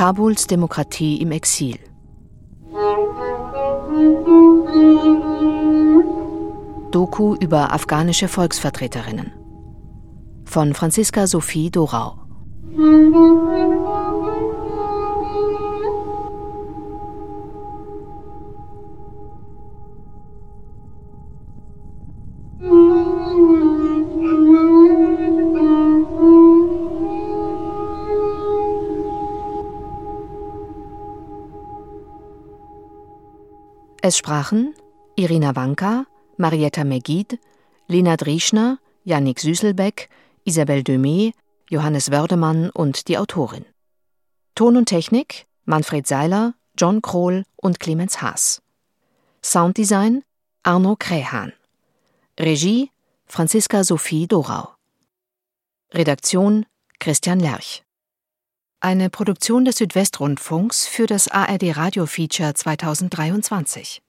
Kabuls 0.00 0.46
Demokratie 0.46 1.20
im 1.20 1.30
Exil 1.30 1.78
Doku 6.90 7.34
über 7.34 7.74
afghanische 7.74 8.26
Volksvertreterinnen 8.26 9.30
von 10.46 10.72
Franziska 10.72 11.26
Sophie 11.26 11.70
Dorau. 11.70 12.18
Es 34.10 34.18
sprachen 34.18 34.74
Irina 35.14 35.54
Wanka, 35.54 36.04
Marietta 36.36 36.82
Megid, 36.82 37.38
Lena 37.86 38.16
Drieschner, 38.16 38.80
Yannick 39.04 39.38
Süßelbeck, 39.38 40.08
Isabelle 40.42 40.82
Demey, 40.82 41.32
Johannes 41.68 42.10
Wördemann 42.10 42.70
und 42.70 43.06
die 43.06 43.18
Autorin. 43.18 43.64
Ton 44.56 44.76
und 44.76 44.86
Technik 44.86 45.46
Manfred 45.64 46.08
Seiler, 46.08 46.54
John 46.76 47.02
Krohl 47.02 47.44
und 47.54 47.78
Clemens 47.78 48.20
Haas. 48.20 48.62
Sounddesign 49.44 50.24
Arno 50.64 50.96
Krähan. 50.96 51.52
Regie 52.36 52.90
Franziska 53.26 53.84
Sophie 53.84 54.26
Dorau. 54.26 54.74
Redaktion 55.94 56.66
Christian 56.98 57.38
Lerch. 57.38 57.84
Eine 58.82 59.10
Produktion 59.10 59.66
des 59.66 59.76
Südwestrundfunks 59.76 60.86
für 60.86 61.06
das 61.06 61.28
ARD 61.28 61.76
Radio 61.76 62.06
Feature 62.06 62.54
2023. 62.54 64.00